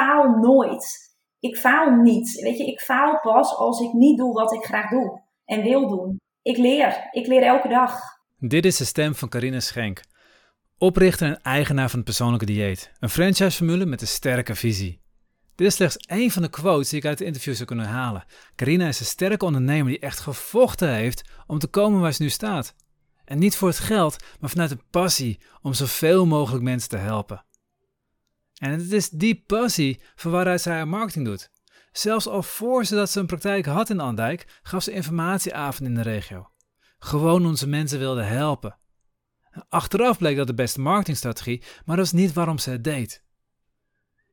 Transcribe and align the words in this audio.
faal 0.00 0.38
nooit. 0.38 1.14
Ik 1.40 1.56
faal 1.56 1.90
niet. 1.90 2.40
Weet 2.40 2.58
je, 2.58 2.66
ik 2.66 2.80
faal 2.80 3.20
pas 3.20 3.56
als 3.56 3.80
ik 3.80 3.92
niet 3.92 4.18
doe 4.18 4.32
wat 4.32 4.52
ik 4.52 4.64
graag 4.64 4.90
doe 4.90 5.20
en 5.44 5.62
wil 5.62 5.88
doen. 5.88 6.16
Ik 6.42 6.56
leer. 6.56 7.08
Ik 7.10 7.26
leer 7.26 7.42
elke 7.42 7.68
dag. 7.68 8.00
Dit 8.38 8.64
is 8.64 8.76
de 8.76 8.84
stem 8.84 9.14
van 9.14 9.28
Carina 9.28 9.60
Schenk. 9.60 10.00
Oprichter 10.78 11.26
en 11.26 11.42
eigenaar 11.42 11.88
van 11.88 11.98
het 11.98 12.04
persoonlijke 12.04 12.46
dieet. 12.46 12.92
Een 13.00 13.08
franchise-formule 13.08 13.86
met 13.86 14.00
een 14.00 14.06
sterke 14.06 14.54
visie. 14.54 15.00
Dit 15.54 15.66
is 15.66 15.74
slechts 15.74 15.96
één 15.96 16.30
van 16.30 16.42
de 16.42 16.50
quotes 16.50 16.88
die 16.88 16.98
ik 16.98 17.04
uit 17.04 17.18
de 17.18 17.24
interview 17.24 17.54
zou 17.54 17.66
kunnen 17.66 17.86
halen. 17.86 18.24
Carina 18.56 18.88
is 18.88 19.00
een 19.00 19.06
sterke 19.06 19.44
ondernemer 19.44 19.88
die 19.88 19.98
echt 20.00 20.20
gevochten 20.20 20.94
heeft 20.94 21.30
om 21.46 21.58
te 21.58 21.66
komen 21.66 22.00
waar 22.00 22.12
ze 22.12 22.22
nu 22.22 22.28
staat. 22.28 22.74
En 23.24 23.38
niet 23.38 23.56
voor 23.56 23.68
het 23.68 23.78
geld, 23.78 24.16
maar 24.40 24.50
vanuit 24.50 24.70
een 24.70 24.82
passie 24.90 25.40
om 25.62 25.72
zoveel 25.72 26.26
mogelijk 26.26 26.64
mensen 26.64 26.88
te 26.88 26.96
helpen. 26.96 27.44
En 28.60 28.70
het 28.70 28.92
is 28.92 29.10
die 29.10 29.44
passie 29.46 30.00
van 30.14 30.30
waaruit 30.30 30.60
zij 30.60 30.74
haar 30.74 30.88
marketing 30.88 31.24
doet. 31.24 31.50
Zelfs 31.92 32.26
al 32.26 32.42
voor 32.42 32.84
ze 32.84 32.94
dat 32.94 33.10
ze 33.10 33.20
een 33.20 33.26
praktijk 33.26 33.66
had 33.66 33.90
in 33.90 34.00
Andijk, 34.00 34.60
gaf 34.62 34.82
ze 34.82 34.92
informatieavond 34.92 35.88
in 35.88 35.94
de 35.94 36.02
regio. 36.02 36.50
Gewoon 36.98 37.46
onze 37.46 37.68
mensen 37.68 37.98
wilde 37.98 38.22
helpen. 38.22 38.78
Achteraf 39.68 40.18
bleek 40.18 40.36
dat 40.36 40.46
de 40.46 40.54
beste 40.54 40.80
marketingstrategie, 40.80 41.62
maar 41.84 41.96
dat 41.96 42.04
is 42.04 42.12
niet 42.12 42.32
waarom 42.32 42.58
ze 42.58 42.70
het 42.70 42.84
deed. 42.84 43.24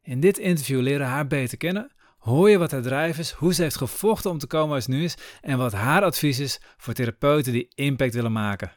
In 0.02 0.20
dit 0.20 0.38
interview 0.38 0.82
leren 0.82 1.08
haar 1.08 1.28
beter 1.28 1.58
kennen, 1.58 1.92
hoor 2.18 2.50
je 2.50 2.58
wat 2.58 2.72
haar 2.72 2.82
drijf 2.82 3.18
is, 3.18 3.32
hoe 3.32 3.54
ze 3.54 3.62
heeft 3.62 3.78
gevochten 3.78 4.32
om 4.32 4.38
te 4.38 4.48
komen 4.48 4.84
ze 4.84 4.90
nu 4.90 5.04
is 5.04 5.18
en 5.42 5.58
wat 5.58 5.74
haar 5.74 6.04
advies 6.04 6.40
is 6.40 6.62
voor 6.78 6.94
therapeuten 6.94 7.52
die 7.52 7.72
impact 7.76 8.14
willen 8.14 8.32
maken. 8.32 8.72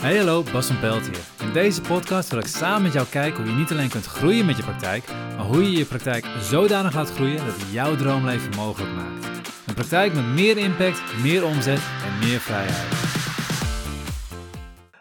Hey 0.00 0.16
hallo, 0.16 0.42
Bas 0.52 0.66
van 0.66 0.80
Pelt 0.80 1.06
hier. 1.06 1.46
In 1.46 1.52
deze 1.52 1.80
podcast 1.80 2.30
wil 2.30 2.38
ik 2.38 2.46
samen 2.46 2.82
met 2.82 2.92
jou 2.92 3.06
kijken 3.06 3.42
hoe 3.42 3.52
je 3.52 3.58
niet 3.58 3.70
alleen 3.70 3.88
kunt 3.88 4.06
groeien 4.06 4.46
met 4.46 4.56
je 4.56 4.62
praktijk, 4.62 5.06
maar 5.08 5.44
hoe 5.44 5.62
je 5.62 5.78
je 5.78 5.84
praktijk 5.84 6.24
zodanig 6.40 6.94
laat 6.94 7.10
groeien 7.10 7.36
dat 7.36 7.54
het 7.60 7.72
jouw 7.72 7.96
droomleven 7.96 8.54
mogelijk 8.56 8.92
maakt. 8.92 9.26
Een 9.66 9.74
praktijk 9.74 10.14
met 10.14 10.24
meer 10.24 10.56
impact, 10.56 11.02
meer 11.22 11.44
omzet 11.44 11.80
en 12.04 12.18
meer 12.18 12.40
vrijheid. 12.40 12.86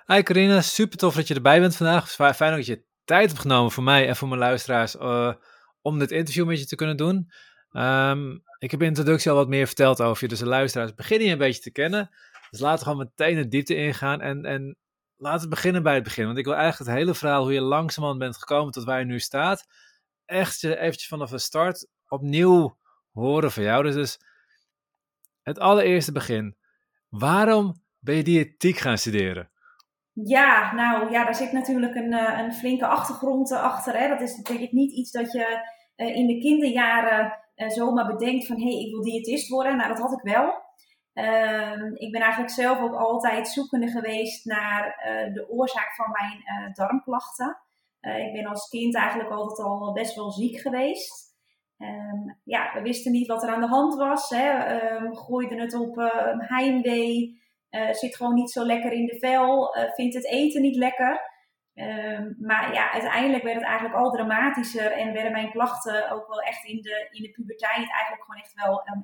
Hi 0.05 0.21
Carina, 0.21 0.61
super 0.61 0.97
tof 0.97 1.15
dat 1.15 1.27
je 1.27 1.33
erbij 1.33 1.59
bent 1.59 1.75
vandaag. 1.75 2.11
Fijn 2.11 2.55
dat 2.55 2.65
je 2.65 2.83
tijd 3.05 3.27
hebt 3.27 3.41
genomen 3.41 3.71
voor 3.71 3.83
mij 3.83 4.07
en 4.07 4.15
voor 4.15 4.27
mijn 4.27 4.39
luisteraars 4.39 4.95
uh, 4.95 5.33
om 5.81 5.99
dit 5.99 6.11
interview 6.11 6.45
met 6.45 6.59
je 6.59 6.65
te 6.65 6.75
kunnen 6.75 6.97
doen. 6.97 7.31
Um, 7.71 8.43
ik 8.57 8.71
heb 8.71 8.81
in 8.81 8.93
de 8.93 8.99
introductie 8.99 9.31
al 9.31 9.37
wat 9.37 9.47
meer 9.47 9.65
verteld 9.65 10.01
over 10.01 10.23
je, 10.23 10.29
dus 10.29 10.39
de 10.39 10.45
luisteraars 10.45 10.93
beginnen 10.93 11.27
je 11.27 11.33
een 11.33 11.39
beetje 11.39 11.61
te 11.61 11.71
kennen. 11.71 12.09
Dus 12.49 12.59
laten 12.59 12.79
we 12.85 12.91
gewoon 12.91 13.09
meteen 13.15 13.35
de 13.35 13.47
diepte 13.47 13.75
ingaan 13.75 14.21
en, 14.21 14.45
en 14.45 14.77
laten 15.19 15.43
we 15.43 15.55
beginnen 15.55 15.83
bij 15.83 15.93
het 15.93 16.03
begin. 16.03 16.25
Want 16.25 16.37
ik 16.37 16.45
wil 16.45 16.55
eigenlijk 16.55 16.89
het 16.89 16.99
hele 16.99 17.15
verhaal, 17.15 17.43
hoe 17.43 17.53
je 17.53 17.61
langzamerhand 17.61 18.21
bent 18.21 18.37
gekomen 18.37 18.71
tot 18.71 18.83
waar 18.83 18.99
je 18.99 19.05
nu 19.05 19.19
staat, 19.19 19.65
echt 20.25 20.63
eventjes 20.63 21.07
vanaf 21.07 21.29
de 21.29 21.37
start 21.37 21.87
opnieuw 22.07 22.77
horen 23.11 23.51
van 23.51 23.63
jou. 23.63 23.83
Dus, 23.83 23.95
dus 23.95 24.19
het 25.41 25.59
allereerste 25.59 26.11
begin. 26.11 26.57
Waarom 27.09 27.73
ben 27.99 28.15
je 28.15 28.23
diëtiek 28.23 28.77
gaan 28.77 28.97
studeren? 28.97 29.51
Ja, 30.13 30.73
nou 30.73 31.11
ja, 31.11 31.23
daar 31.23 31.35
zit 31.35 31.51
natuurlijk 31.51 31.95
een, 31.95 32.13
eh, 32.13 32.39
een 32.39 32.53
flinke 32.53 32.87
achtergrond 32.87 33.51
achter. 33.51 33.97
Hè. 33.97 34.07
Dat 34.07 34.21
is 34.21 34.37
natuurlijk 34.37 34.71
niet 34.71 34.91
iets 34.91 35.11
dat 35.11 35.31
je 35.31 35.69
uh, 35.95 36.15
in 36.15 36.27
de 36.27 36.39
kinderjaren 36.39 37.39
uh, 37.55 37.69
zomaar 37.69 38.07
bedenkt 38.07 38.45
van 38.45 38.55
hé, 38.55 38.71
hey, 38.71 38.79
ik 38.79 38.91
wil 38.91 39.03
diëtist 39.03 39.49
worden. 39.49 39.77
Nou, 39.77 39.89
dat 39.89 39.99
had 39.99 40.11
ik 40.11 40.21
wel. 40.21 40.67
Ehm, 41.13 41.93
ik 41.93 42.11
ben 42.11 42.21
eigenlijk 42.21 42.51
zelf 42.51 42.79
ook 42.79 42.95
altijd 42.95 43.47
zoekende 43.47 43.87
geweest 43.87 44.45
naar 44.45 44.99
de 45.33 45.49
oorzaak 45.49 45.95
van 45.95 46.11
mijn 46.11 46.71
darmklachten. 46.73 47.57
ik 48.01 48.33
ben 48.33 48.45
als 48.45 48.69
kind 48.69 48.95
eigenlijk 48.95 49.29
altijd 49.29 49.67
al 49.67 49.93
best 49.93 50.15
wel 50.15 50.31
ziek 50.31 50.59
geweest. 50.59 51.27
Um, 51.77 52.39
ja, 52.43 52.73
we 52.73 52.81
wisten 52.81 53.11
niet 53.11 53.27
wat 53.27 53.43
er 53.43 53.49
aan 53.49 53.61
de 53.61 53.67
hand 53.67 53.95
was. 53.95 54.29
Hè. 54.29 54.75
Um, 54.95 55.15
gooiden 55.15 55.59
het 55.59 55.73
op 55.73 55.95
heimwee. 56.37 57.39
Uh, 57.71 57.93
zit 57.93 58.15
gewoon 58.15 58.33
niet 58.33 58.51
zo 58.51 58.65
lekker 58.65 58.91
in 58.91 59.05
de 59.05 59.17
vel, 59.19 59.77
uh, 59.77 59.91
vindt 59.93 60.15
het 60.15 60.25
eten 60.25 60.61
niet 60.61 60.75
lekker. 60.75 61.21
Uh, 61.73 62.19
maar 62.39 62.73
ja, 62.73 62.91
uiteindelijk 62.91 63.43
werd 63.43 63.55
het 63.55 63.65
eigenlijk 63.65 63.95
al 63.95 64.11
dramatischer 64.11 64.91
en 64.91 65.13
werden 65.13 65.31
mijn 65.31 65.51
klachten 65.51 66.11
ook 66.11 66.27
wel 66.27 66.41
echt 66.41 66.65
in 66.65 66.81
de, 66.81 67.07
in 67.11 67.21
de 67.21 67.31
puberteit 67.31 67.91
eigenlijk 67.91 68.23
gewoon 68.23 68.41
echt 68.41 68.53
wel 68.53 68.87
um, 68.93 69.01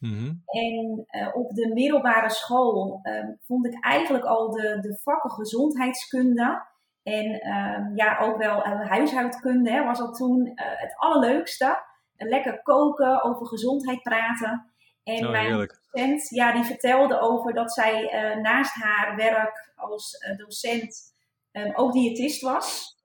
Mm-hmm. 0.00 0.42
En 0.46 1.06
uh, 1.10 1.36
op 1.36 1.50
de 1.54 1.72
middelbare 1.74 2.30
school 2.30 3.00
um, 3.02 3.38
vond 3.46 3.66
ik 3.66 3.84
eigenlijk 3.84 4.24
al 4.24 4.50
de, 4.50 4.78
de 4.80 4.98
vakken 5.02 5.30
gezondheidskunde 5.30 6.68
en 7.02 7.48
um, 7.48 7.96
ja, 7.96 8.18
ook 8.18 8.36
wel 8.36 8.62
huishoudkunde 8.64 9.70
hè, 9.70 9.84
was 9.84 10.00
al 10.00 10.12
toen 10.12 10.52
het 10.54 10.94
allerleukste. 10.96 11.78
lekker 12.16 12.62
koken, 12.62 13.22
over 13.22 13.46
gezondheid 13.46 14.02
praten. 14.02 14.70
En 15.04 15.26
oh, 15.26 15.30
mijn 15.30 15.68
docent, 15.92 16.28
ja, 16.28 16.52
die 16.52 16.64
vertelde 16.64 17.20
over 17.20 17.54
dat 17.54 17.72
zij 17.72 18.02
uh, 18.02 18.42
naast 18.42 18.74
haar 18.74 19.16
werk 19.16 19.72
als 19.76 20.26
uh, 20.28 20.36
docent 20.36 21.14
um, 21.52 21.74
ook 21.74 21.92
diëtist 21.92 22.42
was. 22.42 22.98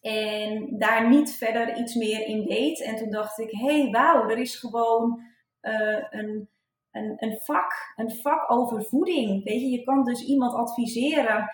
En 0.00 0.78
daar 0.78 1.08
niet 1.08 1.36
verder 1.36 1.76
iets 1.76 1.94
meer 1.94 2.26
in 2.26 2.44
deed. 2.44 2.82
En 2.82 2.96
toen 2.96 3.10
dacht 3.10 3.38
ik, 3.38 3.50
hé, 3.50 3.80
hey, 3.80 3.90
wauw, 3.90 4.28
er 4.28 4.38
is 4.38 4.56
gewoon 4.56 5.20
uh, 5.66 6.04
een, 6.10 6.48
een, 6.90 7.14
een 7.16 7.38
vak, 7.42 7.72
een 7.96 8.10
vak 8.10 8.50
over 8.50 8.84
voeding. 8.84 9.44
Weet 9.44 9.60
je, 9.60 9.68
je 9.68 9.84
kan 9.84 10.04
dus 10.04 10.26
iemand 10.26 10.54
adviseren 10.54 11.50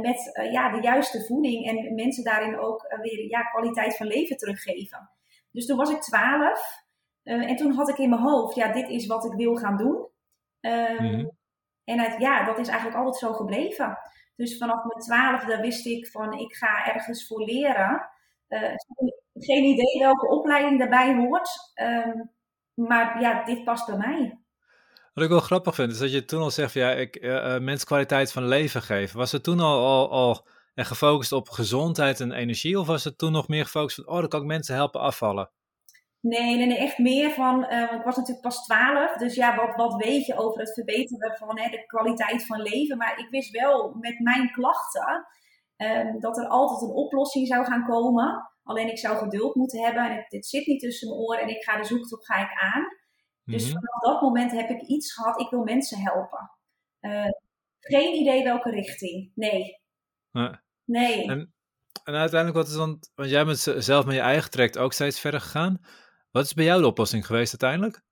met 0.00 0.48
ja, 0.52 0.70
de 0.70 0.82
juiste 0.82 1.24
voeding 1.26 1.66
en 1.66 1.94
mensen 1.94 2.24
daarin 2.24 2.58
ook 2.58 2.96
weer 3.00 3.28
ja, 3.28 3.40
kwaliteit 3.40 3.96
van 3.96 4.06
leven 4.06 4.36
teruggeven. 4.36 5.10
Dus 5.50 5.66
toen 5.66 5.76
was 5.76 5.90
ik 5.90 6.00
twaalf. 6.00 6.84
Uh, 7.24 7.50
en 7.50 7.56
toen 7.56 7.72
had 7.72 7.88
ik 7.88 7.98
in 7.98 8.08
mijn 8.08 8.22
hoofd, 8.22 8.54
ja, 8.54 8.72
dit 8.72 8.88
is 8.88 9.06
wat 9.06 9.24
ik 9.24 9.32
wil 9.32 9.56
gaan 9.56 9.76
doen. 9.76 10.06
Um, 10.60 11.16
mm. 11.16 11.30
En 11.84 11.98
het, 11.98 12.20
ja, 12.20 12.44
dat 12.44 12.58
is 12.58 12.68
eigenlijk 12.68 12.98
altijd 12.98 13.16
zo 13.16 13.32
gebleven. 13.32 13.98
Dus 14.36 14.58
vanaf 14.58 14.84
mijn 14.84 15.00
twaalfde 15.00 15.60
wist 15.60 15.86
ik 15.86 16.06
van, 16.06 16.32
ik 16.32 16.54
ga 16.54 16.86
ergens 16.94 17.26
voor 17.26 17.42
leren. 17.44 18.08
Uh, 18.48 18.74
geen 19.34 19.64
idee 19.64 19.98
welke 19.98 20.28
opleiding 20.28 20.78
daarbij 20.78 21.14
hoort. 21.14 21.50
Um, 21.74 22.30
maar 22.74 23.20
ja, 23.20 23.44
dit 23.44 23.64
past 23.64 23.86
bij 23.86 23.96
mij. 23.96 24.38
Wat 25.14 25.24
ik 25.24 25.30
wel 25.30 25.40
grappig 25.40 25.74
vind, 25.74 25.92
is 25.92 25.98
dat 25.98 26.12
je 26.12 26.24
toen 26.24 26.42
al 26.42 26.50
zegt, 26.50 26.72
ja, 26.72 26.90
ik 26.90 27.16
uh, 27.16 27.58
mensen 27.58 27.86
kwaliteit 27.86 28.32
van 28.32 28.46
leven 28.46 28.82
geven. 28.82 29.18
Was 29.18 29.32
het 29.32 29.42
toen 29.42 29.60
al, 29.60 29.86
al, 29.86 30.10
al 30.10 30.46
gefocust 30.74 31.32
op 31.32 31.48
gezondheid 31.48 32.20
en 32.20 32.32
energie? 32.32 32.78
Of 32.78 32.86
was 32.86 33.04
het 33.04 33.18
toen 33.18 33.32
nog 33.32 33.48
meer 33.48 33.64
gefocust 33.64 33.94
van, 33.94 34.08
oh, 34.08 34.18
dan 34.18 34.28
kan 34.28 34.40
ik 34.40 34.46
mensen 34.46 34.74
helpen 34.74 35.00
afvallen? 35.00 35.50
Nee, 36.20 36.56
nee, 36.56 36.66
nee, 36.66 36.78
echt 36.78 36.98
meer 36.98 37.30
van, 37.30 37.66
uh, 37.70 37.92
ik 37.92 38.02
was 38.04 38.16
natuurlijk 38.16 38.46
pas 38.46 38.64
12, 38.64 39.16
dus 39.16 39.34
ja, 39.34 39.56
wat, 39.56 39.76
wat 39.76 40.04
weet 40.04 40.26
je 40.26 40.36
over 40.36 40.60
het 40.60 40.72
verbeteren 40.72 41.36
van 41.38 41.58
hè, 41.58 41.70
de 41.70 41.86
kwaliteit 41.86 42.46
van 42.46 42.62
leven? 42.62 42.96
Maar 42.96 43.18
ik 43.18 43.26
wist 43.30 43.50
wel 43.50 43.96
met 44.00 44.18
mijn 44.18 44.50
klachten 44.50 45.26
um, 45.82 46.20
dat 46.20 46.38
er 46.38 46.46
altijd 46.46 46.82
een 46.82 46.96
oplossing 46.96 47.46
zou 47.46 47.64
gaan 47.64 47.84
komen. 47.84 48.50
Alleen 48.62 48.90
ik 48.90 48.98
zou 48.98 49.16
geduld 49.16 49.54
moeten 49.54 49.84
hebben 49.84 50.04
en 50.04 50.16
het, 50.16 50.30
dit 50.30 50.46
zit 50.46 50.66
niet 50.66 50.80
tussen 50.80 51.08
mijn 51.08 51.20
oren 51.20 51.40
en 51.40 51.48
ik 51.48 51.62
ga 51.62 51.76
de 51.76 51.84
zoektocht 51.84 52.26
ga 52.26 52.42
ik 52.42 52.60
aan. 52.60 52.84
Dus 53.44 53.64
mm 53.64 53.70
vanaf 53.72 54.00
dat 54.00 54.20
moment 54.20 54.52
heb 54.52 54.70
ik 54.70 54.80
iets 54.80 55.12
gehad, 55.12 55.40
ik 55.40 55.50
wil 55.50 55.62
mensen 55.62 55.98
helpen. 55.98 56.50
Uh, 57.00 57.30
geen 57.80 58.14
idee 58.14 58.42
welke 58.42 58.70
richting, 58.70 59.32
nee. 59.34 59.80
Nee. 60.84 61.28
En, 61.28 61.54
en 62.04 62.14
uiteindelijk, 62.14 62.54
wat 62.54 62.68
is 62.68 62.74
dan, 62.74 62.98
want 63.14 63.30
jij 63.30 63.44
bent 63.44 63.58
zelf 63.58 64.04
met 64.04 64.14
je 64.14 64.20
eigen 64.20 64.50
traject 64.50 64.78
ook 64.78 64.92
steeds 64.92 65.20
verder 65.20 65.40
gegaan. 65.40 65.80
Wat 66.30 66.44
is 66.44 66.54
bij 66.54 66.64
jou 66.64 66.80
de 66.80 66.86
oplossing 66.86 67.26
geweest 67.26 67.62
uiteindelijk? 67.62 68.02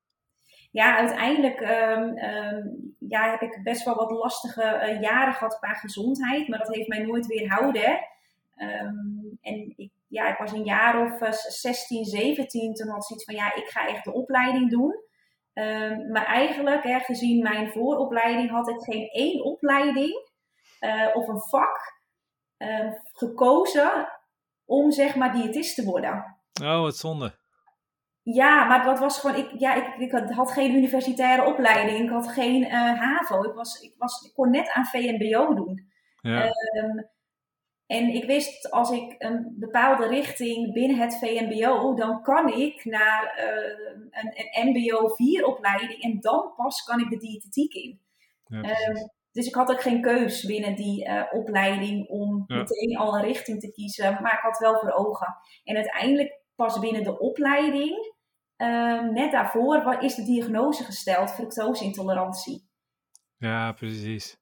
Ja, 0.71 0.97
uiteindelijk 0.97 1.59
um, 1.59 2.17
um, 2.17 2.95
ja, 2.99 3.31
heb 3.31 3.41
ik 3.41 3.63
best 3.63 3.83
wel 3.83 3.95
wat 3.95 4.11
lastige 4.11 4.61
uh, 4.61 5.01
jaren 5.01 5.33
gehad 5.33 5.59
qua 5.59 5.73
gezondheid, 5.73 6.47
maar 6.47 6.59
dat 6.59 6.75
heeft 6.75 6.87
mij 6.87 6.99
nooit 6.99 7.25
weerhouden. 7.25 7.99
Um, 8.55 9.37
en 9.41 9.73
ik, 9.75 9.91
ja, 10.07 10.31
ik 10.31 10.37
was 10.37 10.51
een 10.51 10.63
jaar 10.63 11.01
of 11.01 11.21
uh, 11.21 11.31
16, 11.31 12.05
17, 12.05 12.73
toen 12.73 12.87
had 12.87 12.97
ik 12.97 13.03
zoiets 13.03 13.25
van 13.25 13.35
ja, 13.35 13.55
ik 13.55 13.67
ga 13.67 13.87
echt 13.87 14.03
de 14.03 14.13
opleiding 14.13 14.69
doen. 14.69 14.95
maar 16.11 16.25
eigenlijk, 16.25 16.83
hè, 16.83 16.99
gezien 16.99 17.43
mijn 17.43 17.71
vooropleiding, 17.71 18.49
had 18.49 18.69
ik 18.69 18.79
geen 18.79 19.07
één 19.07 19.43
opleiding 19.43 20.29
uh, 20.79 21.07
of 21.13 21.27
een 21.27 21.41
vak 21.41 21.99
gekozen 23.13 24.07
om 24.65 24.91
zeg 24.91 25.15
maar 25.15 25.33
diëtist 25.33 25.75
te 25.75 25.83
worden. 25.83 26.37
Oh, 26.63 26.81
wat 26.81 26.97
zonde. 26.97 27.39
Ja, 28.23 28.63
maar 28.63 28.83
dat 28.83 28.99
was 28.99 29.19
gewoon, 29.19 29.35
ik, 29.35 29.51
ja, 29.57 29.73
ik, 29.73 29.95
ik 29.97 30.11
had 30.29 30.51
geen 30.51 30.75
universitaire 30.75 31.45
opleiding, 31.45 31.99
ik 31.99 32.09
had 32.09 32.27
geen 32.27 32.61
uh, 32.61 32.99
HAVO, 32.99 33.43
ik, 33.43 33.53
was, 33.53 33.81
ik, 33.81 33.93
was, 33.97 34.25
ik 34.25 34.33
kon 34.33 34.49
net 34.49 34.69
aan 34.69 34.85
VMBO 34.85 35.53
doen. 35.53 35.89
Ja. 36.21 36.45
Um, 36.45 37.09
en 37.85 38.07
ik 38.07 38.25
wist, 38.25 38.71
als 38.71 38.91
ik 38.91 39.15
een 39.17 39.55
bepaalde 39.59 40.07
richting 40.07 40.73
binnen 40.73 40.97
het 40.97 41.17
VMBO, 41.17 41.95
dan 41.95 42.21
kan 42.21 42.53
ik 42.53 42.85
naar 42.85 43.37
uh, 43.37 43.97
een, 44.11 44.33
een 44.51 44.69
MBO 44.69 45.07
4 45.07 45.45
opleiding 45.45 46.01
en 46.01 46.19
dan 46.19 46.53
pas 46.55 46.83
kan 46.83 46.99
ik 46.99 47.09
de 47.09 47.17
diëtetiek 47.17 47.73
in. 47.73 47.99
Ja, 48.45 48.57
um, 48.59 49.09
dus 49.31 49.47
ik 49.47 49.55
had 49.55 49.71
ook 49.71 49.81
geen 49.81 50.01
keus 50.01 50.45
binnen 50.45 50.75
die 50.75 51.09
opleiding 51.31 52.09
om 52.09 52.43
meteen 52.47 52.97
al 52.97 53.15
een 53.15 53.23
richting 53.23 53.59
te 53.59 53.71
kiezen. 53.71 54.21
Maar 54.21 54.33
ik 54.33 54.39
had 54.39 54.57
wel 54.57 54.79
voor 54.79 54.91
ogen. 54.91 55.35
En 55.63 55.75
uiteindelijk 55.75 56.41
pas 56.55 56.79
binnen 56.79 57.03
de 57.03 57.19
opleiding, 57.19 58.10
ehm, 58.61 59.13
net 59.13 59.31
daarvoor, 59.31 59.97
is 59.99 60.15
de 60.15 60.23
diagnose 60.23 60.83
gesteld, 60.83 61.31
fructose-intolerantie. 61.31 62.69
Ja, 63.37 63.71
precies. 63.71 64.39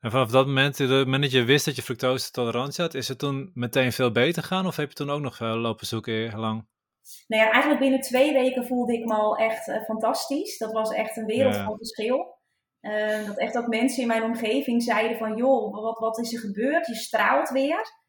En 0.00 0.10
vanaf 0.10 0.30
dat 0.30 0.46
moment, 0.46 0.78
het 0.78 0.90
moment 0.90 1.22
dat 1.22 1.32
je 1.32 1.44
wist 1.44 1.64
dat 1.64 1.76
je 1.76 1.82
fructose-tolerantie 1.82 2.84
had, 2.84 2.94
is 2.94 3.08
het 3.08 3.18
toen 3.18 3.50
meteen 3.54 3.92
veel 3.92 4.12
beter 4.12 4.42
gaan? 4.42 4.66
Of 4.66 4.76
heb 4.76 4.88
je 4.88 4.94
toen 4.94 5.10
ook 5.10 5.20
nog 5.20 5.40
uh, 5.40 5.54
lopen 5.54 5.86
zoeken 5.86 6.38
lang? 6.38 6.66
Nou 7.26 7.42
ja, 7.42 7.50
eigenlijk 7.50 7.80
binnen 7.80 8.00
twee 8.00 8.32
weken 8.32 8.66
voelde 8.66 8.92
ik 8.92 9.04
me 9.04 9.14
al 9.14 9.36
echt 9.36 9.68
uh, 9.68 9.82
fantastisch. 9.82 10.58
Dat 10.58 10.72
was 10.72 10.92
echt 10.92 11.16
een 11.16 11.26
wereld 11.26 11.56
van 11.56 11.76
verschil. 11.76 12.40
Uh, 12.80 13.26
dat 13.26 13.38
echt 13.38 13.56
ook 13.56 13.66
mensen 13.66 14.02
in 14.02 14.08
mijn 14.08 14.22
omgeving 14.22 14.82
zeiden 14.82 15.18
van, 15.18 15.36
joh, 15.36 15.72
wat, 15.82 15.98
wat 15.98 16.18
is 16.18 16.34
er 16.34 16.40
gebeurd? 16.40 16.86
Je 16.86 16.94
straalt 16.94 17.48
weer. 17.48 18.01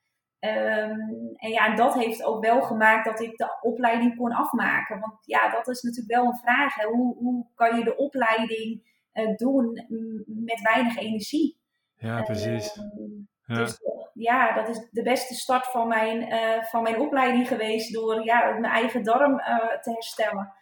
Um, 0.46 1.34
en 1.36 1.50
ja, 1.50 1.66
en 1.66 1.76
dat 1.76 1.94
heeft 1.94 2.24
ook 2.24 2.46
wel 2.46 2.62
gemaakt 2.62 3.06
dat 3.06 3.20
ik 3.20 3.38
de 3.38 3.58
opleiding 3.62 4.16
kon 4.16 4.32
afmaken. 4.32 5.00
Want 5.00 5.14
ja, 5.22 5.50
dat 5.50 5.68
is 5.68 5.82
natuurlijk 5.82 6.16
wel 6.16 6.26
een 6.26 6.40
vraag. 6.40 6.76
Hè? 6.76 6.86
Hoe, 6.86 7.18
hoe 7.18 7.46
kan 7.56 7.78
je 7.78 7.84
de 7.84 7.96
opleiding 7.96 8.82
uh, 9.14 9.36
doen 9.36 9.86
met 10.26 10.62
weinig 10.62 10.98
energie? 10.98 11.58
Ja, 11.96 12.22
precies. 12.22 12.78
Uh, 12.78 12.84
ja. 13.46 13.56
Dus 13.56 13.80
ja, 14.14 14.54
dat 14.54 14.70
is 14.70 14.88
de 14.92 15.02
beste 15.02 15.34
start 15.34 15.66
van 15.68 15.88
mijn, 15.88 16.22
uh, 16.22 16.64
van 16.64 16.84
mijn 16.84 17.00
opleiding 17.00 17.48
geweest 17.48 17.94
door 17.94 18.24
ja, 18.24 18.52
mijn 18.52 18.74
eigen 18.74 19.04
darm 19.04 19.38
te 19.82 19.92
herstellen. 19.92 20.54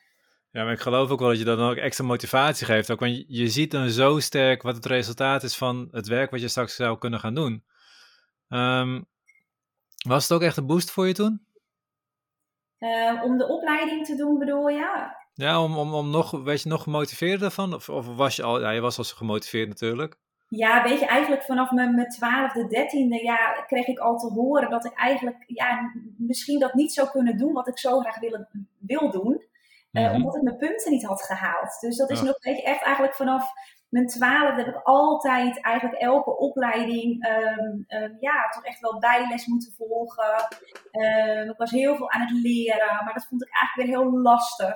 Ja, 0.52 0.64
maar 0.64 0.74
ik 0.74 0.80
geloof 0.80 1.10
ook 1.10 1.20
wel 1.20 1.30
dat 1.30 1.40
je 1.40 1.46
dat 1.46 1.58
dan 1.58 1.70
ook 1.70 1.76
extra 1.76 2.06
motivatie 2.06 2.66
geeft. 2.66 2.92
Ook, 2.92 3.00
want 3.00 3.18
je, 3.18 3.26
je 3.28 3.48
ziet 3.48 3.72
dan 3.72 3.90
zo 3.90 4.20
sterk 4.20 4.62
wat 4.62 4.76
het 4.76 4.86
resultaat 4.86 5.44
is 5.44 5.58
van 5.58 5.88
het 5.92 6.08
werk 6.08 6.32
wat 6.32 6.42
je 6.42 6.48
straks 6.48 6.76
zou 6.76 6.98
kunnen 6.98 7.20
gaan 7.20 7.36
doen. 7.36 7.64
Um, 8.50 9.10
was 10.08 10.24
het 10.24 10.32
ook 10.32 10.42
echt 10.42 10.58
een 10.58 10.66
boost 10.66 10.92
voor 10.92 11.08
je 11.08 11.14
toen? 11.14 11.46
Uh, 12.80 13.24
om 13.24 13.38
de 13.38 13.48
opleiding 13.48 14.06
te 14.06 14.16
doen 14.16 14.40
bedoel 14.40 14.68
je? 14.70 15.20
Ja, 15.34 15.64
om, 15.64 15.78
om, 15.78 15.94
om 15.94 16.10
nog, 16.10 16.32
weet 16.32 16.62
je 16.62 16.70
nog 16.70 16.84
gemotiveerder 16.84 17.52
van? 17.52 17.74
Of, 17.74 17.90
of 17.90 18.16
was 18.16 18.36
je 18.36 18.44
al, 18.44 18.62
ja, 18.62 18.70
je 18.70 18.82
was 18.82 18.98
al 18.98 19.04
zo 19.04 19.16
gemotiveerd 19.16 19.68
natuurlijk. 19.68 20.16
Ja, 20.48 20.84
weet 20.84 21.00
je, 21.00 21.06
eigenlijk 21.06 21.44
vanaf 21.44 21.72
mijn, 21.72 21.96
mijn 21.96 22.10
twaalfde, 22.10 22.68
dertiende 22.68 23.24
jaar 23.24 23.66
kreeg 23.66 23.88
ik 23.88 24.00
al 24.00 24.18
te 24.18 24.28
horen 24.28 24.70
dat 24.70 24.86
ik 24.86 24.94
eigenlijk 24.94 25.44
ja, 25.48 25.92
misschien 26.18 26.60
dat 26.60 26.74
niet 26.74 26.94
zou 26.94 27.10
kunnen 27.10 27.38
doen 27.38 27.54
wat 27.54 27.68
ik 27.68 27.80
zo 27.80 28.00
graag 28.00 28.20
wil, 28.20 28.46
wil 28.80 29.12
doen. 29.12 29.50
Mm 29.92 30.06
-hmm. 30.06 30.16
Omdat 30.16 30.36
ik 30.36 30.42
mijn 30.42 30.58
punten 30.58 30.92
niet 30.92 31.06
had 31.06 31.24
gehaald. 31.24 31.80
Dus 31.80 31.98
dat 31.98 32.10
is 32.10 32.20
oh. 32.20 32.26
nog 32.26 32.44
weet 32.44 32.58
je, 32.58 32.64
echt 32.64 32.84
eigenlijk 32.84 33.16
vanaf 33.16 33.52
mijn 33.92 34.08
twaalfde 34.08 34.64
heb 34.64 34.76
ik 34.76 34.82
altijd 34.84 35.62
eigenlijk 35.62 36.02
elke 36.02 36.38
opleiding 36.38 37.28
um, 37.28 37.86
um, 37.88 38.18
ja, 38.20 38.50
toch 38.50 38.66
echt 38.66 38.80
wel 38.80 39.00
bijles 39.00 39.46
moeten 39.46 39.74
volgen. 39.78 40.48
Um, 40.92 41.50
ik 41.50 41.58
was 41.58 41.72
heel 41.72 41.96
veel 41.96 42.12
aan 42.12 42.22
het 42.22 42.32
leren, 42.32 43.04
maar 43.04 43.14
dat 43.14 43.26
vond 43.26 43.42
ik 43.44 43.50
eigenlijk 43.54 43.90
weer 43.90 44.00
heel 44.00 44.22
lastig. 44.22 44.76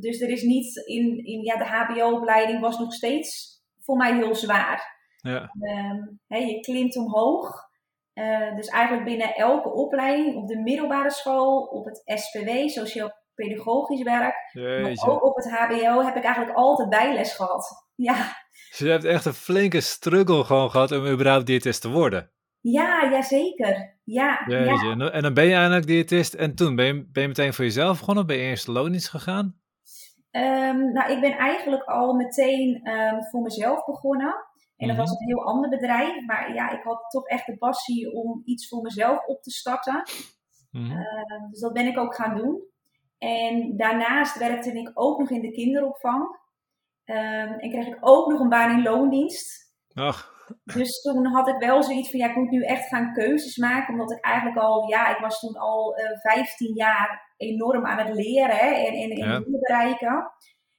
dus 0.00 0.20
er 0.20 0.28
is 0.28 0.42
niet 0.42 0.76
in, 0.86 1.24
in 1.24 1.42
ja, 1.42 1.56
de 1.56 1.64
HBO-opleiding 1.64 2.60
was 2.60 2.78
nog 2.78 2.92
steeds 2.92 3.60
voor 3.80 3.96
mij 3.96 4.14
heel 4.14 4.34
zwaar. 4.34 4.98
Ja. 5.16 5.50
Hey, 6.26 6.46
je 6.46 6.60
klimt 6.60 6.96
omhoog. 6.96 7.68
Uh, 8.14 8.56
dus 8.56 8.68
eigenlijk 8.68 9.04
binnen 9.04 9.34
elke 9.34 9.72
opleiding, 9.72 10.36
op 10.36 10.48
de 10.48 10.58
middelbare 10.58 11.10
school, 11.10 11.62
op 11.62 11.84
het 11.84 12.02
SPW, 12.04 12.68
Sociaal 12.68 13.19
pedagogisch 13.46 14.02
werk. 14.02 14.34
Maar 14.52 15.08
ook 15.08 15.24
op 15.24 15.36
het 15.36 15.50
HBO 15.50 16.04
heb 16.04 16.16
ik 16.16 16.24
eigenlijk 16.24 16.56
altijd 16.56 16.88
bijles 16.88 17.32
gehad. 17.32 17.88
Ja. 17.94 18.14
Dus 18.68 18.78
je 18.78 18.88
hebt 18.88 19.04
echt 19.04 19.24
een 19.24 19.32
flinke 19.32 19.80
struggle 19.80 20.44
gewoon 20.44 20.70
gehad 20.70 20.92
om 20.92 21.06
überhaupt 21.06 21.46
diëtist 21.46 21.80
te 21.80 21.90
worden. 21.90 22.30
Ja, 22.60 23.02
ja 23.10 23.22
zeker. 23.22 23.98
Ja, 24.04 24.44
ja. 24.46 25.10
En 25.10 25.22
dan 25.22 25.34
ben 25.34 25.44
je 25.44 25.54
eigenlijk 25.54 25.86
diëtist 25.86 26.34
en 26.34 26.54
toen 26.54 26.76
ben 26.76 26.86
je, 26.86 27.08
ben 27.12 27.22
je 27.22 27.28
meteen 27.28 27.54
voor 27.54 27.64
jezelf 27.64 27.98
begonnen? 27.98 28.26
Ben 28.26 28.36
je 28.36 28.42
eerst 28.42 28.66
loondienst 28.66 29.08
gegaan? 29.08 29.60
Um, 30.30 30.92
nou, 30.92 31.12
ik 31.12 31.20
ben 31.20 31.32
eigenlijk 31.32 31.84
al 31.84 32.14
meteen 32.14 32.88
um, 32.88 33.24
voor 33.30 33.42
mezelf 33.42 33.84
begonnen. 33.84 34.34
En 34.76 34.86
dat 34.86 34.96
-hmm. 34.96 35.06
was 35.06 35.10
een 35.10 35.26
heel 35.26 35.44
ander 35.44 35.70
bedrijf. 35.70 36.26
Maar 36.26 36.54
ja, 36.54 36.70
ik 36.70 36.82
had 36.82 37.10
toch 37.10 37.26
echt 37.26 37.46
de 37.46 37.58
passie 37.58 38.12
om 38.12 38.42
iets 38.44 38.68
voor 38.68 38.82
mezelf 38.82 39.24
op 39.26 39.42
te 39.42 39.50
starten. 39.50 40.02
Mm 40.70 40.84
-hmm. 40.84 40.98
uh, 40.98 41.50
dus 41.50 41.60
dat 41.60 41.72
ben 41.72 41.86
ik 41.86 41.98
ook 41.98 42.14
gaan 42.14 42.36
doen. 42.36 42.62
En 43.20 43.76
daarnaast 43.76 44.38
werkte 44.38 44.72
ik 44.72 44.90
ook 44.94 45.18
nog 45.18 45.30
in 45.30 45.40
de 45.40 45.52
kinderopvang. 45.52 46.22
Um, 47.04 47.58
en 47.58 47.70
kreeg 47.70 47.86
ik 47.86 47.96
ook 48.00 48.30
nog 48.30 48.40
een 48.40 48.48
baan 48.48 48.76
in 48.76 48.82
loondienst. 48.82 49.74
Ach. 49.94 50.38
Dus 50.64 51.00
toen 51.00 51.26
had 51.26 51.48
ik 51.48 51.56
wel 51.58 51.82
zoiets 51.82 52.10
van, 52.10 52.18
ja, 52.18 52.28
ik 52.28 52.36
moet 52.36 52.50
nu 52.50 52.64
echt 52.64 52.88
gaan 52.88 53.12
keuzes 53.12 53.56
maken. 53.56 53.92
Omdat 53.92 54.10
ik 54.10 54.24
eigenlijk 54.24 54.56
al, 54.56 54.88
ja, 54.88 55.14
ik 55.14 55.20
was 55.20 55.40
toen 55.40 55.56
al 55.56 55.98
uh, 55.98 56.10
eh, 56.10 56.18
15 56.18 56.74
jaar 56.74 57.34
enorm 57.36 57.86
aan 57.86 58.06
het 58.06 58.14
leren 58.14 58.56
hè, 58.56 58.66
en, 58.66 58.94
en, 58.94 59.10
en 59.10 59.16
ja. 59.16 59.42
bereiken. 59.46 60.32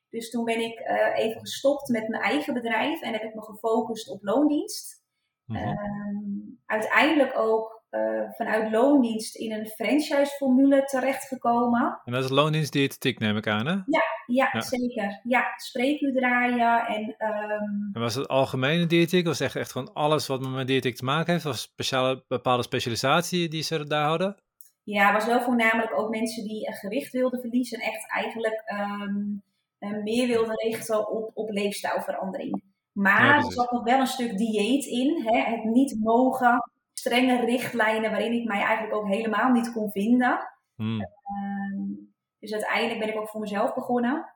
Dus 0.10 0.30
toen 0.30 0.44
ben 0.44 0.60
ik 0.60 0.80
uh, 0.80 1.18
even 1.18 1.40
gestopt 1.40 1.90
met 1.90 2.08
mijn 2.08 2.22
eigen 2.22 2.54
bedrijf 2.54 3.02
en 3.02 3.14
heb 3.14 3.24
ik 3.24 3.36
me 3.36 3.42
gefocust 3.42 4.10
op 4.10 4.24
loondienst. 4.24 5.04
Mm 5.46 5.56
-hmm. 5.56 5.68
um, 5.68 6.62
uiteindelijk 6.66 7.38
ook 7.38 7.81
uh, 7.92 8.30
vanuit 8.32 8.72
loondienst 8.72 9.36
in 9.36 9.52
een 9.52 9.66
franchise-formule 9.66 10.84
terechtgekomen. 10.84 12.02
En 12.06 12.14
dat 12.14 12.24
is 12.24 12.30
loondienst 12.30 12.72
diëtetiek, 12.72 13.20
neem 13.20 13.38
ik 13.38 13.48
aan, 13.48 13.66
hè? 13.66 13.72
Ja, 13.72 14.04
ja, 14.26 14.50
ja. 14.52 14.62
zeker. 14.62 15.20
Ja, 15.24 15.54
spreekuur 15.56 16.14
draaien 16.14 16.86
en... 16.86 17.04
Um... 17.04 17.90
en 17.94 18.02
was 18.02 18.16
het 18.16 18.28
algemene 18.28 18.86
diëtiek? 18.86 19.26
Was 19.26 19.40
het 19.40 19.48
echt, 19.48 19.56
echt 19.56 19.72
gewoon 19.72 19.94
alles 19.94 20.28
wat 20.28 20.50
met 20.50 20.68
diëtiek 20.68 20.96
te 20.96 21.06
maken 21.06 21.32
heeft? 21.32 21.44
Was 21.44 21.62
speciale, 21.62 22.24
bepaalde 22.28 22.64
specialisatie 22.64 23.50
die 23.50 23.64
ze 23.64 23.88
daar 23.88 24.08
hadden? 24.08 24.36
Ja, 24.84 25.14
was 25.14 25.26
wel 25.26 25.42
voornamelijk 25.42 26.00
ook 26.00 26.10
mensen 26.10 26.44
die 26.44 26.68
uh, 26.68 26.76
gewicht 26.76 27.12
wilden 27.12 27.40
verliezen. 27.40 27.80
En 27.80 27.92
echt 27.92 28.12
eigenlijk 28.12 28.64
um, 29.02 29.44
uh, 29.80 30.04
meer 30.04 30.28
wilden 30.28 30.56
richten 30.56 31.12
op, 31.12 31.32
op 31.34 31.50
leefstijlverandering. 31.50 32.64
Maar 32.92 33.26
ja, 33.26 33.36
er 33.36 33.52
zat 33.52 33.72
nog 33.72 33.84
wel 33.84 34.00
een 34.00 34.08
stuk 34.08 34.38
dieet 34.38 34.86
in. 34.86 35.22
Hè? 35.26 35.40
Het 35.40 35.64
niet 35.64 36.00
mogen 36.00 36.72
strenge 36.94 37.46
richtlijnen 37.46 38.12
waarin 38.12 38.34
ik 38.34 38.48
mij 38.48 38.62
eigenlijk 38.62 38.96
ook 38.96 39.08
helemaal 39.08 39.52
niet 39.52 39.72
kon 39.72 39.92
vinden. 39.92 40.40
Hmm. 40.76 41.00
Uh, 41.02 42.08
dus 42.40 42.52
uiteindelijk 42.52 43.00
ben 43.00 43.10
ik 43.10 43.16
ook 43.16 43.30
voor 43.30 43.42
mezelf 43.42 43.74
begonnen. 43.74 44.34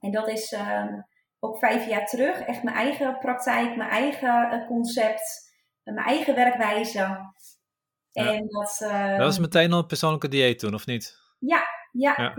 En 0.00 0.10
dat 0.10 0.28
is 0.28 0.52
uh, 0.52 0.92
ook 1.38 1.58
vijf 1.58 1.86
jaar 1.88 2.06
terug. 2.06 2.40
Echt 2.40 2.62
mijn 2.62 2.76
eigen 2.76 3.18
praktijk, 3.18 3.76
mijn 3.76 3.90
eigen 3.90 4.52
uh, 4.52 4.66
concept, 4.66 5.52
mijn 5.82 6.06
eigen 6.06 6.34
werkwijze. 6.34 6.98
Ja. 8.10 8.32
En 8.32 8.48
dat, 8.48 8.76
dat 9.16 9.18
was 9.18 9.38
meteen 9.38 9.72
al 9.72 9.78
een 9.78 9.86
persoonlijke 9.86 10.28
dieet 10.28 10.58
toen, 10.58 10.74
of 10.74 10.86
niet? 10.86 11.18
Ja, 11.38 11.62
ja, 11.92 12.14
ja. 12.16 12.34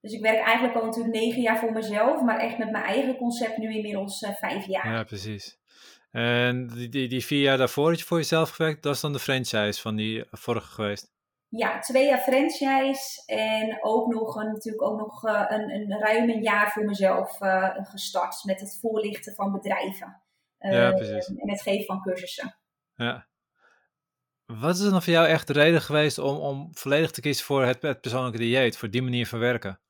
Dus 0.00 0.12
ik 0.12 0.22
werk 0.22 0.44
eigenlijk 0.44 0.76
al 0.76 0.84
natuurlijk 0.84 1.14
negen 1.14 1.42
jaar 1.42 1.58
voor 1.58 1.72
mezelf, 1.72 2.22
maar 2.22 2.38
echt 2.38 2.58
met 2.58 2.70
mijn 2.70 2.84
eigen 2.84 3.16
concept 3.16 3.56
nu 3.56 3.74
inmiddels 3.74 4.22
uh, 4.22 4.30
vijf 4.30 4.66
jaar. 4.66 4.92
Ja, 4.92 5.04
precies. 5.04 5.58
En 6.10 6.66
die, 6.66 6.88
die, 6.88 7.08
die, 7.08 7.24
vier 7.24 7.42
jaar 7.42 7.56
daarvoor 7.56 7.90
dat 7.90 7.98
je 7.98 8.04
voor 8.04 8.16
jezelf 8.16 8.50
gewerkt, 8.50 8.82
dat 8.82 8.94
is 8.94 9.00
dan 9.00 9.12
de 9.12 9.18
franchise 9.18 9.80
van 9.80 9.96
die 9.96 10.24
vorige 10.30 10.66
geweest? 10.66 11.12
Ja, 11.48 11.78
twee 11.78 12.06
jaar 12.06 12.18
franchise 12.18 13.22
en 13.26 13.78
ook 13.80 14.12
nog 14.12 14.36
een, 14.36 14.52
natuurlijk 14.52 14.82
ook 14.82 14.98
nog 14.98 15.24
uh, 15.24 15.44
een, 15.48 15.70
een 15.70 15.98
ruim 15.98 16.30
een 16.30 16.42
jaar 16.42 16.72
voor 16.72 16.84
mezelf 16.84 17.40
uh, 17.40 17.70
gestart 17.74 18.44
met 18.44 18.60
het 18.60 18.78
voorlichten 18.80 19.34
van 19.34 19.52
bedrijven. 19.52 20.22
Uh, 20.60 20.72
ja, 20.72 20.92
precies. 20.92 21.26
En 21.26 21.50
het 21.50 21.62
geven 21.62 21.84
van 21.84 22.02
cursussen. 22.02 22.58
Ja. 22.94 23.26
Wat 24.46 24.74
is 24.74 24.90
dan 24.90 25.02
voor 25.02 25.12
jou 25.12 25.26
echt 25.26 25.46
de 25.46 25.52
reden 25.52 25.80
geweest 25.80 26.18
om, 26.18 26.36
om 26.36 26.68
volledig 26.72 27.10
te 27.10 27.20
kiezen 27.20 27.44
voor 27.44 27.64
het, 27.64 27.82
het 27.82 28.00
persoonlijke 28.00 28.38
dieet, 28.38 28.76
voor 28.76 28.90
die 28.90 29.02
manier 29.02 29.26
van 29.26 29.38
werken? 29.38 29.80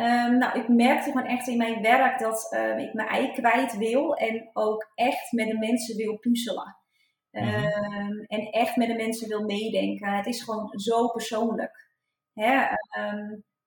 Um, 0.00 0.38
nou, 0.38 0.58
ik 0.58 0.68
merkte 0.68 1.10
gewoon 1.10 1.26
echt 1.26 1.48
in 1.48 1.56
mijn 1.56 1.82
werk 1.82 2.18
dat 2.18 2.52
um, 2.54 2.78
ik 2.78 2.94
mijn 2.94 3.08
ei 3.08 3.32
kwijt 3.32 3.76
wil 3.76 4.14
en 4.14 4.50
ook 4.52 4.90
echt 4.94 5.32
met 5.32 5.46
de 5.46 5.58
mensen 5.58 5.96
wil 5.96 6.18
puzzelen. 6.18 6.76
Um, 7.30 7.44
mm-hmm. 7.44 8.24
En 8.26 8.50
echt 8.50 8.76
met 8.76 8.88
de 8.88 8.94
mensen 8.94 9.28
wil 9.28 9.44
meedenken. 9.44 10.12
Het 10.12 10.26
is 10.26 10.42
gewoon 10.42 10.78
zo 10.78 11.08
persoonlijk. 11.08 11.88
Hè? 12.32 12.66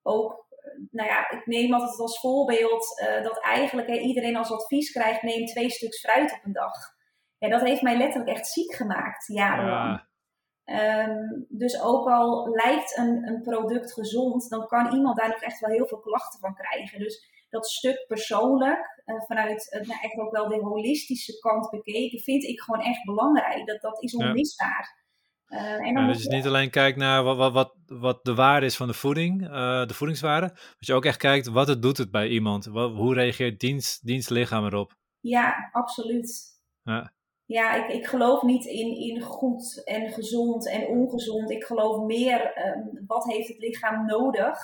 ook, 0.01 0.45
nou 0.91 1.09
ja, 1.09 1.29
ik 1.29 1.45
neem 1.45 1.73
altijd 1.73 1.99
als 1.99 2.19
voorbeeld 2.19 3.01
uh, 3.01 3.23
dat 3.23 3.39
eigenlijk 3.39 3.87
hè, 3.87 3.97
iedereen 3.97 4.35
als 4.35 4.51
advies 4.51 4.91
krijgt: 4.91 5.21
neem 5.21 5.45
twee 5.45 5.69
stuks 5.69 5.99
fruit 5.99 6.33
op 6.33 6.39
een 6.43 6.51
dag. 6.51 6.71
Ja, 7.37 7.49
dat 7.49 7.61
heeft 7.61 7.81
mij 7.81 7.97
letterlijk 7.97 8.37
echt 8.37 8.47
ziek 8.47 8.73
gemaakt, 8.73 9.27
jarenlang. 9.27 9.89
Ja. 9.89 10.07
Um, 10.65 11.46
dus 11.50 11.82
ook 11.82 12.10
al 12.10 12.50
lijkt 12.50 12.98
een, 12.98 13.27
een 13.27 13.41
product 13.41 13.93
gezond, 13.93 14.50
dan 14.50 14.67
kan 14.67 14.93
iemand 14.93 15.17
daar 15.17 15.27
nog 15.27 15.41
echt 15.41 15.60
wel 15.60 15.70
heel 15.70 15.88
veel 15.88 16.00
klachten 16.00 16.39
van 16.39 16.55
krijgen. 16.55 17.00
Dus 17.00 17.46
dat 17.50 17.67
stuk 17.67 18.05
persoonlijk, 18.08 19.01
uh, 19.05 19.22
vanuit 19.27 19.77
uh, 19.79 19.88
nou 19.88 20.00
echt 20.01 20.17
ook 20.17 20.32
wel 20.32 20.48
de 20.48 20.55
holistische 20.55 21.39
kant 21.39 21.70
bekeken, 21.70 22.20
vind 22.20 22.43
ik 22.43 22.62
gewoon 22.62 22.82
echt 22.82 23.03
belangrijk. 23.03 23.67
Dat, 23.67 23.82
dat 23.82 24.03
is 24.03 24.15
onmisbaar. 24.15 25.01
Ja. 25.48 25.58
Uh, 25.58 25.88
en 25.88 25.93
dan 25.93 26.03
ja, 26.03 26.12
dus 26.12 26.24
je 26.24 26.29
niet 26.29 26.48
alleen 26.48 26.70
kijkt 26.70 26.98
naar 26.98 27.24
wat, 27.24 27.51
wat, 27.51 27.75
wat 27.86 28.25
de 28.25 28.36
waarde 28.36 28.65
is 28.65 28.77
van 28.77 28.88
de 28.88 28.93
voeding, 28.93 29.50
de 29.88 29.93
voedingswaarde, 29.93 30.48
maar 30.48 30.75
je 30.79 30.93
ook 30.93 31.05
echt 31.05 31.17
kijkt 31.17 31.48
wat 31.48 31.67
het 31.67 31.82
doet 31.82 31.98
het 31.98 32.12
bij 32.12 32.27
iemand. 32.27 32.65
Wat, 32.65 32.91
hoe 32.91 33.13
reageert 33.13 33.60
dienst, 33.60 34.05
dienstlichaam 34.05 34.65
erop? 34.65 34.91
Ja, 35.20 35.70
absoluut. 35.72 36.62
Ja. 36.84 37.13
Ja, 37.53 37.74
ik, 37.75 37.95
ik 37.95 38.05
geloof 38.05 38.41
niet 38.41 38.65
in, 38.65 38.98
in 38.98 39.22
goed 39.22 39.83
en 39.83 40.12
gezond 40.12 40.69
en 40.69 40.88
ongezond. 40.88 41.51
Ik 41.51 41.63
geloof 41.63 42.05
meer 42.05 42.53
ehm, 42.53 42.79
wat 43.07 43.24
heeft 43.25 43.48
het 43.48 43.57
lichaam 43.57 44.05
nodig 44.05 44.60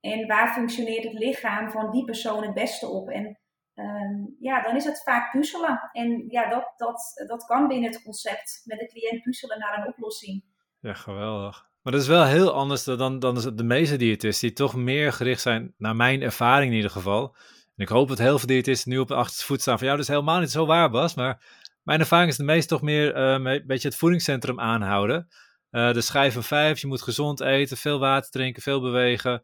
en 0.00 0.26
waar 0.26 0.52
functioneert 0.52 1.04
het 1.04 1.12
lichaam 1.12 1.70
van 1.70 1.90
die 1.90 2.04
persoon 2.04 2.42
het 2.42 2.54
beste 2.54 2.86
op. 2.88 3.08
En 3.08 3.38
ehm, 3.74 4.24
ja, 4.38 4.62
dan 4.62 4.76
is 4.76 4.84
het 4.84 5.02
vaak 5.02 5.30
puzzelen. 5.32 5.90
En 5.92 6.24
ja, 6.28 6.48
dat, 6.48 6.72
dat, 6.76 7.24
dat 7.26 7.44
kan 7.44 7.68
binnen 7.68 7.90
het 7.90 8.02
concept 8.02 8.62
met 8.64 8.78
de 8.78 8.86
cliënt 8.86 9.22
puzzelen 9.22 9.58
naar 9.58 9.78
een 9.78 9.88
oplossing. 9.88 10.44
Ja, 10.80 10.94
geweldig. 10.94 11.68
Maar 11.82 11.92
dat 11.92 12.02
is 12.02 12.08
wel 12.08 12.24
heel 12.24 12.52
anders 12.52 12.84
dan, 12.84 13.18
dan 13.18 13.34
de 13.54 13.64
meeste 13.64 13.96
diëtisten, 13.96 14.48
die 14.48 14.56
toch 14.56 14.74
meer 14.76 15.12
gericht 15.12 15.42
zijn, 15.42 15.74
naar 15.78 15.96
mijn 15.96 16.22
ervaring 16.22 16.70
in 16.70 16.76
ieder 16.76 16.90
geval. 16.90 17.34
En 17.76 17.86
ik 17.86 17.88
hoop 17.88 18.08
dat 18.08 18.18
heel 18.18 18.38
veel 18.38 18.46
diëtisten 18.46 18.90
nu 18.90 18.98
op 18.98 19.08
de 19.08 19.24
voet 19.26 19.60
staan 19.60 19.78
van, 19.78 19.86
ja, 19.86 19.92
dat 19.92 20.02
is 20.02 20.08
helemaal 20.08 20.40
niet 20.40 20.50
zo 20.50 20.66
waar, 20.66 20.90
Bas. 20.90 21.14
Maar 21.14 21.42
mijn 21.90 22.02
ervaring 22.02 22.30
is 22.30 22.36
de 22.36 22.44
meeste 22.44 22.74
toch 22.74 22.82
meer 22.82 23.16
uh, 23.16 23.32
een 23.32 23.66
beetje 23.66 23.88
het 23.88 23.96
voedingscentrum 23.96 24.60
aanhouden. 24.60 25.28
Uh, 25.70 25.92
de 25.92 26.00
schijf 26.00 26.32
van 26.32 26.42
vijf, 26.42 26.80
je 26.80 26.86
moet 26.86 27.02
gezond 27.02 27.40
eten, 27.40 27.76
veel 27.76 27.98
water 27.98 28.30
drinken, 28.30 28.62
veel 28.62 28.80
bewegen. 28.80 29.42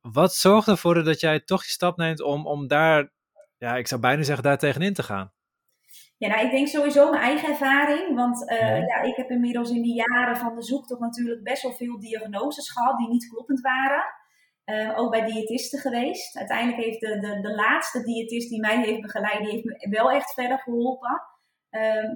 Wat 0.00 0.34
zorgt 0.34 0.68
ervoor 0.68 1.04
dat 1.04 1.20
jij 1.20 1.40
toch 1.40 1.64
je 1.64 1.70
stap 1.70 1.96
neemt 1.96 2.22
om, 2.22 2.46
om 2.46 2.66
daar, 2.66 3.12
ja, 3.58 3.76
ik 3.76 3.86
zou 3.86 4.00
bijna 4.00 4.22
zeggen, 4.22 4.44
daar 4.44 4.58
tegenin 4.58 4.94
te 4.94 5.02
gaan? 5.02 5.32
Ja, 6.16 6.28
nou, 6.28 6.44
ik 6.44 6.50
denk 6.50 6.68
sowieso 6.68 7.10
mijn 7.10 7.22
eigen 7.22 7.48
ervaring. 7.48 8.14
Want 8.14 8.50
uh, 8.50 8.86
ja, 8.86 9.02
ik 9.02 9.16
heb 9.16 9.30
inmiddels 9.30 9.70
in 9.70 9.82
die 9.82 10.04
jaren 10.08 10.36
van 10.36 10.54
de 10.54 10.62
zoektocht 10.62 11.00
natuurlijk 11.00 11.42
best 11.42 11.62
wel 11.62 11.72
veel 11.72 11.98
diagnoses 11.98 12.70
gehad 12.70 12.98
die 12.98 13.08
niet 13.08 13.28
kloppend 13.28 13.60
waren. 13.60 14.04
Uh, 14.66 14.98
ook 14.98 15.10
bij 15.10 15.24
diëtisten 15.24 15.78
geweest. 15.78 16.36
Uiteindelijk 16.36 16.84
heeft 16.84 17.00
de, 17.00 17.18
de, 17.18 17.40
de 17.40 17.54
laatste 17.54 18.02
diëtist 18.02 18.48
die 18.48 18.60
mij 18.60 18.82
heeft 18.82 19.00
begeleid, 19.00 19.38
die 19.38 19.50
heeft 19.50 19.64
me 19.64 19.88
wel 19.88 20.10
echt 20.10 20.32
verder 20.32 20.58
geholpen. 20.58 21.22
Uh, 21.70 22.10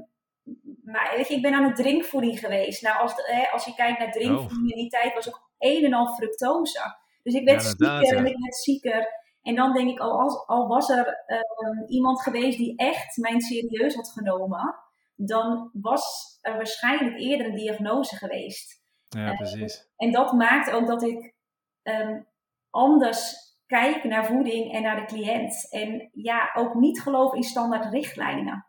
maar 0.85 1.13
weet 1.17 1.29
je, 1.29 1.35
ik 1.35 1.43
ben 1.43 1.55
aan 1.55 1.65
het 1.65 1.77
drinkvoeding 1.77 2.39
geweest. 2.39 2.83
Nou, 2.83 2.99
als, 2.99 3.17
de, 3.17 3.49
als 3.53 3.65
je 3.65 3.75
kijkt 3.75 3.99
naar 3.99 4.13
drinkvoeding 4.13 4.65
oh. 4.65 4.77
in 4.77 4.83
die 4.83 4.89
tijd, 4.89 5.15
was 5.15 5.29
ook 5.29 5.51
een 5.59 5.85
en 5.85 5.93
al 5.93 6.15
fructose. 6.15 6.97
Dus 7.23 7.35
ik 7.35 7.45
werd 7.45 7.63
ja, 7.63 7.99
zieker 7.99 8.17
en 8.17 8.27
ik 8.27 8.39
werd 8.39 8.57
zieker. 8.57 9.19
En 9.43 9.55
dan 9.55 9.73
denk 9.73 9.91
ik, 9.91 9.99
al, 9.99 10.21
als, 10.21 10.47
al 10.47 10.69
was 10.69 10.89
er 10.89 11.25
um, 11.59 11.85
iemand 11.87 12.23
geweest 12.23 12.59
die 12.59 12.77
echt 12.77 13.17
mijn 13.17 13.41
serieus 13.41 13.95
had 13.95 14.09
genomen, 14.09 14.75
dan 15.15 15.71
was 15.73 16.39
er 16.41 16.57
waarschijnlijk 16.57 17.19
eerder 17.19 17.47
een 17.47 17.55
diagnose 17.55 18.17
geweest. 18.17 18.81
Ja, 19.09 19.35
precies. 19.35 19.77
Uh, 19.77 20.07
en 20.07 20.13
dat 20.13 20.33
maakt 20.33 20.71
ook 20.71 20.87
dat 20.87 21.03
ik 21.03 21.35
um, 21.83 22.27
anders 22.71 23.49
kijk 23.67 24.05
naar 24.05 24.27
voeding 24.27 24.73
en 24.73 24.83
naar 24.83 24.97
de 24.97 25.05
cliënt. 25.05 25.71
En 25.71 26.09
ja, 26.13 26.51
ook 26.55 26.75
niet 26.75 27.03
geloof 27.03 27.35
in 27.35 27.43
standaard 27.43 27.93
richtlijnen. 27.93 28.67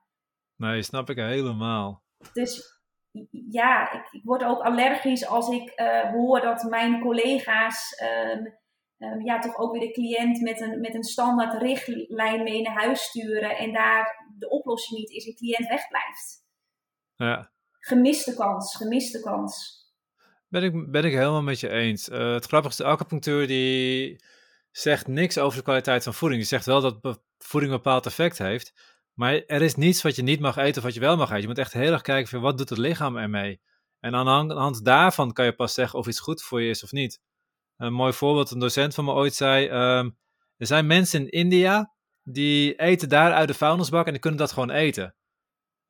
Nee, 0.55 0.81
snap 0.81 1.09
ik 1.09 1.17
helemaal. 1.17 2.03
Dus 2.33 2.81
ja, 3.49 3.91
ik, 3.91 4.07
ik 4.11 4.23
word 4.23 4.43
ook 4.43 4.61
allergisch 4.61 5.25
als 5.25 5.49
ik 5.49 5.79
uh, 5.79 6.11
hoor 6.11 6.41
dat 6.41 6.63
mijn 6.63 7.01
collega's 7.01 8.01
um, 8.03 8.59
um, 8.97 9.25
ja, 9.25 9.39
toch 9.39 9.57
ook 9.57 9.71
weer 9.71 9.81
de 9.81 9.91
cliënt 9.91 10.41
met 10.41 10.61
een, 10.61 10.79
met 10.79 10.95
een 10.95 11.03
standaard 11.03 11.61
richtlijn 11.61 12.43
mee 12.43 12.61
naar 12.61 12.81
huis 12.81 13.01
sturen 13.01 13.57
en 13.57 13.73
daar 13.73 14.27
de 14.37 14.49
oplossing 14.49 14.99
niet 14.99 15.09
is 15.09 15.25
en 15.25 15.31
de 15.31 15.37
cliënt 15.37 15.67
wegblijft. 15.67 16.45
Ja. 17.15 17.51
Gemiste 17.79 18.35
kans, 18.35 18.75
gemiste 18.75 19.21
kans. 19.21 19.80
Ben 20.51 20.63
ik, 20.63 20.91
ben 20.91 21.03
ik 21.03 21.13
helemaal 21.13 21.41
met 21.41 21.59
je 21.59 21.69
eens. 21.69 22.09
Uh, 22.09 22.33
het 22.33 22.45
grappigste, 22.45 22.83
acupunctuur 22.83 23.47
die 23.47 24.23
zegt 24.71 25.07
niks 25.07 25.37
over 25.37 25.57
de 25.57 25.63
kwaliteit 25.63 26.03
van 26.03 26.13
voeding. 26.13 26.41
Die 26.41 26.49
zegt 26.49 26.65
wel 26.65 26.81
dat 26.81 27.21
voeding 27.37 27.71
een 27.71 27.77
bepaald 27.77 28.05
effect 28.05 28.37
heeft. 28.37 28.73
Maar 29.13 29.33
er 29.33 29.61
is 29.61 29.75
niets 29.75 30.01
wat 30.01 30.15
je 30.15 30.21
niet 30.21 30.39
mag 30.39 30.57
eten 30.57 30.77
of 30.77 30.83
wat 30.83 30.93
je 30.93 30.99
wel 30.99 31.17
mag 31.17 31.29
eten. 31.29 31.41
Je 31.41 31.47
moet 31.47 31.57
echt 31.57 31.73
heel 31.73 31.91
erg 31.91 32.01
kijken 32.01 32.29
van 32.29 32.41
wat 32.41 32.57
doet 32.57 32.69
het 32.69 32.77
lichaam 32.77 33.17
ermee. 33.17 33.61
En 33.99 34.15
aan 34.15 34.47
de 34.47 34.53
hand 34.53 34.85
daarvan 34.85 35.33
kan 35.33 35.45
je 35.45 35.55
pas 35.55 35.73
zeggen 35.73 35.99
of 35.99 36.07
iets 36.07 36.19
goed 36.19 36.41
voor 36.41 36.61
je 36.61 36.69
is 36.69 36.83
of 36.83 36.91
niet. 36.91 37.21
Een 37.77 37.93
mooi 37.93 38.13
voorbeeld, 38.13 38.51
een 38.51 38.59
docent 38.59 38.93
van 38.93 39.05
me 39.05 39.11
ooit 39.11 39.33
zei, 39.33 39.69
um, 39.69 40.17
er 40.57 40.67
zijn 40.67 40.87
mensen 40.87 41.19
in 41.19 41.29
India 41.29 41.93
die 42.23 42.75
eten 42.75 43.09
daar 43.09 43.33
uit 43.33 43.47
de 43.47 43.53
vuilnisbak 43.53 44.05
en 44.05 44.11
die 44.11 44.21
kunnen 44.21 44.39
dat 44.39 44.51
gewoon 44.51 44.69
eten. 44.69 45.15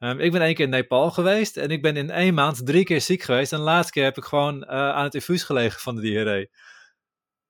Um, 0.03 0.19
ik 0.19 0.31
ben 0.31 0.41
één 0.41 0.53
keer 0.55 0.65
in 0.65 0.71
Nepal 0.71 1.11
geweest 1.11 1.57
en 1.57 1.69
ik 1.69 1.81
ben 1.81 1.95
in 1.95 2.09
één 2.09 2.33
maand 2.33 2.65
drie 2.65 2.83
keer 2.83 3.01
ziek 3.01 3.21
geweest. 3.21 3.51
En 3.51 3.57
de 3.57 3.63
laatste 3.63 3.91
keer 3.91 4.03
heb 4.03 4.17
ik 4.17 4.23
gewoon 4.23 4.55
uh, 4.55 4.69
aan 4.69 5.03
het 5.03 5.13
infuus 5.13 5.43
gelegen 5.43 5.79
van 5.79 5.95
de 5.95 6.01
diarree. 6.01 6.49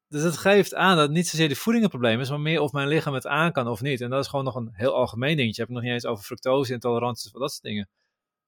Dus 0.08 0.24
het 0.24 0.38
geeft 0.38 0.75
aan 0.75 0.96
dat 0.96 1.05
het 1.05 1.15
niet 1.15 1.27
zozeer 1.27 1.50
de 1.50 1.55
voeding 1.55 1.84
het 1.84 1.93
probleem 1.93 2.20
is, 2.20 2.29
maar 2.29 2.39
meer 2.39 2.62
of 2.62 2.72
mijn 2.72 2.88
lichaam 2.88 3.13
het 3.13 3.27
aan 3.27 3.51
kan 3.51 3.67
of 3.67 3.81
niet. 3.81 4.01
En 4.01 4.10
dat 4.10 4.24
is 4.24 4.27
gewoon 4.29 4.46
nog 4.46 4.55
een 4.55 4.70
heel 4.72 4.93
algemeen 4.93 5.36
dingetje. 5.36 5.55
Je 5.55 5.62
hebt 5.62 5.74
nog 5.74 5.81
niet 5.81 5.91
eens 5.91 6.05
over 6.05 6.24
fructose, 6.24 6.74
intoleranties, 6.74 7.31
dat 7.31 7.51
soort 7.51 7.63
dingen. 7.63 7.89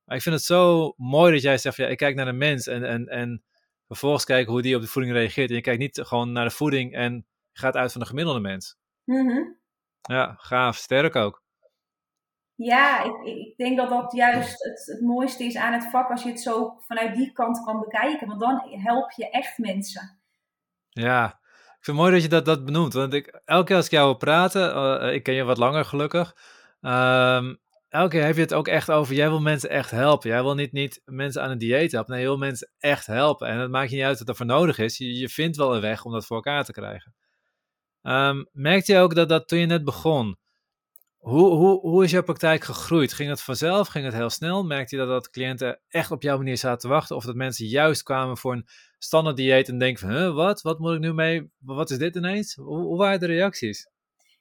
Maar 0.06 0.16
ik 0.16 0.22
vind 0.22 0.36
het 0.36 0.44
zo 0.44 0.94
mooi 0.98 1.34
dat 1.34 1.42
jij 1.42 1.58
zegt, 1.58 1.76
ja, 1.76 1.88
ik 1.88 1.98
kijk 1.98 2.16
naar 2.16 2.26
de 2.26 2.32
mens 2.32 2.68
en, 2.68 2.84
en, 2.84 3.08
en 3.08 3.44
vervolgens 3.88 4.26
kijken 4.26 4.52
hoe 4.52 4.62
die 4.62 4.76
op 4.76 4.82
de 4.82 4.88
voeding 4.88 5.14
reageert. 5.14 5.50
En 5.50 5.56
je 5.56 5.62
kijkt 5.62 5.80
niet 5.80 6.02
gewoon 6.04 6.32
naar 6.32 6.46
de 6.46 6.56
voeding 6.56 6.94
en 6.94 7.26
gaat 7.54 7.76
uit 7.76 7.92
van 7.92 8.02
de 8.02 8.08
gemiddelde 8.08 8.40
mens. 8.40 8.76
Mm 9.04 9.30
-hmm. 9.30 9.58
Ja, 10.02 10.36
gaaf. 10.38 10.76
Sterk 10.78 11.16
ook. 11.16 11.43
Ja, 12.56 13.04
ik, 13.04 13.36
ik 13.36 13.58
denk 13.58 13.78
dat 13.78 13.90
dat 13.90 14.14
juist 14.14 14.64
het, 14.64 15.02
mooiste 15.02 15.44
is 15.44 15.56
aan 15.56 15.74
het 15.74 15.90
vak 15.90 16.10
als 16.10 16.24
je 16.24 16.30
het 16.30 16.42
zo 16.42 16.78
vanuit 16.80 17.16
die 17.16 17.32
kant 17.32 17.64
kan 17.64 17.80
bekijken. 17.80 18.28
Want 18.28 18.40
dan 18.40 18.62
help 18.70 19.12
je 19.12 19.30
echt 19.30 19.58
mensen. 19.58 20.20
Ja, 20.90 21.26
ik 21.28 21.90
vind 21.90 21.98
het 21.98 22.06
mooi 22.06 22.12
dat 22.12 22.22
je 22.22 22.30
dat, 22.30 22.46
dat 22.46 22.66
benoemt. 22.66 22.94
Want 22.94 23.14
ik, 23.14 23.42
elke 23.46 23.66
keer 23.66 23.76
als 23.76 23.86
ik 23.86 23.92
jou 23.92 24.06
wil 24.06 24.18
praten, 24.18 24.76
uh, 24.76 25.14
ik 25.14 25.24
ken 25.24 25.34
je 25.34 25.44
wat 25.44 25.58
langer 25.58 25.86
gelukkig. 25.86 26.36
Um, 26.82 27.62
elke 27.90 28.10
keer 28.10 28.26
heb 28.26 28.36
je 28.36 28.42
het 28.42 28.54
ook 28.54 28.68
echt 28.68 28.92
over, 28.92 29.16
jij 29.16 29.30
wil 29.30 29.42
mensen 29.42 29.70
echt 29.70 29.92
helpen. 29.92 30.30
Jij 30.30 30.44
wil 30.44 30.56
niet, 30.56 30.72
niet 30.72 31.02
mensen 31.06 31.42
aan 31.42 31.52
een 31.52 31.58
dieet 31.58 31.92
helpen. 31.92 32.12
Nee, 32.14 32.22
je 32.22 32.28
wil 32.28 32.38
mensen 32.38 32.72
echt 32.80 33.06
helpen. 33.06 33.48
En 33.48 33.58
het 33.58 33.72
maakt 33.72 33.92
niet 33.92 34.02
uit 34.04 34.20
wat 34.20 34.28
er 34.28 34.36
voor 34.36 34.46
nodig 34.46 34.78
is. 34.78 34.98
Je, 34.98 35.18
je 35.18 35.30
vindt 35.30 35.58
wel 35.58 35.76
een 35.76 35.82
weg 35.82 36.06
om 36.06 36.12
dat 36.12 36.26
voor 36.26 36.36
elkaar 36.36 36.64
te 36.64 36.72
krijgen. 36.72 37.16
Um, 38.02 38.50
merkte 38.52 38.94
je 38.94 39.00
ook 39.00 39.16
dat, 39.16 39.30
dat 39.30 39.48
toen 39.48 39.60
je 39.60 39.66
net 39.66 39.84
begon, 39.84 40.38
hoe, 41.24 41.50
hoe, 41.50 41.80
hoe 41.80 42.04
is 42.04 42.12
jouw 42.12 42.24
praktijk 42.24 42.64
gegroeid? 42.64 43.14
Ging 43.14 43.30
het 43.30 43.42
vanzelf? 43.42 43.88
Ging 43.88 44.06
het 44.06 44.14
heel 44.14 44.30
snel? 44.30 44.64
Merkte 44.64 44.96
je 44.96 45.02
dat, 45.02 45.12
dat 45.12 45.30
cliënten 45.30 45.80
echt 45.88 46.12
op 46.12 46.22
jouw 46.22 46.38
manier 46.38 46.58
zaten 46.58 46.80
te 46.80 46.88
wachten? 46.88 47.16
Of 47.16 47.26
dat 47.26 47.36
mensen 47.36 47.66
juist 47.66 48.04
kwamen 48.04 48.38
voor 48.38 48.54
een 48.54 48.68
standaard 48.98 49.36
dieet 49.36 49.68
en 49.68 49.78
denken 49.78 50.08
van, 50.08 50.18
huh, 50.18 50.36
wat? 50.36 50.62
Wat 50.62 50.80
moet 50.80 50.94
ik 50.94 51.00
nu 51.00 51.14
mee? 51.14 51.52
Wat 51.60 51.90
is 51.90 51.98
dit 51.98 52.16
ineens? 52.16 52.56
Hoe, 52.56 52.78
hoe 52.78 52.98
waren 52.98 53.20
de 53.20 53.26
reacties? 53.26 53.90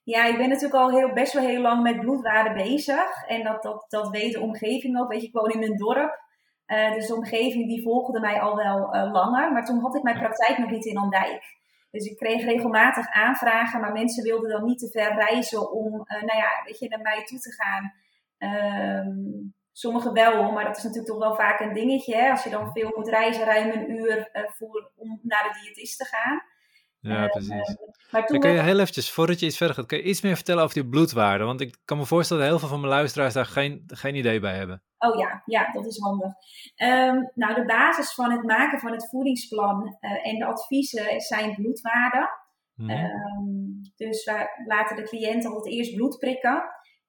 Ja, 0.03 0.27
ik 0.27 0.37
ben 0.37 0.49
natuurlijk 0.49 0.75
al 0.75 0.91
heel, 0.91 1.13
best 1.13 1.33
wel 1.33 1.47
heel 1.47 1.61
lang 1.61 1.83
met 1.83 2.01
bloedwaarden 2.01 2.55
bezig. 2.55 3.23
En 3.27 3.45
dat, 3.45 3.63
dat, 3.63 3.85
dat 3.89 4.09
weet 4.09 4.33
de 4.33 4.41
omgeving 4.41 5.01
ook. 5.01 5.13
Weet 5.13 5.21
je, 5.21 5.27
ik 5.27 5.35
woon 5.35 5.51
in 5.51 5.63
een 5.63 5.77
dorp. 5.77 6.21
Uh, 6.67 6.93
dus 6.93 7.07
de 7.07 7.15
omgeving 7.15 7.69
die 7.69 7.83
volgde 7.83 8.21
mij 8.21 8.41
al 8.41 8.57
wel 8.57 8.95
uh, 8.95 9.13
langer. 9.13 9.53
Maar 9.53 9.65
toen 9.65 9.81
had 9.81 9.97
ik 9.97 10.03
mijn 10.03 10.19
praktijk 10.19 10.59
nog 10.59 10.71
niet 10.71 10.85
in 10.85 10.97
Andijk. 10.97 11.61
Dus 11.93 12.05
ik 12.05 12.17
kreeg 12.17 12.45
regelmatig 12.45 13.07
aanvragen, 13.09 13.81
maar 13.81 13.93
mensen 13.93 14.23
wilden 14.23 14.51
dan 14.51 14.65
niet 14.65 14.79
te 14.79 14.91
ver 14.91 15.15
reizen 15.15 15.73
om, 15.73 15.93
uh, 15.95 16.23
nou 16.23 16.39
ja, 16.39 16.63
weet 16.65 16.79
je, 16.79 16.89
naar 16.89 17.01
mij 17.01 17.25
toe 17.25 17.39
te 17.39 17.53
gaan. 17.53 17.93
Um, 19.07 19.55
sommigen 19.73 20.13
wel, 20.13 20.53
maar 20.53 20.65
dat 20.65 20.77
is 20.77 20.83
natuurlijk 20.83 21.11
toch 21.13 21.23
wel 21.23 21.35
vaak 21.35 21.61
een 21.61 21.75
dingetje. 21.75 22.17
Hè? 22.17 22.31
Als 22.31 22.45
je 22.45 22.51
dan 22.51 22.73
veel 22.73 22.93
moet 22.97 23.09
reizen, 23.09 23.45
ruim 23.45 23.71
een 23.71 23.91
uur 23.91 24.31
voor, 24.59 24.91
om 24.97 25.21
naar 25.23 25.43
de 25.43 25.61
diëtist 25.61 25.99
te 25.99 26.05
gaan. 26.05 26.43
Ja, 27.01 27.27
precies. 27.27 27.77
Maar 28.11 28.27
toen 28.27 28.41
dan 28.41 28.41
kun 28.41 28.51
je 28.51 28.63
heel 28.63 28.79
eventjes, 28.79 29.11
voordat 29.11 29.41
je 29.41 29.47
iets 29.47 29.57
verder 29.57 29.77
gaat, 29.77 29.87
kun 29.87 29.99
je 29.99 30.05
iets 30.05 30.21
meer 30.21 30.35
vertellen 30.35 30.63
over 30.63 30.75
die 30.75 30.89
bloedwaarden? 30.89 31.47
Want 31.47 31.61
ik 31.61 31.77
kan 31.85 31.99
me 31.99 32.07
voorstellen 32.07 32.43
dat 32.43 32.51
heel 32.51 32.61
veel 32.61 32.69
van 32.69 32.81
mijn 32.81 32.93
luisteraars 32.93 33.35
daar 33.35 33.47
geen, 33.47 33.83
geen 33.87 34.15
idee 34.15 34.41
bij 34.41 34.57
hebben. 34.57 34.83
Oh 35.03 35.19
ja, 35.19 35.43
ja, 35.45 35.71
dat 35.71 35.87
is 35.87 35.99
handig. 35.99 36.33
Um, 36.77 37.31
nou, 37.35 37.55
de 37.55 37.65
basis 37.65 38.15
van 38.15 38.31
het 38.33 38.43
maken 38.43 38.79
van 38.79 38.93
het 38.93 39.09
voedingsplan 39.09 39.97
uh, 40.01 40.27
en 40.27 40.39
de 40.39 40.45
adviezen 40.45 41.21
zijn 41.21 41.55
bloedwaarden. 41.55 42.29
Mm 42.75 42.91
-hmm. 42.91 43.05
um, 43.05 43.81
dus 43.97 44.25
we 44.25 44.65
laten 44.67 44.97
de 44.97 45.03
cliënt 45.03 45.47
al 45.47 45.55
het 45.55 45.67
eerst 45.67 45.95
bloed 45.95 46.19
prikken. 46.19 46.63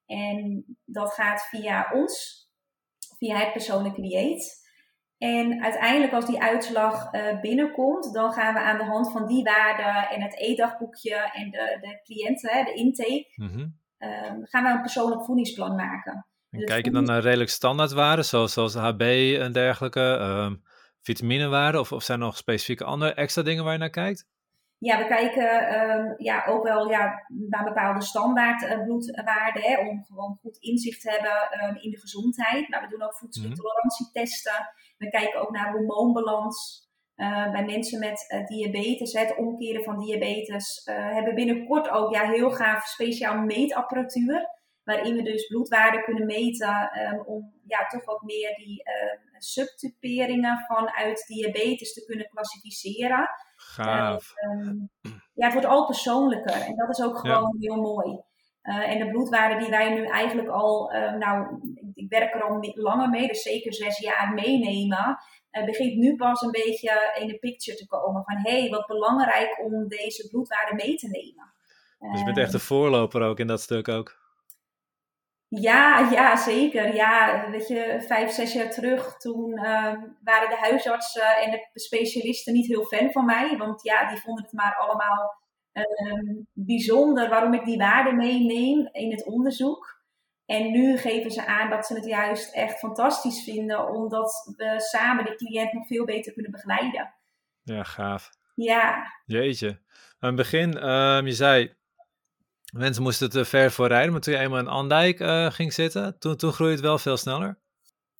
En 0.06 0.64
dat 0.84 1.12
gaat 1.12 1.42
via 1.42 1.90
ons, 1.92 2.44
via 3.18 3.36
het 3.36 3.52
persoonlijke 3.52 4.00
dieet. 4.00 4.62
En 5.18 5.62
uiteindelijk 5.62 6.12
als 6.12 6.26
die 6.26 6.42
uitslag 6.42 7.12
uh, 7.12 7.40
binnenkomt, 7.40 8.12
dan 8.12 8.32
gaan 8.32 8.54
we 8.54 8.60
aan 8.60 8.78
de 8.78 8.84
hand 8.84 9.12
van 9.12 9.26
die 9.26 9.42
waarden 9.42 10.08
en 10.08 10.22
het 10.22 10.38
eetdagboekje 10.38 11.14
en 11.14 11.50
de, 11.50 11.78
de 11.80 12.00
cliënten, 12.02 12.64
de 12.64 12.74
intake, 12.74 13.32
mm 13.34 13.48
-hmm. 13.48 13.80
uh, 13.98 14.32
gaan 14.42 14.64
we 14.64 14.70
een 14.70 14.80
persoonlijk 14.80 15.24
voedingsplan 15.24 15.74
maken. 15.74 16.26
En 16.54 16.60
dus 16.60 16.68
kijk 16.68 16.84
je 16.84 16.90
dan 16.90 17.04
naar 17.04 17.20
redelijk 17.20 17.50
standaardwaarden, 17.50 18.24
zoals, 18.24 18.52
zoals 18.52 18.74
HB 18.74 19.00
en 19.40 19.52
dergelijke, 19.52 20.00
um, 20.00 20.62
vitaminewaarden, 21.02 21.80
of, 21.80 21.92
of 21.92 22.02
zijn 22.02 22.20
er 22.20 22.24
nog 22.24 22.36
specifieke 22.36 22.84
andere 22.84 23.14
extra 23.14 23.42
dingen 23.42 23.64
waar 23.64 23.72
je 23.72 23.78
naar 23.78 23.90
kijkt? 23.90 24.26
Ja, 24.78 24.98
we 24.98 25.06
kijken 25.06 25.80
um, 25.80 26.14
ja, 26.16 26.44
ook 26.46 26.64
wel 26.64 26.90
ja, 26.90 27.24
naar 27.50 27.64
bepaalde 27.64 28.02
standaard 28.02 28.62
uh, 28.62 28.84
bloedwaarden, 28.84 29.62
hè, 29.62 29.88
om 29.88 30.04
gewoon 30.04 30.38
goed 30.40 30.56
inzicht 30.56 31.00
te 31.00 31.10
hebben 31.10 31.68
um, 31.68 31.76
in 31.82 31.90
de 31.90 31.98
gezondheid. 31.98 32.68
Maar 32.68 32.80
we 32.80 32.88
doen 32.88 33.02
ook 33.02 33.16
voedselintolerantietesten. 33.16 34.52
Mm 34.52 34.58
-hmm. 34.58 34.94
We 34.98 35.10
kijken 35.10 35.40
ook 35.40 35.50
naar 35.50 35.72
hormoonbalans. 35.72 36.82
Uh, 37.16 37.50
bij 37.52 37.64
mensen 37.64 37.98
met 37.98 38.24
uh, 38.28 38.46
diabetes, 38.46 39.12
het 39.12 39.36
omkeren 39.36 39.84
van 39.84 39.98
diabetes, 39.98 40.86
uh, 40.90 41.12
hebben 41.12 41.34
binnenkort 41.34 41.88
ook 41.90 42.14
ja, 42.14 42.30
heel 42.30 42.50
gaaf 42.50 42.86
speciaal 42.86 43.38
meetapparatuur. 43.38 44.48
Waarin 44.84 45.16
we 45.16 45.22
dus 45.22 45.46
bloedwaarden 45.46 46.02
kunnen 46.02 46.26
meten 46.26 46.90
um, 47.12 47.20
om 47.26 47.52
ja, 47.66 47.86
toch 47.86 48.04
wat 48.04 48.22
meer 48.22 48.54
die 48.56 48.82
uh, 48.84 49.38
subtyperingen 49.38 50.64
vanuit 50.66 51.24
diabetes 51.26 51.92
te 51.92 52.04
kunnen 52.04 52.28
klassificeren. 52.28 53.28
Gaaf. 53.56 54.32
ja, 55.34 55.44
het 55.44 55.52
wordt 55.52 55.68
al 55.68 55.86
persoonlijker 55.86 56.60
en 56.60 56.76
dat 56.76 56.88
is 56.88 57.04
ook 57.04 57.18
gewoon 57.18 57.56
heel 57.60 57.80
mooi. 57.80 58.22
Uh, 58.62 58.90
en 58.90 58.98
de 58.98 59.10
bloedwaarden 59.10 59.58
die 59.58 59.70
wij 59.70 59.94
nu 59.94 60.06
eigenlijk 60.06 60.48
al, 60.48 60.92
nou, 61.18 61.60
ik 61.94 62.08
werk 62.08 62.34
er 62.34 62.42
al 62.42 62.72
langer 62.74 63.08
mee, 63.08 63.28
dus 63.28 63.42
zeker 63.42 63.74
zes 63.74 63.98
jaar 63.98 64.32
meenemen, 64.34 65.18
uh, 65.52 65.64
begint 65.64 65.96
nu 65.96 66.16
pas 66.16 66.42
een 66.42 66.50
beetje 66.50 67.16
in 67.20 67.26
de 67.26 67.38
picture 67.38 67.76
te 67.76 67.86
komen 67.86 68.22
van 68.24 68.36
hé, 68.36 68.60
hey, 68.60 68.70
wat 68.70 68.86
belangrijk 68.86 69.60
om 69.64 69.88
deze 69.88 70.28
bloedwaarden 70.28 70.76
mee 70.76 70.94
te 70.94 71.08
nemen. 71.08 71.52
Dus 72.10 72.18
je 72.18 72.24
bent 72.24 72.38
echt 72.38 72.54
een 72.54 72.60
voorloper 72.60 73.22
ook 73.22 73.38
in 73.38 73.46
dat 73.46 73.60
stuk 73.60 73.88
ook? 73.88 74.23
Ja, 75.48 76.10
ja, 76.10 76.36
zeker. 76.36 76.94
Ja, 76.94 77.44
weet 77.50 77.68
je, 77.68 78.04
vijf, 78.06 78.30
zes 78.30 78.52
jaar 78.52 78.70
terug, 78.70 79.16
toen 79.16 79.50
uh, 79.50 79.92
waren 80.22 80.48
de 80.48 80.58
huisartsen 80.60 81.36
en 81.36 81.50
de 81.50 81.80
specialisten 81.80 82.52
niet 82.52 82.66
heel 82.66 82.84
fan 82.84 83.10
van 83.10 83.24
mij. 83.24 83.56
Want 83.56 83.82
ja, 83.82 84.08
die 84.08 84.20
vonden 84.20 84.44
het 84.44 84.52
maar 84.52 84.76
allemaal 84.76 85.42
uh, 85.72 86.44
bijzonder 86.52 87.28
waarom 87.28 87.54
ik 87.54 87.64
die 87.64 87.78
waarden 87.78 88.16
meeneem 88.16 88.88
in 88.92 89.10
het 89.10 89.24
onderzoek. 89.24 90.02
En 90.46 90.70
nu 90.70 90.96
geven 90.96 91.30
ze 91.30 91.46
aan 91.46 91.70
dat 91.70 91.86
ze 91.86 91.94
het 91.94 92.06
juist 92.06 92.54
echt 92.54 92.78
fantastisch 92.78 93.44
vinden, 93.44 93.88
omdat 93.88 94.52
we 94.56 94.74
samen 94.76 95.24
de 95.24 95.34
cliënt 95.34 95.72
nog 95.72 95.86
veel 95.86 96.04
beter 96.04 96.32
kunnen 96.32 96.52
begeleiden. 96.52 97.14
Ja, 97.62 97.82
gaaf. 97.82 98.30
Ja. 98.54 99.12
Jeetje. 99.24 99.68
Aan 100.18 100.28
het 100.28 100.36
begin, 100.36 100.88
um, 100.88 101.26
je 101.26 101.32
zei, 101.32 101.74
Mensen 102.74 103.02
moesten 103.02 103.30
te 103.30 103.44
ver 103.44 103.70
voor 103.70 103.86
rijden, 103.86 104.12
maar 104.12 104.20
toen 104.20 104.34
je 104.34 104.40
eenmaal 104.40 104.58
in 104.58 104.68
Andijk 104.68 105.20
uh, 105.20 105.50
ging 105.50 105.72
zitten, 105.72 106.18
toen, 106.18 106.36
toen 106.36 106.52
groeide 106.52 106.76
het 106.76 106.84
wel 106.84 106.98
veel 106.98 107.16
sneller. 107.16 107.58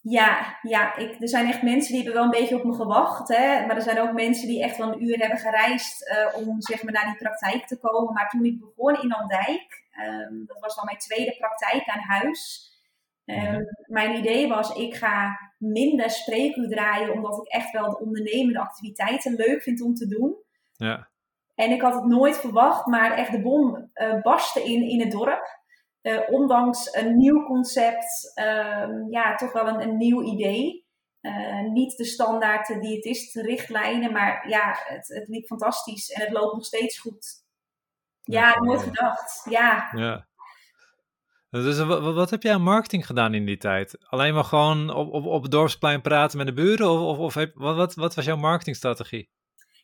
Ja, 0.01 0.59
ja 0.63 0.97
ik, 0.97 1.21
er 1.21 1.29
zijn 1.29 1.47
echt 1.47 1.63
mensen 1.63 1.95
die 1.95 2.03
hebben 2.03 2.15
wel 2.15 2.25
een 2.25 2.41
beetje 2.41 2.57
op 2.57 2.65
me 2.65 2.75
gewacht. 2.75 3.29
Hè? 3.29 3.67
Maar 3.67 3.77
er 3.77 3.83
zijn 3.83 4.01
ook 4.01 4.13
mensen 4.13 4.49
die 4.49 4.63
echt 4.63 4.77
wel 4.77 4.93
een 4.93 5.03
uur 5.03 5.19
hebben 5.19 5.39
gereisd 5.39 6.11
uh, 6.11 6.47
om 6.47 6.63
zeg 6.63 6.83
maar, 6.83 6.93
naar 6.93 7.05
die 7.05 7.17
praktijk 7.17 7.67
te 7.67 7.79
komen. 7.79 8.13
Maar 8.13 8.29
toen 8.29 8.45
ik 8.45 8.61
begon 8.61 9.03
in 9.03 9.13
Andijk, 9.13 9.85
um, 10.29 10.47
dat 10.47 10.61
was 10.61 10.75
dan 10.75 10.85
mijn 10.85 10.99
tweede 10.99 11.37
praktijk 11.39 11.89
aan 11.89 12.01
huis. 12.01 12.73
Um, 13.25 13.67
Mijn 13.87 14.17
idee 14.17 14.49
was, 14.49 14.77
ik 14.77 14.95
ga 14.95 15.39
minder 15.59 16.11
spreekuur 16.11 16.69
draaien, 16.69 17.13
omdat 17.13 17.39
ik 17.39 17.53
echt 17.53 17.71
wel 17.71 17.91
de 17.91 17.99
ondernemende 17.99 18.59
activiteiten 18.59 19.35
leuk 19.35 19.63
vind 19.63 19.83
om 19.83 19.95
te 19.95 20.07
doen. 20.07 20.35
Ja. 20.77 21.09
En 21.55 21.71
ik 21.71 21.81
had 21.81 21.95
het 21.95 22.05
nooit 22.05 22.37
verwacht, 22.37 22.87
maar 22.87 23.13
echt 23.13 23.31
de 23.31 23.43
bom 23.43 23.91
uh, 23.95 24.23
barstte 24.23 24.65
in, 24.65 24.83
in 24.89 25.01
het 25.01 25.11
dorp. 25.11 25.63
Uh, 26.03 26.21
ondanks 26.31 26.95
een 26.95 27.17
nieuw 27.17 27.45
concept, 27.45 28.33
uh, 28.35 28.89
ja, 29.11 29.35
toch 29.35 29.53
wel 29.53 29.69
een, 29.69 29.81
een 29.81 29.97
nieuw 29.97 30.23
idee. 30.23 30.87
Uh, 31.21 31.61
niet 31.61 31.97
de 31.97 32.05
standaard 32.05 32.67
diëtist-richtlijnen, 32.81 34.13
maar 34.13 34.49
ja, 34.49 34.77
het, 34.85 35.09
het 35.09 35.29
liep 35.29 35.47
fantastisch 35.47 36.11
en 36.11 36.21
het 36.21 36.33
loopt 36.33 36.55
nog 36.55 36.65
steeds 36.65 36.99
goed. 36.99 37.43
Ja, 38.23 38.49
ja 38.49 38.61
nooit 38.61 38.83
gedacht. 38.83 39.47
Ja. 39.51 39.91
ja. 39.97 40.27
Dus 41.51 41.79
wat, 41.79 42.15
wat, 42.15 42.31
heb 42.31 42.43
jij 42.43 42.55
aan 42.55 42.63
marketing 42.63 43.07
gedaan 43.07 43.35
in 43.35 43.47
die 43.47 43.57
tijd? 43.57 43.99
Alleen 44.09 44.35
maar 44.35 44.45
gewoon 44.45 44.91
op, 44.91 45.13
op, 45.13 45.25
op 45.25 45.43
het 45.43 45.51
dorpsplein 45.51 46.01
praten 46.01 46.39
met 46.39 46.47
de 46.47 46.53
buren? 46.53 46.91
Of, 46.91 47.01
of, 47.01 47.19
of 47.19 47.35
heb, 47.35 47.55
wat, 47.55 47.77
wat, 47.77 47.95
wat 47.95 48.15
was 48.15 48.25
jouw 48.25 48.37
marketingstrategie? 48.37 49.31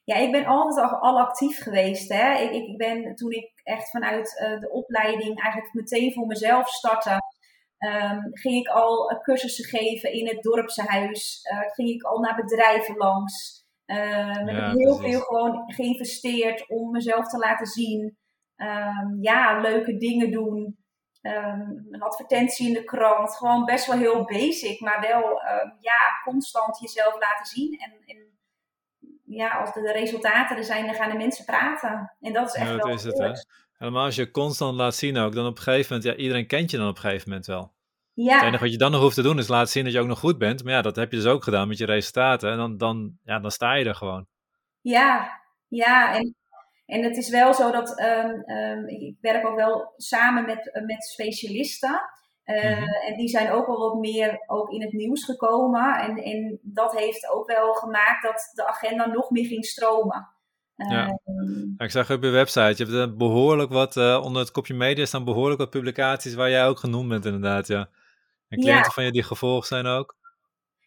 Ja, 0.04 0.16
ik 0.16 0.32
ben 0.32 0.46
altijd 0.46 0.90
al, 0.90 0.98
al 0.98 1.18
actief 1.18 1.62
geweest. 1.62 2.08
Hè. 2.12 2.34
Ik, 2.34 2.52
ik, 2.52 2.76
ben 2.76 3.14
toen 3.14 3.30
ik 3.30 3.50
echt 3.62 3.90
vanuit 3.90 4.40
uh, 4.42 4.60
de 4.60 4.70
opleiding 4.70 5.42
eigenlijk 5.42 5.74
meteen 5.74 6.12
voor 6.12 6.26
mezelf 6.26 6.68
startte, 6.68 7.18
um, 7.78 8.28
ging 8.32 8.54
ik 8.54 8.68
al 8.68 9.12
uh, 9.12 9.20
cursussen 9.20 9.64
geven 9.64 10.12
in 10.12 10.26
het 10.26 10.42
dorpshuis. 10.42 11.40
Uh, 11.52 11.60
ging 11.72 11.88
ik 11.88 12.02
al 12.02 12.18
naar 12.18 12.36
bedrijven 12.36 12.96
langs. 12.96 13.64
Uh, 13.86 13.96
ja, 13.96 14.68
heb 14.68 14.76
heel 14.76 14.96
veel 14.96 15.20
gewoon 15.20 15.72
geïnvesteerd 15.72 16.68
om 16.68 16.90
mezelf 16.90 17.28
te 17.28 17.38
laten 17.38 17.66
zien. 17.66 18.18
Um, 18.56 19.18
ja, 19.20 19.60
leuke 19.60 19.96
dingen 19.96 20.30
doen. 20.30 20.78
Um, 21.22 21.86
een 21.90 22.02
advertentie 22.02 22.68
in 22.68 22.74
de 22.74 22.84
krant. 22.84 23.36
Gewoon 23.36 23.64
best 23.64 23.86
wel 23.86 23.96
heel 23.96 24.24
basic, 24.24 24.80
maar 24.80 25.00
wel 25.00 25.40
ja, 25.80 26.00
constant 26.24 26.80
jezelf 26.80 27.20
laten 27.20 27.46
zien. 27.46 27.78
En, 27.78 27.92
en 28.04 28.29
ja, 29.30 29.48
als 29.48 29.72
de 29.72 29.92
resultaten 29.92 30.56
er 30.56 30.64
zijn, 30.64 30.86
dan 30.86 30.94
gaan 30.94 31.10
de 31.10 31.16
mensen 31.16 31.44
praten. 31.44 32.16
En 32.20 32.32
dat 32.32 32.48
is 32.48 32.54
echt 32.54 32.66
ja, 32.68 32.76
dat 32.76 32.84
wel 32.84 32.94
is 32.94 33.04
het, 33.04 33.18
hè? 33.18 33.32
Helemaal 33.72 34.04
als 34.04 34.14
je 34.14 34.30
constant 34.30 34.76
laat 34.76 34.94
zien 34.94 35.16
ook, 35.16 35.34
dan 35.34 35.46
op 35.46 35.56
een 35.56 35.62
gegeven 35.62 35.96
moment, 35.96 36.16
ja, 36.16 36.22
iedereen 36.22 36.46
kent 36.46 36.70
je 36.70 36.76
dan 36.76 36.88
op 36.88 36.94
een 36.94 37.00
gegeven 37.00 37.28
moment 37.28 37.46
wel. 37.46 37.72
Ja. 38.12 38.34
Het 38.34 38.42
enige 38.42 38.62
wat 38.62 38.72
je 38.72 38.78
dan 38.78 38.90
nog 38.90 39.00
hoeft 39.00 39.14
te 39.14 39.22
doen 39.22 39.38
is 39.38 39.48
laten 39.48 39.72
zien 39.72 39.84
dat 39.84 39.92
je 39.92 40.00
ook 40.00 40.06
nog 40.06 40.18
goed 40.18 40.38
bent. 40.38 40.64
Maar 40.64 40.72
ja, 40.72 40.82
dat 40.82 40.96
heb 40.96 41.10
je 41.10 41.16
dus 41.16 41.26
ook 41.26 41.44
gedaan 41.44 41.68
met 41.68 41.78
je 41.78 41.84
resultaten. 41.84 42.50
En 42.50 42.56
dan, 42.56 42.76
dan, 42.76 43.18
ja, 43.24 43.38
dan 43.38 43.50
sta 43.50 43.74
je 43.74 43.84
er 43.84 43.94
gewoon. 43.94 44.26
Ja, 44.80 45.40
ja. 45.68 46.14
En, 46.14 46.34
en 46.86 47.02
het 47.02 47.16
is 47.16 47.30
wel 47.30 47.54
zo 47.54 47.70
dat 47.70 48.00
um, 48.00 48.56
um, 48.56 48.88
ik 48.88 49.16
werk 49.20 49.46
ook 49.46 49.56
wel 49.56 49.92
samen 49.96 50.46
met, 50.46 50.80
met 50.86 51.04
specialisten. 51.04 52.00
Uh, 52.50 52.64
mm-hmm. 52.64 52.88
En 52.88 53.16
die 53.16 53.28
zijn 53.28 53.50
ook 53.50 53.66
wel 53.66 53.78
wat 53.78 53.94
meer 53.94 54.42
ook 54.46 54.70
in 54.70 54.82
het 54.82 54.92
nieuws 54.92 55.24
gekomen. 55.24 55.98
En, 55.98 56.16
en 56.16 56.58
dat 56.62 56.98
heeft 56.98 57.30
ook 57.30 57.46
wel 57.46 57.74
gemaakt 57.74 58.22
dat 58.22 58.50
de 58.54 58.66
agenda 58.66 59.06
nog 59.06 59.30
meer 59.30 59.46
ging 59.46 59.64
stromen. 59.64 60.28
Ja. 60.74 61.18
Uh, 61.24 61.72
ik 61.76 61.90
zag 61.90 62.10
op 62.10 62.22
je 62.22 62.30
website, 62.30 62.86
je 62.86 62.98
hebt 62.98 63.16
behoorlijk 63.16 63.70
wat, 63.70 63.96
uh, 63.96 64.20
onder 64.24 64.42
het 64.42 64.50
kopje 64.50 64.74
media 64.74 65.04
staan 65.04 65.24
behoorlijk 65.24 65.60
wat 65.60 65.70
publicaties 65.70 66.34
waar 66.34 66.50
jij 66.50 66.66
ook 66.66 66.78
genoemd 66.78 67.08
bent 67.08 67.24
inderdaad, 67.24 67.66
ja. 67.66 67.88
En 68.48 68.58
cliënten 68.58 68.84
ja. 68.84 68.90
van 68.90 69.04
je 69.04 69.12
die 69.12 69.22
gevolgd 69.22 69.66
zijn 69.66 69.86
ook. 69.86 70.16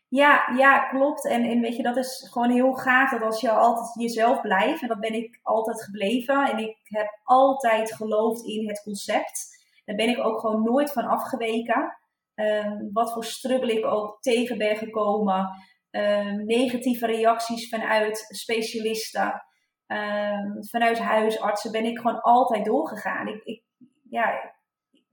Ja, 0.07 0.53
ja, 0.57 0.79
klopt. 0.79 1.27
En, 1.27 1.43
en 1.43 1.61
weet 1.61 1.75
je, 1.75 1.83
dat 1.83 1.97
is 1.97 2.27
gewoon 2.31 2.49
heel 2.49 2.73
gaaf 2.73 3.11
dat 3.11 3.21
als 3.21 3.41
je 3.41 3.51
altijd 3.51 3.93
jezelf 3.93 4.41
blijft, 4.41 4.81
en 4.81 4.87
dat 4.87 4.99
ben 4.99 5.13
ik 5.13 5.39
altijd 5.43 5.83
gebleven. 5.83 6.49
En 6.49 6.57
ik 6.57 6.77
heb 6.83 7.19
altijd 7.23 7.93
geloofd 7.93 8.43
in 8.43 8.67
het 8.67 8.81
concept. 8.83 9.62
Daar 9.85 9.95
ben 9.95 10.09
ik 10.09 10.25
ook 10.25 10.39
gewoon 10.39 10.63
nooit 10.63 10.91
van 10.91 11.05
afgeweken. 11.05 11.97
Um, 12.35 12.89
wat 12.93 13.13
voor 13.13 13.25
struggle 13.25 13.77
ik 13.77 13.85
ook 13.85 14.21
tegen 14.21 14.57
ben 14.57 14.75
gekomen. 14.77 15.49
Um, 15.91 16.45
negatieve 16.45 17.05
reacties 17.05 17.69
vanuit 17.69 18.25
specialisten. 18.29 19.43
Um, 19.87 20.65
vanuit 20.65 20.99
huisartsen 20.99 21.71
ben 21.71 21.85
ik 21.85 21.97
gewoon 21.97 22.21
altijd 22.21 22.65
doorgegaan. 22.65 23.27
Ik, 23.27 23.43
ik 23.43 23.63
ja, 24.09 24.53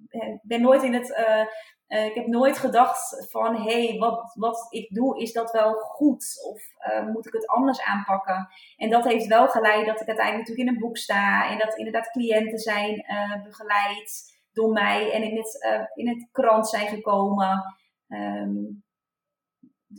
ik 0.08 0.40
ben 0.42 0.60
nooit 0.60 0.82
in 0.82 0.94
het. 0.94 1.08
Uh, 1.08 1.44
uh, 1.88 2.06
ik 2.06 2.14
heb 2.14 2.26
nooit 2.26 2.58
gedacht 2.58 3.26
van 3.30 3.56
hé, 3.56 3.86
hey, 3.86 3.98
wat, 3.98 4.32
wat 4.34 4.66
ik 4.70 4.94
doe, 4.94 5.20
is 5.20 5.32
dat 5.32 5.50
wel 5.50 5.72
goed? 5.72 6.42
Of 6.44 6.62
uh, 6.92 7.06
moet 7.06 7.26
ik 7.26 7.32
het 7.32 7.46
anders 7.46 7.82
aanpakken? 7.82 8.48
En 8.76 8.90
dat 8.90 9.04
heeft 9.04 9.26
wel 9.26 9.48
geleid 9.48 9.86
dat 9.86 10.00
ik 10.00 10.06
uiteindelijk 10.06 10.48
natuurlijk 10.48 10.68
in 10.68 10.74
een 10.74 10.88
boek 10.88 10.96
sta 10.96 11.50
en 11.50 11.58
dat 11.58 11.76
inderdaad 11.76 12.10
cliënten 12.10 12.58
zijn 12.58 13.04
begeleid 13.44 14.29
door 14.52 14.72
mij 14.72 15.12
en 15.12 15.22
in 15.22 15.36
het, 15.36 15.64
uh, 15.66 15.82
in 15.94 16.08
het 16.08 16.28
krant 16.32 16.68
zijn 16.68 16.88
gekomen. 16.88 17.76
Um, 18.08 18.82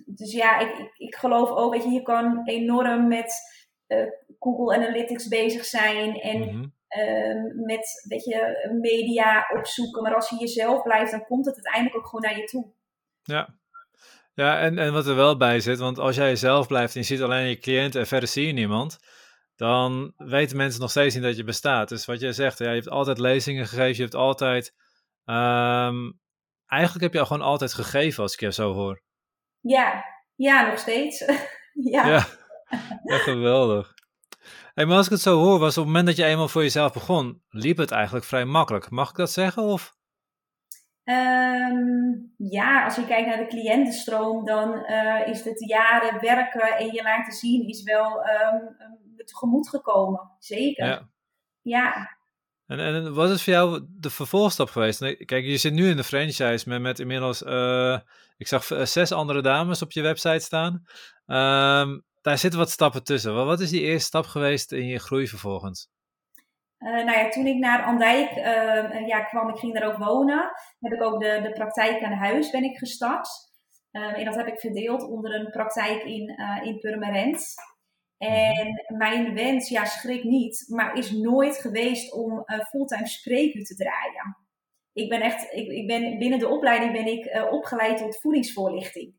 dus 0.05 0.31
ja, 0.31 0.59
ik, 0.59 0.77
ik, 0.77 0.93
ik, 0.97 1.15
geloof 1.15 1.49
ook, 1.49 1.73
weet 1.73 1.83
je, 1.83 1.89
je 1.89 2.01
kan 2.01 2.41
enorm 2.45 3.07
met 3.07 3.33
uh, 3.87 4.05
Google 4.39 4.75
Analytics 4.75 5.27
bezig 5.27 5.65
zijn 5.65 6.19
en 6.19 6.37
mm 6.37 6.47
-hmm. 6.49 6.73
um, 7.01 7.65
met, 7.65 8.05
weet 8.07 8.23
je, 8.23 8.69
media 8.81 9.45
opzoeken. 9.57 10.03
Maar 10.03 10.15
als 10.15 10.29
je 10.29 10.37
jezelf 10.39 10.81
blijft, 10.81 11.11
dan 11.11 11.25
komt 11.25 11.45
het 11.45 11.55
uiteindelijk 11.55 11.95
ook 11.95 12.05
gewoon 12.05 12.21
naar 12.21 12.37
je 12.37 12.45
toe. 12.45 12.71
Ja, 13.23 13.59
ja, 14.33 14.59
en, 14.59 14.77
en 14.77 14.93
wat 14.93 15.07
er 15.07 15.15
wel 15.15 15.37
bij 15.37 15.59
zit, 15.59 15.79
want 15.79 15.99
als 15.99 16.15
jij 16.15 16.27
jezelf 16.27 16.67
blijft 16.67 16.93
en 16.93 16.99
je 16.99 17.05
ziet 17.05 17.21
alleen 17.21 17.47
je 17.47 17.57
cliënt 17.57 17.95
en 17.95 18.07
verder 18.07 18.29
zie 18.29 18.47
je 18.47 18.53
niemand, 18.53 18.99
dan 19.61 20.13
weten 20.17 20.57
mensen 20.57 20.81
nog 20.81 20.89
steeds 20.89 21.15
niet 21.15 21.23
dat 21.23 21.37
je 21.37 21.43
bestaat. 21.43 21.89
Dus 21.89 22.05
wat 22.05 22.19
jij 22.19 22.31
zegt, 22.31 22.57
ja, 22.57 22.69
je 22.69 22.75
hebt 22.75 22.89
altijd 22.89 23.17
lezingen 23.17 23.67
gegeven, 23.67 23.95
je 23.95 24.01
hebt 24.01 24.15
altijd... 24.15 24.73
Um, 25.25 26.19
eigenlijk 26.65 27.03
heb 27.03 27.13
je 27.13 27.19
al 27.19 27.25
gewoon 27.25 27.41
altijd 27.41 27.73
gegeven, 27.73 28.23
als 28.23 28.33
ik 28.33 28.39
je 28.39 28.51
zo 28.51 28.73
hoor. 28.73 29.01
Ja, 29.59 30.05
ja, 30.35 30.67
nog 30.67 30.79
steeds. 30.79 31.19
ja. 31.93 32.07
ja. 32.07 32.25
ja, 33.03 33.17
geweldig. 33.17 33.93
Hey, 34.73 34.85
maar 34.85 34.97
als 34.97 35.05
ik 35.05 35.11
het 35.11 35.21
zo 35.21 35.37
hoor, 35.37 35.59
was 35.59 35.77
op 35.77 35.83
het 35.83 35.85
moment 35.85 36.05
dat 36.05 36.15
je 36.15 36.25
eenmaal 36.25 36.47
voor 36.47 36.61
jezelf 36.61 36.93
begon, 36.93 37.43
liep 37.49 37.77
het 37.77 37.91
eigenlijk 37.91 38.25
vrij 38.25 38.45
makkelijk. 38.45 38.89
Mag 38.89 39.09
ik 39.09 39.15
dat 39.15 39.31
zeggen? 39.31 39.63
Of? 39.63 39.95
Um, 41.03 42.33
ja, 42.37 42.83
als 42.83 42.95
je 42.95 43.05
kijkt 43.05 43.27
naar 43.27 43.37
de 43.37 43.47
cliëntenstroom, 43.47 44.45
dan 44.45 44.85
uh, 44.89 45.27
is 45.27 45.43
het 45.43 45.69
jaren 45.69 46.21
werken 46.21 46.77
en 46.77 46.85
je 46.85 47.03
laten 47.03 47.33
zien 47.33 47.67
is 47.67 47.83
wel 47.83 48.17
um, 48.17 48.75
tegemoet 49.31 49.69
gekomen. 49.69 50.31
Zeker. 50.39 50.85
Ja. 50.85 51.09
ja. 51.61 52.19
En, 52.71 52.79
en 52.79 53.13
wat 53.13 53.29
is 53.29 53.43
voor 53.43 53.53
jou 53.53 53.85
de 53.89 54.09
vervolgstap 54.09 54.69
geweest? 54.69 54.99
Kijk, 55.25 55.45
je 55.45 55.57
zit 55.57 55.73
nu 55.73 55.89
in 55.89 55.97
de 55.97 56.03
franchise 56.03 56.69
met, 56.69 56.81
met 56.81 56.99
inmiddels, 56.99 57.41
uh, 57.41 57.99
ik 58.37 58.47
zag 58.47 58.63
zes 58.87 59.11
andere 59.11 59.41
dames 59.41 59.81
op 59.81 59.91
je 59.91 60.01
website 60.01 60.39
staan. 60.39 60.73
Um, 61.25 62.03
daar 62.21 62.37
zitten 62.37 62.59
wat 62.59 62.69
stappen 62.69 63.03
tussen. 63.03 63.45
Wat 63.45 63.59
is 63.59 63.69
die 63.69 63.81
eerste 63.81 64.07
stap 64.07 64.25
geweest 64.25 64.71
in 64.71 64.85
je 64.85 64.99
groei 64.99 65.27
vervolgens? 65.27 65.89
nou 66.77 67.11
ja, 67.11 67.29
toen 67.29 67.45
ik 67.45 67.57
naar 67.57 67.83
Andijk 67.83 68.31
ja, 69.05 69.23
kwam, 69.23 69.49
ik 69.49 69.57
ging 69.57 69.73
daar 69.73 69.87
ook 69.87 69.97
wonen, 69.97 70.51
heb 70.79 70.91
ik 70.91 71.03
ook 71.03 71.21
de, 71.21 71.39
de 71.43 71.51
praktijk 71.51 72.03
aan 72.03 72.11
huis 72.11 72.49
ben 72.49 72.63
ik 72.63 72.77
gestart. 72.77 73.29
en 73.91 74.25
dat 74.25 74.35
heb 74.35 74.47
ik 74.47 74.59
verdeeld 74.59 75.03
onder 75.03 75.33
een 75.33 75.49
praktijk 75.49 76.03
in, 76.03 76.37
in 76.63 76.79
Purmerend. 76.79 77.53
En 78.27 78.83
mijn 78.97 79.33
wens, 79.33 79.69
ja, 79.69 79.85
schrik 79.85 80.23
niet, 80.23 80.65
maar 80.67 80.97
is 80.97 81.11
nooit 81.11 81.57
geweest 81.57 82.13
om 82.13 82.43
uh, 82.45 82.59
fulltime 82.59 83.07
spreekuur 83.07 83.65
te 83.65 83.75
draaien. 83.75 84.37
Ik 84.93 85.09
ben 85.09 85.21
echt, 85.21 85.53
ik, 85.53 85.67
ik 85.67 85.87
ben, 85.87 86.17
binnen 86.17 86.39
de 86.39 86.47
opleiding 86.47 86.91
ben 86.91 87.07
ik 87.07 87.25
uh, 87.25 87.51
opgeleid 87.51 87.97
tot 87.97 88.19
voedingsvoorlichting. 88.19 89.13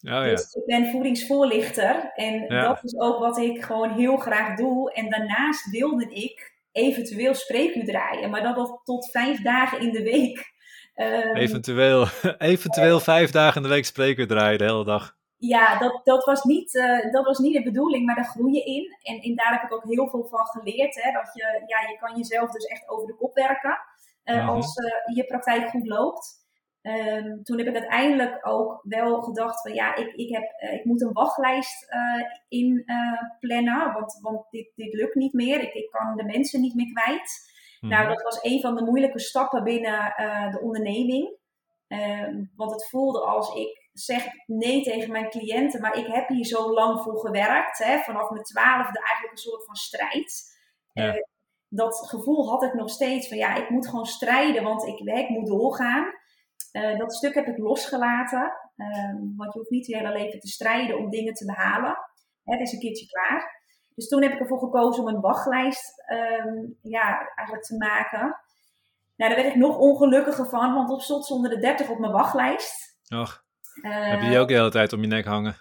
Oh, 0.00 0.10
ja. 0.10 0.24
Dus 0.24 0.54
ik 0.54 0.64
ben 0.64 0.90
voedingsvoorlichter 0.90 2.12
en 2.14 2.48
dat 2.48 2.84
is 2.84 2.98
ook 2.98 3.18
wat 3.18 3.38
ik 3.38 3.62
gewoon 3.62 3.90
heel 3.90 4.16
graag 4.16 4.56
doe. 4.56 4.92
En 4.92 5.10
daarnaast 5.10 5.70
wilde 5.70 6.04
ik 6.04 6.52
eventueel 6.72 7.34
spreekuur 7.34 7.84
draaien, 7.84 8.30
maar 8.30 8.42
dat, 8.42 8.56
dat 8.56 8.80
tot 8.84 9.10
vijf 9.10 9.42
dagen 9.42 9.80
in 9.80 9.92
de 9.92 10.02
week. 10.02 10.52
Um, 10.94 11.36
eventueel, 11.36 12.06
eventueel 12.38 13.00
vijf 13.00 13.30
dagen 13.30 13.56
in 13.56 13.62
de 13.62 13.74
week 13.74 13.84
spreekuur 13.84 14.26
draaien 14.26 14.58
de 14.58 14.64
hele 14.64 14.84
dag 14.84 15.16
ja, 15.46 15.78
dat, 15.78 16.00
dat, 16.04 16.24
was 16.24 16.42
niet, 16.42 16.74
uh, 16.74 17.12
dat 17.12 17.24
was 17.24 17.38
niet 17.38 17.54
de 17.54 17.62
bedoeling, 17.62 18.06
maar 18.06 18.14
daar 18.14 18.24
groei 18.24 18.52
je 18.52 18.64
in. 18.64 18.96
En, 19.02 19.20
en 19.20 19.34
daar 19.34 19.52
heb 19.52 19.62
ik 19.62 19.72
ook 19.72 19.84
heel 19.84 20.08
veel 20.08 20.24
van 20.24 20.46
geleerd. 20.46 21.02
Hè, 21.02 21.12
dat 21.12 21.30
je, 21.34 21.62
ja, 21.66 21.88
je 21.88 21.96
kan 22.00 22.16
jezelf 22.16 22.50
dus 22.50 22.64
echt 22.64 22.88
over 22.88 23.06
de 23.06 23.16
kop 23.16 23.34
werken 23.34 23.78
uh, 24.24 24.48
als 24.48 24.76
uh, 24.76 25.16
je 25.16 25.24
praktijk 25.24 25.68
goed 25.68 25.86
loopt. 25.86 26.42
Um, 26.82 27.42
toen 27.42 27.58
heb 27.58 27.66
ik 27.66 27.74
uiteindelijk 27.74 28.46
ook 28.46 28.80
wel 28.82 29.22
gedacht 29.22 29.60
van 29.60 29.74
ja, 29.74 29.94
ik, 29.94 30.14
ik, 30.14 30.30
heb, 30.30 30.72
ik 30.72 30.84
moet 30.84 31.02
een 31.02 31.12
wachtlijst 31.12 31.86
in 32.48 32.84
plannen, 33.40 33.92
want, 33.92 34.18
want 34.20 34.50
dit, 34.50 34.72
dit 34.74 34.94
lukt 34.94 35.14
niet 35.14 35.32
meer. 35.32 35.60
Ik, 35.60 35.74
ik 35.74 35.90
kan 35.90 36.16
de 36.16 36.24
mensen 36.24 36.60
niet 36.60 36.74
meer 36.74 36.92
kwijt. 36.92 37.52
Nou, 37.80 38.02
mhm. 38.02 38.12
dat 38.12 38.22
was 38.22 38.38
een 38.42 38.60
van 38.60 38.74
de 38.74 38.84
moeilijke 38.84 39.18
stappen 39.18 39.64
binnen 39.64 40.14
de 40.50 40.60
onderneming. 40.62 41.36
Um, 41.88 42.52
want 42.56 42.70
het 42.70 42.88
voelde 42.88 43.20
als 43.20 43.54
ik 43.54 43.83
zeg 43.94 44.26
nee 44.46 44.82
tegen 44.82 45.12
mijn 45.12 45.30
cliënten, 45.30 45.80
maar 45.80 45.96
ik 45.96 46.06
heb 46.06 46.28
hier 46.28 46.44
zo 46.44 46.72
lang 46.72 47.00
voor 47.00 47.18
gewerkt. 47.18 47.78
Hè, 47.78 47.98
vanaf 47.98 48.30
mijn 48.30 48.44
twaalfde 48.44 48.98
eigenlijk 48.98 49.30
een 49.30 49.50
soort 49.50 49.64
van 49.64 49.74
strijd. 49.74 50.42
Ja. 50.92 51.14
Uh, 51.14 51.22
dat 51.68 52.06
gevoel 52.08 52.48
had 52.48 52.62
ik 52.62 52.74
nog 52.74 52.90
steeds 52.90 53.28
van 53.28 53.36
ja, 53.36 53.54
ik 53.54 53.70
moet 53.70 53.88
gewoon 53.88 54.06
strijden, 54.06 54.62
want 54.62 54.86
ik, 54.86 54.98
ik 54.98 55.28
moet 55.28 55.46
doorgaan. 55.46 56.12
Uh, 56.72 56.98
dat 56.98 57.14
stuk 57.14 57.34
heb 57.34 57.46
ik 57.46 57.58
losgelaten, 57.58 58.52
uh, 58.76 59.14
want 59.36 59.52
je 59.52 59.58
hoeft 59.58 59.70
niet 59.70 59.86
je 59.86 59.96
hele 59.96 60.12
leven 60.12 60.40
te 60.40 60.48
strijden 60.48 60.98
om 60.98 61.10
dingen 61.10 61.34
te 61.34 61.44
behalen. 61.44 61.96
Het 62.44 62.60
is 62.60 62.72
een 62.72 62.78
keertje 62.78 63.06
klaar. 63.06 63.62
Dus 63.94 64.08
toen 64.08 64.22
heb 64.22 64.32
ik 64.32 64.40
ervoor 64.40 64.58
gekozen 64.58 65.02
om 65.02 65.08
een 65.08 65.20
wachtlijst 65.20 66.02
ehm, 66.06 66.66
ja, 66.82 67.32
eigenlijk 67.34 67.66
te 67.66 67.76
maken. 67.76 68.20
Nou, 69.16 69.34
daar 69.34 69.42
werd 69.42 69.54
ik 69.54 69.60
nog 69.60 69.78
ongelukkiger 69.78 70.48
van, 70.48 70.74
want 70.74 70.90
op 70.90 71.00
stond 71.00 71.26
zonder 71.26 71.50
de 71.50 71.58
30 71.58 71.88
op 71.90 71.98
mijn 71.98 72.12
wachtlijst. 72.12 72.98
Och. 73.08 73.43
Heb 73.82 74.20
je 74.20 74.28
die 74.28 74.38
ook 74.38 74.48
de 74.48 74.54
hele 74.54 74.70
tijd 74.70 74.92
om 74.92 75.00
je 75.00 75.06
nek 75.06 75.24
hangen? 75.24 75.56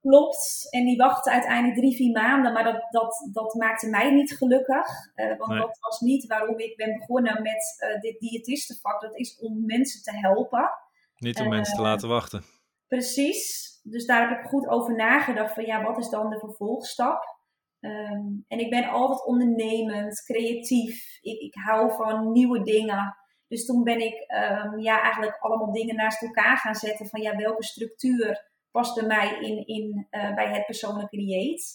Klopt. 0.00 0.66
En 0.70 0.84
die 0.84 0.96
wachtte 0.96 1.30
uiteindelijk 1.30 1.78
drie, 1.78 1.96
vier 1.96 2.12
maanden. 2.12 2.52
Maar 2.52 2.64
dat, 2.64 2.86
dat, 2.90 3.28
dat 3.32 3.54
maakte 3.54 3.88
mij 3.88 4.10
niet 4.10 4.36
gelukkig. 4.36 4.86
Uh, 5.14 5.38
want 5.38 5.60
dat 5.60 5.78
was 5.80 6.00
niet 6.00 6.26
waarom 6.26 6.58
ik 6.58 6.76
ben 6.76 6.98
begonnen 6.98 7.42
met 7.42 7.76
uh, 7.78 8.00
dit 8.00 8.18
diëtistenvak. 8.18 9.00
Dat 9.00 9.18
is 9.18 9.38
om 9.38 9.64
mensen 9.66 10.02
te 10.02 10.18
helpen. 10.18 10.70
Niet 11.16 11.40
om 11.40 11.48
mensen 11.48 11.74
te 11.74 11.82
eh, 11.82 11.86
laten 11.86 12.08
wachten. 12.08 12.44
Precies. 12.86 13.70
Dus 13.82 14.06
daar 14.06 14.28
heb 14.28 14.38
ik 14.38 14.46
goed 14.46 14.68
over 14.68 14.94
nagedacht. 14.94 15.54
Van 15.54 15.64
ja, 15.64 15.82
wat 15.82 15.98
is 15.98 16.08
dan 16.08 16.30
de 16.30 16.38
vervolgstap? 16.38 17.34
Um, 17.80 18.44
en 18.48 18.58
ik 18.58 18.70
ben 18.70 18.88
altijd 18.88 19.26
ondernemend, 19.26 20.22
creatief. 20.24 21.18
Ik, 21.20 21.40
ik 21.40 21.54
hou 21.54 21.92
van 21.92 22.32
nieuwe 22.32 22.62
dingen. 22.62 23.16
Dus 23.48 23.66
toen 23.66 23.84
ben 23.84 24.00
ik 24.00 24.14
um, 24.14 24.80
ja, 24.80 25.02
eigenlijk 25.02 25.36
allemaal 25.40 25.72
dingen 25.72 25.96
naast 25.96 26.22
elkaar 26.22 26.56
gaan 26.56 26.74
zetten 26.74 27.06
van 27.06 27.20
ja, 27.20 27.36
welke 27.36 27.64
structuur 27.64 28.50
past 28.70 28.94
bij 28.94 29.06
mij 29.06 29.38
in, 29.40 29.66
in, 29.66 30.06
uh, 30.10 30.34
bij 30.34 30.48
het 30.52 30.66
persoonlijke 30.66 31.16
dieet. 31.16 31.74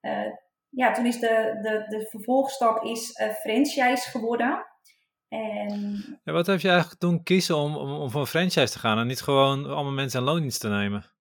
Uh, 0.00 0.32
ja, 0.68 0.92
toen 0.92 1.06
is 1.06 1.20
de, 1.20 1.58
de, 1.62 1.96
de 1.96 2.06
vervolgstap 2.10 2.84
is 2.84 3.20
uh, 3.20 3.28
franchise 3.28 4.10
geworden. 4.10 4.66
En... 5.28 6.20
Ja, 6.24 6.32
wat 6.32 6.46
heb 6.46 6.60
je 6.60 6.68
eigenlijk 6.68 7.00
toen 7.00 7.22
kiezen 7.22 7.56
om, 7.56 7.76
om, 7.76 7.92
om 7.92 8.10
voor 8.10 8.20
een 8.20 8.26
franchise 8.26 8.72
te 8.72 8.78
gaan 8.78 8.98
en 8.98 9.06
niet 9.06 9.20
gewoon 9.20 9.66
allemaal 9.66 9.92
mensen 9.92 10.20
aan 10.20 10.26
loondienst 10.26 10.60
te 10.60 10.68
nemen? 10.68 11.12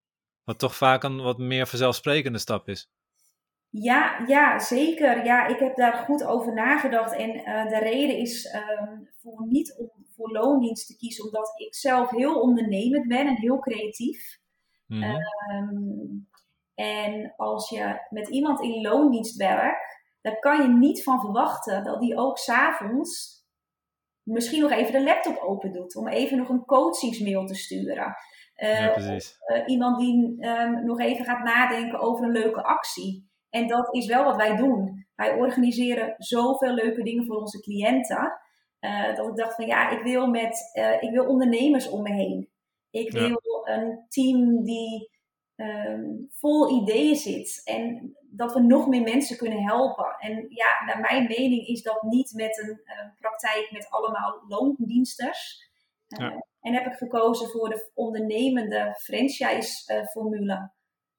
Wat 0.44 0.60
toch 0.60 0.76
vaak 0.76 1.04
een 1.04 1.22
wat 1.22 1.38
meer 1.38 1.68
vanzelfsprekende 1.68 2.40
stap 2.40 2.68
is. 2.68 2.90
Ja, 3.82 4.24
ja, 4.28 4.60
zeker. 4.60 5.26
Ja, 5.26 5.48
ik 5.48 5.60
heb 5.60 5.76
daar 5.76 5.94
goed 5.94 6.24
over 6.24 6.54
nagedacht. 6.54 7.16
En 7.16 7.36
uh, 7.36 7.68
de 7.68 7.80
reden 7.80 8.18
is 8.18 8.56
um, 8.56 9.10
voor 9.22 9.48
niet 9.48 9.76
om 9.78 9.92
voor 10.16 10.32
loondienst 10.32 10.88
te 10.88 10.98
kiezen, 10.98 11.26
omdat 11.26 11.54
ik 11.56 11.76
zelf 11.76 12.10
heel 12.10 12.42
ondernemend 12.42 13.08
ben 13.08 13.28
en 13.28 13.36
heel 13.36 13.60
creatief. 13.60 14.40
Mm 14.88 15.02
-hmm. 15.02 15.20
um, 15.52 16.28
en 16.76 17.34
als 17.38 17.70
je 17.70 18.08
met 18.10 18.28
iemand 18.28 18.62
in 18.62 18.82
loondienst 18.82 19.36
werkt, 19.36 20.02
dan 20.22 20.40
kan 20.40 20.62
je 20.62 20.68
niet 20.68 21.04
van 21.04 21.20
verwachten 21.20 21.84
dat 21.84 22.00
die 22.00 22.18
ook 22.18 22.38
s'avonds 22.38 23.44
misschien 24.24 24.62
nog 24.62 24.72
even 24.72 24.92
de 24.92 25.04
laptop 25.04 25.38
open 25.38 25.72
doet. 25.72 25.96
Om 25.96 26.08
even 26.08 26.38
nog 26.38 26.50
een 26.50 26.66
coachingsmail 26.66 27.46
te 27.46 27.56
sturen. 27.56 28.16
Uh, 28.58 28.80
ja, 28.80 28.92
precies. 28.92 29.38
Uh, 29.48 29.64
iemand 29.66 30.00
die 30.00 30.48
um, 30.48 30.86
nog 30.86 31.00
even 31.00 31.26
gaat 31.26 31.44
nadenken 31.44 32.00
over 32.00 32.26
een 32.26 32.32
leuke 32.32 32.64
actie. 32.64 33.32
En 33.54 33.68
dat 33.68 33.96
is 33.96 34.06
wel 34.06 34.24
wat 34.24 34.36
wij 34.36 34.56
doen. 34.56 35.06
Wij 35.16 35.34
organiseren 35.36 36.16
zoveel 36.18 36.74
leuke 36.74 37.04
dingen 37.04 37.26
voor 37.26 37.36
onze 37.36 37.60
cliënten. 37.60 38.40
Uh, 38.80 39.16
dat 39.16 39.28
ik 39.28 39.36
dacht 39.36 39.56
van 39.56 39.66
ja, 39.66 39.90
ik 39.90 40.04
wil, 40.04 40.28
met, 40.28 40.72
uh, 40.74 41.04
ik 41.04 41.12
wil 41.12 41.26
ondernemers 41.26 41.90
om 41.90 42.02
me 42.02 42.14
heen. 42.14 42.50
Ik 42.90 43.12
wil 43.12 43.62
een 43.64 44.06
team 44.08 44.64
die 44.64 45.10
um, 45.56 46.30
vol 46.32 46.82
ideeën 46.82 47.16
zit. 47.16 47.62
En 47.64 48.16
dat 48.22 48.54
we 48.54 48.62
nog 48.62 48.88
meer 48.88 49.02
mensen 49.02 49.38
kunnen 49.38 49.64
helpen. 49.64 50.16
En 50.20 50.46
ja, 50.50 50.86
naar 50.86 51.00
mijn 51.00 51.28
mening 51.28 51.68
is 51.68 51.82
dat 51.82 52.02
niet 52.02 52.34
met 52.36 52.58
een 52.58 52.82
uh, 52.86 53.20
praktijk 53.20 53.72
met 53.72 53.88
allemaal 53.90 54.44
loondiensters. 54.48 55.72
Ja. 56.08 56.46
En 56.62 56.74
heb 56.74 56.86
ik 56.86 56.94
gekozen 56.94 57.50
voor 57.50 57.70
de 57.70 57.92
ondernemende 57.94 58.96
franchise-formule. 59.00 60.72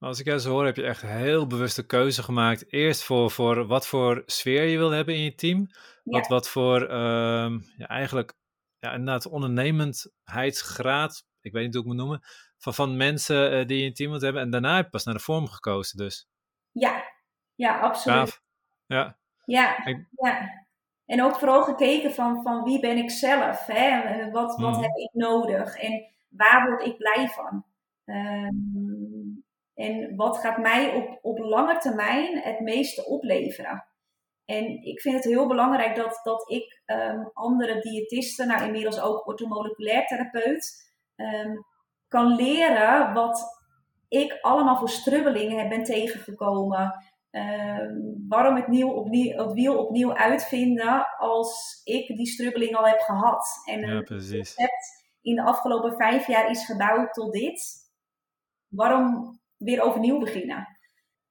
Als 0.05 0.21
ik 0.21 0.27
jou 0.27 0.39
zo 0.39 0.51
hoor, 0.51 0.65
heb 0.65 0.77
je 0.77 0.83
echt 0.83 1.03
heel 1.03 1.47
bewuste 1.47 1.87
keuze 1.87 2.23
gemaakt. 2.23 2.73
Eerst 2.73 3.03
voor, 3.03 3.31
voor 3.31 3.67
wat 3.67 3.87
voor 3.87 4.23
sfeer 4.27 4.63
je 4.63 4.79
wil 4.79 4.91
hebben 4.91 5.15
in 5.15 5.21
je 5.21 5.35
team. 5.35 5.67
Wat, 6.03 6.27
wat 6.27 6.49
voor 6.49 6.83
uh, 6.83 7.53
ja, 7.77 7.87
eigenlijk 7.87 8.35
ja, 8.79 8.93
inderdaad 8.93 9.27
ondernemendheidsgraad, 9.27 11.25
ik 11.41 11.53
weet 11.53 11.65
niet 11.65 11.75
hoe 11.75 11.83
ik 11.83 11.89
moet 11.89 11.97
noemen, 11.97 12.21
van, 12.59 12.75
van 12.75 12.97
mensen 12.97 13.53
uh, 13.53 13.67
die 13.67 13.77
je 13.77 13.83
in 13.83 13.89
je 13.89 13.95
team 13.95 14.11
wilt 14.11 14.23
hebben. 14.23 14.43
En 14.43 14.51
daarna 14.51 14.77
heb 14.77 14.85
je 14.85 14.91
pas 14.91 15.05
naar 15.05 15.15
de 15.15 15.21
vorm 15.21 15.49
gekozen 15.49 15.99
dus. 15.99 16.29
Ja, 16.73 17.05
ja, 17.55 17.81
absoluut. 17.81 18.43
Ja. 18.87 19.19
Ja, 19.45 19.77
ja. 20.11 20.65
En 21.07 21.23
ook 21.23 21.35
vooral 21.35 21.63
gekeken 21.63 22.13
van, 22.13 22.43
van 22.43 22.65
wie 22.65 22.81
ben 22.81 22.97
ik 22.97 23.11
zelf? 23.11 23.67
Hè? 23.67 24.01
Wat, 24.31 24.57
wat 24.57 24.77
mm. 24.77 24.83
heb 24.83 24.97
ik 24.97 25.11
nodig? 25.13 25.77
En 25.77 26.05
waar 26.29 26.67
word 26.67 26.87
ik 26.87 26.97
blij 26.97 27.29
van? 27.29 27.65
Um, 28.05 29.34
en 29.75 30.17
wat 30.17 30.39
gaat 30.39 30.59
mij 30.59 30.95
op, 30.95 31.19
op 31.23 31.39
lange 31.39 31.79
termijn 31.79 32.39
het 32.39 32.61
meeste 32.61 33.07
opleveren? 33.07 33.85
En 34.45 34.83
ik 34.83 35.01
vind 35.01 35.15
het 35.15 35.25
heel 35.25 35.49
belangrijk 35.49 35.97
dat, 35.97 36.21
dat 36.23 36.51
ik 36.51 36.83
um, 36.87 37.31
andere 37.33 37.81
diëtisten, 37.81 38.47
nou 38.47 38.65
inmiddels 38.65 39.01
ook 39.01 39.27
ortomoleculair 39.27 40.07
therapeut, 40.07 40.93
um, 41.17 41.65
kan 42.09 42.35
leren 42.35 43.13
wat 43.13 43.45
ik 44.09 44.39
allemaal 44.41 44.77
voor 44.77 44.89
strubbelingen 44.89 45.69
ben 45.69 45.85
tegengekomen. 45.85 47.05
Um, 47.31 48.25
waarom 48.29 48.57
het, 48.57 48.69
nieuw 48.69 48.91
opnieuw, 48.91 49.37
het 49.37 49.53
wiel 49.53 49.79
opnieuw 49.79 50.15
uitvinden 50.15 51.07
als 51.19 51.81
ik 51.85 52.17
die 52.17 52.27
strubbeling 52.27 52.77
al 52.77 52.87
heb 52.87 53.01
gehad. 53.01 53.47
En 53.65 53.81
ja, 53.81 54.01
precies. 54.01 54.55
in 55.23 55.35
de 55.35 55.43
afgelopen 55.43 55.97
vijf 55.97 56.27
jaar 56.27 56.51
is 56.51 56.65
gebouwd 56.65 57.13
tot 57.13 57.33
dit. 57.33 57.63
Waarom 58.69 59.39
weer 59.57 59.83
overnieuw 59.83 60.19
beginnen. 60.19 60.69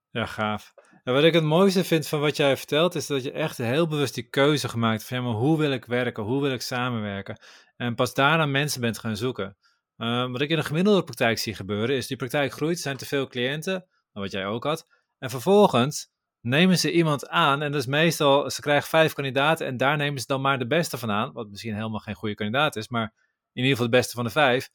Ja, 0.09 0.25
gaaf. 0.25 0.73
En 1.03 1.13
wat 1.13 1.23
ik 1.23 1.33
het 1.33 1.43
mooiste 1.43 1.83
vind 1.83 2.07
van 2.07 2.19
wat 2.19 2.37
jij 2.37 2.57
vertelt, 2.57 2.95
is 2.95 3.07
dat 3.07 3.23
je 3.23 3.31
echt 3.31 3.57
heel 3.57 3.87
bewust 3.87 4.13
die 4.13 4.29
keuze 4.29 4.69
gemaakt 4.69 5.03
van 5.03 5.23
ja, 5.23 5.31
hoe 5.31 5.57
wil 5.57 5.71
ik 5.71 5.85
werken, 5.85 6.23
hoe 6.23 6.41
wil 6.41 6.51
ik 6.51 6.61
samenwerken. 6.61 7.39
En 7.75 7.95
pas 7.95 8.13
daarna 8.13 8.45
mensen 8.45 8.81
bent 8.81 8.99
gaan 8.99 9.17
zoeken. 9.17 9.57
Uh, 9.97 10.31
wat 10.31 10.41
ik 10.41 10.49
in 10.49 10.57
een 10.57 10.63
gemiddelde 10.63 11.03
praktijk 11.03 11.37
zie 11.37 11.55
gebeuren, 11.55 11.95
is 11.95 12.07
die 12.07 12.17
praktijk 12.17 12.51
groeit, 12.51 12.79
zijn 12.79 12.97
te 12.97 13.05
veel 13.05 13.27
cliënten, 13.27 13.85
wat 14.11 14.31
jij 14.31 14.45
ook 14.45 14.63
had. 14.63 14.87
En 15.19 15.29
vervolgens 15.29 16.11
nemen 16.41 16.77
ze 16.77 16.91
iemand 16.91 17.27
aan, 17.27 17.61
en 17.61 17.71
dat 17.71 17.81
is 17.81 17.87
meestal, 17.87 18.49
ze 18.49 18.61
krijgen 18.61 18.89
vijf 18.89 19.13
kandidaten 19.13 19.67
en 19.67 19.77
daar 19.77 19.97
nemen 19.97 20.19
ze 20.19 20.27
dan 20.27 20.41
maar 20.41 20.59
de 20.59 20.67
beste 20.67 20.97
van 20.97 21.11
aan, 21.11 21.31
wat 21.31 21.49
misschien 21.49 21.75
helemaal 21.75 21.99
geen 21.99 22.15
goede 22.15 22.35
kandidaat 22.35 22.75
is, 22.75 22.87
maar 22.87 23.13
in 23.53 23.63
ieder 23.63 23.71
geval 23.71 23.85
de 23.85 23.97
beste 23.97 24.15
van 24.15 24.23
de 24.23 24.29
vijf. 24.29 24.69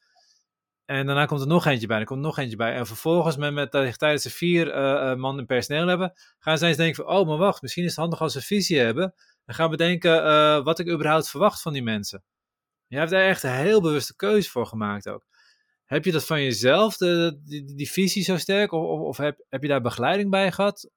En 0.89 1.05
daarna 1.05 1.25
komt 1.25 1.41
er 1.41 1.47
nog 1.47 1.65
eentje 1.65 1.87
bij, 1.87 1.99
er 1.99 2.05
komt 2.05 2.21
nog 2.21 2.37
eentje 2.37 2.55
bij. 2.55 2.73
En 2.73 2.87
vervolgens, 2.87 3.37
met, 3.37 3.53
met, 3.53 3.71
tijdens 3.71 4.23
de 4.23 4.29
vier 4.29 4.67
uh, 4.67 5.15
man 5.15 5.39
in 5.39 5.45
personeel 5.45 5.87
hebben, 5.87 6.13
gaan 6.39 6.57
ze 6.57 6.67
eens 6.67 6.77
denken 6.77 7.03
van, 7.03 7.15
oh, 7.15 7.27
maar 7.27 7.37
wacht, 7.37 7.61
misschien 7.61 7.83
is 7.83 7.89
het 7.89 7.99
handig 7.99 8.21
als 8.21 8.33
ze 8.33 8.41
visie 8.41 8.79
hebben. 8.79 9.13
En 9.45 9.53
gaan 9.53 9.69
bedenken 9.69 10.25
uh, 10.25 10.63
wat 10.63 10.79
ik 10.79 10.89
überhaupt 10.89 11.29
verwacht 11.29 11.61
van 11.61 11.73
die 11.73 11.83
mensen. 11.83 12.23
Je 12.87 12.97
hebt 12.97 13.11
daar 13.11 13.27
echt 13.27 13.43
een 13.43 13.51
heel 13.51 13.81
bewuste 13.81 14.15
keuze 14.15 14.49
voor 14.49 14.65
gemaakt 14.65 15.09
ook. 15.09 15.25
Heb 15.85 16.05
je 16.05 16.11
dat 16.11 16.25
van 16.25 16.43
jezelf, 16.43 16.97
de, 16.97 17.39
die, 17.45 17.75
die 17.75 17.91
visie 17.91 18.23
zo 18.23 18.37
sterk? 18.37 18.71
Of, 18.71 18.99
of, 18.99 19.17
heb, 19.17 19.45
heb 19.49 19.61
je 19.61 19.67
daar 19.67 19.81
begeleiding 19.81 20.29
bij 20.29 20.51
gehad? 20.51 20.89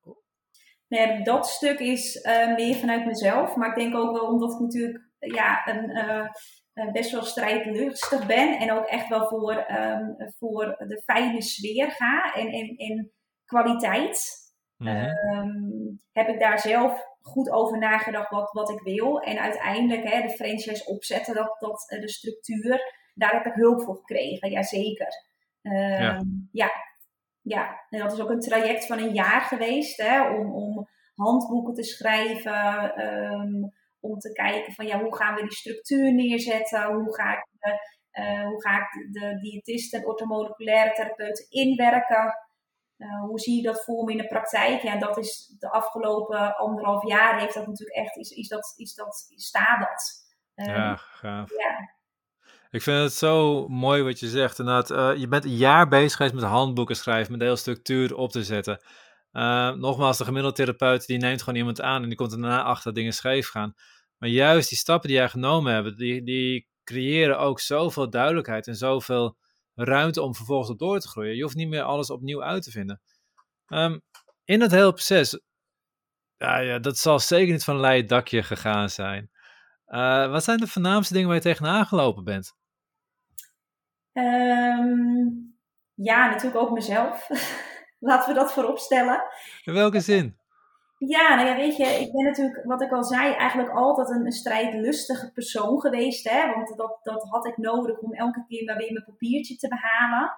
Nee, 0.88 1.22
dat 1.22 1.46
stuk 1.46 1.78
is 1.78 2.28
meer 2.56 2.74
vanuit 2.74 3.06
mezelf. 3.06 3.56
Maar 3.56 3.68
ik 3.68 3.76
denk 3.76 3.94
ook 3.94 4.12
wel 4.12 4.26
omdat 4.26 4.52
ik 4.52 4.58
natuurlijk 4.58 5.08
ja, 5.18 5.68
een, 5.68 6.30
uh, 6.74 6.92
best 6.92 7.10
wel 7.10 7.22
strijdlustig 7.22 8.26
ben. 8.26 8.58
En 8.58 8.72
ook 8.72 8.86
echt 8.86 9.08
wel 9.08 9.28
voor, 9.28 9.66
um, 9.70 10.16
voor 10.38 10.64
de 10.78 11.02
fijne 11.04 11.42
sfeer 11.42 11.90
ga. 11.90 12.34
En, 12.34 12.48
en, 12.48 12.76
en 12.76 13.12
kwaliteit. 13.44 14.40
Mm 14.76 15.10
um, 15.32 16.00
heb 16.12 16.28
ik 16.28 16.40
daar 16.40 16.58
zelf 16.58 17.06
goed 17.20 17.50
over 17.50 17.78
nagedacht 17.78 18.30
wat, 18.30 18.52
wat 18.52 18.70
ik 18.70 18.80
wil. 18.80 19.20
En 19.20 19.38
uiteindelijk 19.38 20.08
hè, 20.08 20.20
de 20.20 20.30
franchise 20.30 20.86
opzetten, 20.86 21.34
dat, 21.34 21.56
dat, 21.58 21.96
de 22.00 22.08
structuur, 22.08 22.80
daar 23.14 23.32
heb 23.32 23.46
ik 23.46 23.54
hulp 23.54 23.82
voor 23.82 23.96
gekregen. 23.96 24.50
Jazeker. 24.50 25.12
Um, 25.62 25.72
ja. 25.72 26.22
ja. 26.52 26.70
Ja, 27.44 27.80
en 27.90 27.98
dat 27.98 28.12
is 28.12 28.20
ook 28.20 28.30
een 28.30 28.40
traject 28.40 28.86
van 28.86 28.98
een 28.98 29.12
jaar 29.12 29.40
geweest 29.40 30.02
hè, 30.02 30.30
om, 30.30 30.52
om 30.52 30.88
handboeken 31.14 31.74
te 31.74 31.82
schrijven, 31.82 33.00
um, 33.06 33.72
om 34.02 34.18
te 34.18 34.32
kijken 34.32 34.72
van 34.72 34.86
ja, 34.86 35.00
hoe 35.00 35.16
gaan 35.16 35.34
we 35.34 35.40
die 35.40 35.52
structuur 35.52 36.14
neerzetten, 36.14 36.92
hoe 36.92 37.14
ga 37.14 37.32
ik 37.32 37.46
de, 37.50 38.00
uh, 38.22 38.44
hoe 38.44 38.62
ga 38.62 38.78
ik 38.78 39.12
de, 39.12 39.38
diëtisten 39.40 40.00
en 40.00 40.06
orthomoleculaire 40.06 40.92
therapeuten 40.92 41.46
inwerken, 41.50 42.34
uh, 42.98 43.20
hoe 43.20 43.40
zie 43.40 43.56
je 43.56 43.62
dat 43.62 43.84
voor 43.84 44.04
me 44.04 44.12
in 44.12 44.18
de 44.18 44.26
praktijk? 44.26 44.82
Ja, 44.82 44.98
dat 44.98 45.18
is 45.18 45.54
de 45.58 45.70
afgelopen 45.70 46.56
anderhalf 46.56 47.06
jaar 47.06 47.40
heeft 47.40 47.54
dat 47.54 47.66
natuurlijk 47.66 47.98
echt, 47.98 48.16
is, 48.16 48.30
is 48.30 48.48
dat, 48.48 48.74
is 48.76 48.94
dat, 48.94 49.32
staat 49.36 49.80
dat. 49.80 50.20
Um, 50.68 50.74
ja, 50.74 50.96
gaaf. 50.96 51.50
Ja. 51.50 52.00
Ik 52.70 52.82
vind 52.82 53.02
het 53.02 53.12
zo 53.12 53.68
mooi 53.68 54.02
wat 54.02 54.20
je 54.20 54.28
zegt. 54.28 54.58
Inderdaad, 54.58 54.90
uh, 54.90 55.20
je 55.20 55.28
bent 55.28 55.44
een 55.44 55.56
jaar 55.56 55.88
bezig 55.88 56.16
geweest 56.16 56.34
met 56.34 56.44
handboeken 56.44 56.96
schrijven, 56.96 57.30
met 57.30 57.40
de 57.40 57.46
hele 57.46 57.56
structuur 57.56 58.16
op 58.16 58.30
te 58.30 58.44
zetten. 58.44 58.80
Uh, 59.32 59.70
nogmaals, 59.72 60.18
de 60.18 60.24
gemiddelde 60.24 60.56
therapeut 60.56 61.06
die 61.06 61.18
neemt 61.18 61.42
gewoon 61.42 61.58
iemand 61.58 61.80
aan 61.80 62.02
en 62.02 62.08
die 62.08 62.16
komt 62.16 62.32
er 62.32 62.40
daarna 62.40 62.62
achter 62.62 62.84
dat 62.84 62.94
dingen 62.94 63.12
scheef 63.12 63.48
gaan. 63.48 63.74
Maar 64.18 64.28
juist 64.28 64.68
die 64.68 64.78
stappen 64.78 65.08
die 65.08 65.18
jij 65.18 65.28
genomen 65.28 65.74
hebt, 65.74 65.96
die, 65.96 66.22
die 66.22 66.68
creëren 66.84 67.38
ook 67.38 67.60
zoveel 67.60 68.10
duidelijkheid 68.10 68.66
en 68.66 68.76
zoveel 68.76 69.36
ruimte 69.74 70.22
om 70.22 70.34
vervolgens 70.34 70.70
op 70.70 70.78
door 70.78 71.00
te 71.00 71.08
groeien. 71.08 71.36
Je 71.36 71.42
hoeft 71.42 71.54
niet 71.54 71.68
meer 71.68 71.82
alles 71.82 72.10
opnieuw 72.10 72.42
uit 72.42 72.62
te 72.62 72.70
vinden. 72.70 73.00
Um, 73.68 74.02
in 74.44 74.58
dat 74.58 74.70
hele 74.70 74.92
proces, 74.92 75.40
ja, 76.36 76.58
ja, 76.58 76.78
dat 76.78 76.98
zal 76.98 77.18
zeker 77.18 77.52
niet 77.52 77.64
van 77.64 77.74
een 77.74 77.80
leien 77.80 78.06
dakje 78.06 78.42
gegaan 78.42 78.90
zijn. 78.90 79.30
Uh, 79.86 80.30
wat 80.30 80.44
zijn 80.44 80.58
de 80.58 80.66
voornaamste 80.66 81.12
dingen 81.12 81.28
waar 81.28 81.36
je 81.36 81.42
tegenaan 81.42 81.86
gelopen 81.86 82.24
bent? 82.24 82.54
Um, 84.12 85.56
ja, 85.94 86.28
natuurlijk 86.28 86.56
ook 86.56 86.70
mezelf. 86.70 87.28
Laten 88.02 88.28
we 88.28 88.40
dat 88.40 88.52
voorop 88.52 88.78
stellen. 88.78 89.22
In 89.64 89.72
welke 89.72 90.00
zin? 90.00 90.36
Ja, 90.98 91.34
nou 91.34 91.48
ja, 91.48 91.56
weet 91.56 91.76
je, 91.76 91.84
ik 91.84 92.12
ben 92.12 92.24
natuurlijk, 92.24 92.64
wat 92.64 92.82
ik 92.82 92.92
al 92.92 93.04
zei, 93.04 93.34
eigenlijk 93.34 93.70
altijd 93.70 94.08
een, 94.08 94.24
een 94.24 94.32
strijdlustige 94.32 95.32
persoon 95.32 95.80
geweest. 95.80 96.30
Hè? 96.30 96.54
Want 96.54 96.76
dat, 96.76 96.98
dat 97.02 97.22
had 97.28 97.46
ik 97.46 97.56
nodig 97.56 97.98
om 97.98 98.12
elke 98.12 98.44
keer 98.48 98.64
maar 98.64 98.76
weer 98.76 98.92
mijn 98.92 99.04
papiertje 99.04 99.56
te 99.56 99.68
behalen. 99.68 100.36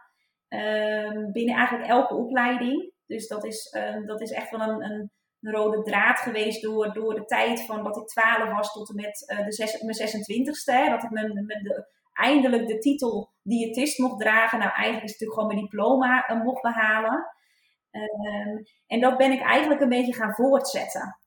Um, 0.48 1.32
binnen 1.32 1.56
eigenlijk 1.56 1.88
elke 1.88 2.14
opleiding. 2.14 2.92
Dus 3.06 3.28
dat 3.28 3.44
is, 3.44 3.76
um, 3.76 4.06
dat 4.06 4.20
is 4.20 4.30
echt 4.30 4.50
wel 4.50 4.60
een, 4.60 4.82
een, 4.82 5.10
rode 5.40 5.82
draad 5.82 6.18
geweest 6.18 6.62
door, 6.62 6.92
door 6.92 7.14
de 7.14 7.24
tijd 7.24 7.60
van 7.60 7.84
dat 7.84 7.96
ik 7.96 8.06
12 8.06 8.52
was 8.52 8.72
tot 8.72 8.88
en 8.88 8.94
met 8.94 9.32
uh, 9.32 9.44
de 9.44 9.52
zes, 9.52 9.82
mijn 9.82 10.10
26ste. 10.10 10.84
Hè? 10.84 10.90
Dat 10.90 11.02
ik 11.02 11.10
mijn, 11.10 11.32
mijn 11.32 11.62
de, 11.62 11.86
eindelijk 12.12 12.66
de 12.66 12.78
titel 12.78 13.32
diëtist 13.42 13.98
mocht 13.98 14.20
dragen. 14.20 14.58
Nou, 14.58 14.70
eigenlijk 14.70 15.04
is 15.04 15.10
het 15.10 15.20
natuurlijk 15.20 15.40
gewoon 15.40 15.54
mijn 15.54 15.60
diploma 15.60 16.30
uh, 16.30 16.42
mocht 16.42 16.62
behalen. 16.62 17.26
Um, 17.94 18.62
en 18.86 19.00
dat 19.00 19.16
ben 19.16 19.32
ik 19.32 19.40
eigenlijk 19.40 19.80
een 19.80 19.88
beetje 19.88 20.14
gaan 20.14 20.34
voortzetten. 20.34 21.18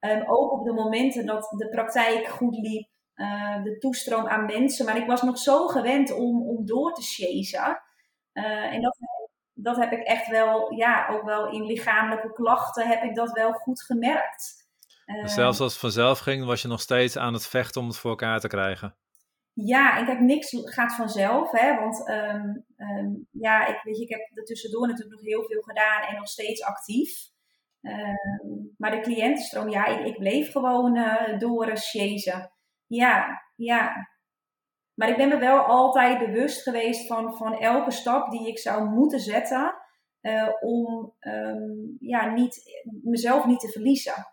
Um, 0.00 0.22
ook 0.26 0.52
op 0.52 0.64
de 0.64 0.72
momenten 0.72 1.26
dat 1.26 1.54
de 1.56 1.68
praktijk 1.68 2.26
goed 2.26 2.56
liep, 2.56 2.88
uh, 3.14 3.62
de 3.62 3.78
toestroom 3.78 4.26
aan 4.26 4.44
mensen. 4.44 4.84
Maar 4.84 4.96
ik 4.96 5.06
was 5.06 5.22
nog 5.22 5.38
zo 5.38 5.66
gewend 5.66 6.12
om, 6.12 6.48
om 6.48 6.66
door 6.66 6.92
te 6.92 7.02
chasen. 7.02 7.82
Uh, 8.32 8.72
en 8.72 8.80
dat, 8.80 8.96
dat 9.52 9.76
heb 9.76 9.92
ik 9.92 10.02
echt 10.02 10.28
wel, 10.28 10.72
ja, 10.72 11.08
ook 11.08 11.22
wel 11.22 11.50
in 11.50 11.64
lichamelijke 11.64 12.32
klachten 12.32 12.88
heb 12.88 13.02
ik 13.02 13.14
dat 13.14 13.32
wel 13.32 13.52
goed 13.52 13.82
gemerkt. 13.82 14.68
Uh, 15.06 15.26
zelfs 15.26 15.60
als 15.60 15.72
het 15.72 15.80
vanzelf 15.80 16.18
ging, 16.18 16.44
was 16.44 16.62
je 16.62 16.68
nog 16.68 16.80
steeds 16.80 17.18
aan 17.18 17.32
het 17.32 17.46
vechten 17.46 17.80
om 17.80 17.86
het 17.86 17.98
voor 17.98 18.10
elkaar 18.10 18.40
te 18.40 18.48
krijgen. 18.48 18.96
Ja, 19.54 19.98
en 19.98 20.04
kijk, 20.04 20.20
niks 20.20 20.50
gaat 20.64 20.94
vanzelf, 20.94 21.50
hè, 21.50 21.74
want 21.74 22.08
um, 22.08 22.64
um, 22.76 23.28
ja, 23.30 23.66
ik, 23.66 23.80
weet 23.82 23.96
je, 23.96 24.02
ik 24.02 24.08
heb 24.08 24.30
er 24.34 24.44
tussendoor 24.44 24.86
natuurlijk 24.86 25.16
nog 25.16 25.24
heel 25.24 25.44
veel 25.44 25.62
gedaan 25.62 26.02
en 26.02 26.14
nog 26.14 26.28
steeds 26.28 26.62
actief. 26.62 27.32
Um, 27.82 28.74
maar 28.78 28.90
de 28.90 29.00
cliëntenstroom, 29.00 29.68
ja, 29.68 29.86
ik, 29.86 30.06
ik 30.06 30.18
bleef 30.18 30.52
gewoon 30.52 30.96
uh, 30.96 31.38
door 31.38 31.70
chasen. 31.74 32.52
Ja, 32.86 33.42
ja. 33.56 34.08
Maar 34.94 35.08
ik 35.08 35.16
ben 35.16 35.28
me 35.28 35.38
wel 35.38 35.58
altijd 35.58 36.18
bewust 36.18 36.62
geweest 36.62 37.06
van, 37.06 37.36
van 37.36 37.58
elke 37.58 37.90
stap 37.90 38.30
die 38.30 38.48
ik 38.48 38.58
zou 38.58 38.88
moeten 38.88 39.20
zetten 39.20 39.74
uh, 40.22 40.48
om 40.60 41.14
ja, 42.00 42.32
niet, 42.32 42.82
mezelf 43.02 43.46
niet 43.46 43.60
te 43.60 43.68
verliezen. 43.68 44.32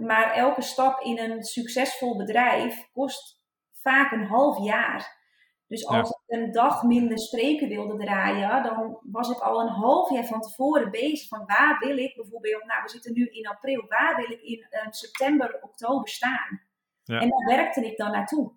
maar 0.00 0.32
elke 0.34 0.62
stap 0.62 1.00
in 1.00 1.18
een 1.18 1.42
succesvol 1.42 2.16
bedrijf 2.16 2.88
kost 2.92 3.41
vaak 3.82 4.12
een 4.12 4.26
half 4.26 4.64
jaar. 4.64 5.20
Dus 5.66 5.86
als 5.86 6.10
ik 6.10 6.22
een 6.26 6.52
dag 6.52 6.82
minder 6.82 7.18
spreken 7.18 7.68
wilde 7.68 8.04
draaien, 8.04 8.62
dan 8.62 8.98
was 9.02 9.30
ik 9.30 9.38
al 9.38 9.60
een 9.60 9.68
half 9.68 10.10
jaar 10.10 10.24
van 10.24 10.40
tevoren 10.40 10.90
bezig 10.90 11.28
van 11.28 11.46
waar 11.46 11.78
wil 11.78 11.96
ik 11.96 12.16
bijvoorbeeld, 12.16 12.64
nou 12.64 12.82
we 12.82 12.88
zitten 12.88 13.12
nu 13.12 13.26
in 13.26 13.46
april, 13.46 13.84
waar 13.88 14.16
wil 14.16 14.30
ik 14.30 14.42
in 14.42 14.66
uh, 14.70 14.86
september, 14.90 15.58
oktober 15.60 16.08
staan? 16.08 16.62
Ja. 17.04 17.20
En 17.20 17.28
daar 17.28 17.56
werkte 17.56 17.86
ik 17.86 17.96
dan 17.96 18.10
naartoe. 18.10 18.52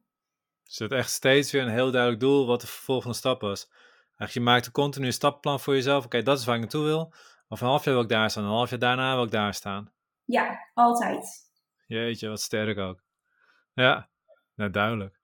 Dus 0.63 0.79
het 0.79 0.91
echt 0.91 1.09
steeds 1.09 1.51
weer 1.51 1.61
een 1.61 1.69
heel 1.69 1.91
duidelijk 1.91 2.21
doel 2.21 2.47
wat 2.47 2.61
de 2.61 2.67
volgende 2.67 3.15
stap 3.15 3.41
was. 3.41 3.67
Eigenlijk 4.17 4.31
je 4.31 4.39
maakt 4.39 4.65
een 4.65 4.71
continu 4.71 5.11
stappenplan 5.11 5.59
voor 5.59 5.73
jezelf. 5.73 6.05
Oké, 6.05 6.21
dat 6.21 6.39
is 6.39 6.45
waar 6.45 6.55
ik 6.55 6.61
naartoe 6.61 6.83
wil. 6.83 7.13
Of 7.47 7.61
een 7.61 7.67
half 7.67 7.83
jaar 7.83 7.93
wil 7.93 8.03
ik 8.03 8.09
daar 8.09 8.29
staan, 8.29 8.43
een 8.43 8.49
half 8.49 8.69
jaar 8.69 8.79
daarna 8.79 9.15
wil 9.15 9.23
ik 9.23 9.31
daar 9.31 9.53
staan. 9.53 9.91
Ja, 10.23 10.69
altijd. 10.73 11.51
Jeetje, 11.87 12.29
wat 12.29 12.41
sterk 12.41 12.77
ook. 12.77 13.03
Ja, 13.73 14.09
nou 14.55 14.71
duidelijk. 14.71 15.14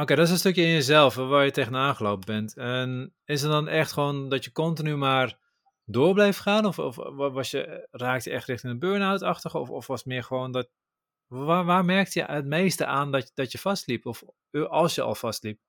Oké, 0.00 0.14
dat 0.14 0.26
is 0.26 0.30
een 0.30 0.38
stukje 0.38 0.62
in 0.62 0.72
jezelf 0.72 1.14
waar 1.14 1.44
je 1.44 1.50
tegenaan 1.50 1.96
gelopen 1.96 2.26
bent. 2.26 2.56
En 2.56 3.14
is 3.24 3.42
het 3.42 3.50
dan 3.50 3.68
echt 3.68 3.92
gewoon 3.92 4.28
dat 4.28 4.44
je 4.44 4.52
continu 4.52 4.96
maar 4.96 5.38
door 5.84 6.14
bleef 6.14 6.38
gaan? 6.38 6.66
Of, 6.66 6.78
of 6.78 6.96
was 7.32 7.50
je, 7.50 7.88
raakte 7.90 8.30
je 8.30 8.36
echt 8.36 8.46
richting 8.46 8.72
een 8.72 8.78
burn-out-achtige? 8.78 9.58
Of, 9.58 9.70
of 9.70 9.86
was 9.86 9.98
het 9.98 10.08
meer 10.08 10.22
gewoon 10.22 10.52
dat... 10.52 10.68
Waar, 11.26 11.64
waar 11.64 11.84
merkte 11.84 12.18
je 12.18 12.24
het 12.24 12.46
meeste 12.46 12.86
aan 12.86 13.12
dat, 13.12 13.30
dat 13.34 13.52
je 13.52 13.58
vastliep? 13.58 14.06
Of 14.06 14.22
als 14.68 14.94
je 14.94 15.02
al 15.02 15.14
vastliep? 15.14 15.60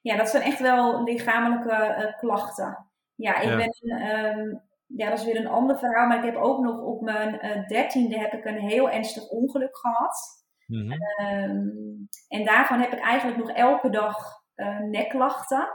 Ja, 0.00 0.16
dat 0.16 0.28
zijn 0.28 0.42
echt 0.42 0.60
wel 0.60 1.02
lichamelijke 1.02 1.96
uh, 1.98 2.18
klachten. 2.18 2.86
Ja, 3.14 3.40
ik 3.40 3.48
ja. 3.48 3.56
ben... 3.56 4.06
Um, 4.38 4.62
ja, 4.86 5.08
dat 5.08 5.18
is 5.18 5.24
weer 5.24 5.36
een 5.36 5.46
ander 5.46 5.78
verhaal. 5.78 6.06
Maar 6.06 6.18
ik 6.18 6.32
heb 6.32 6.42
ook 6.42 6.64
nog 6.64 6.80
op 6.80 7.00
mijn 7.00 7.46
uh, 7.46 7.68
dertiende 7.68 8.18
heb 8.18 8.32
ik 8.32 8.44
een 8.44 8.60
heel 8.60 8.90
ernstig 8.90 9.28
ongeluk 9.28 9.78
gehad. 9.78 10.43
Mm 10.66 10.90
-hmm. 10.90 12.08
en 12.28 12.44
daarvan 12.44 12.80
heb 12.80 12.92
ik 12.92 12.98
eigenlijk 12.98 13.38
nog 13.38 13.50
elke 13.50 13.90
dag 13.90 14.16
uh, 14.56 14.78
nekklachten. 14.78 15.68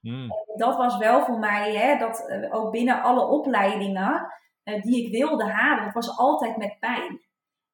Mm. 0.00 0.28
dat 0.56 0.76
was 0.76 0.96
wel 0.96 1.24
voor 1.24 1.38
mij, 1.38 1.76
hè, 1.76 1.98
dat 1.98 2.24
uh, 2.28 2.54
ook 2.54 2.70
binnen 2.70 3.02
alle 3.02 3.26
opleidingen 3.26 4.26
uh, 4.64 4.82
die 4.82 5.04
ik 5.04 5.12
wilde 5.12 5.44
halen, 5.44 5.84
dat 5.84 5.94
was 5.94 6.18
altijd 6.18 6.56
met 6.56 6.76
pijn. 6.80 7.20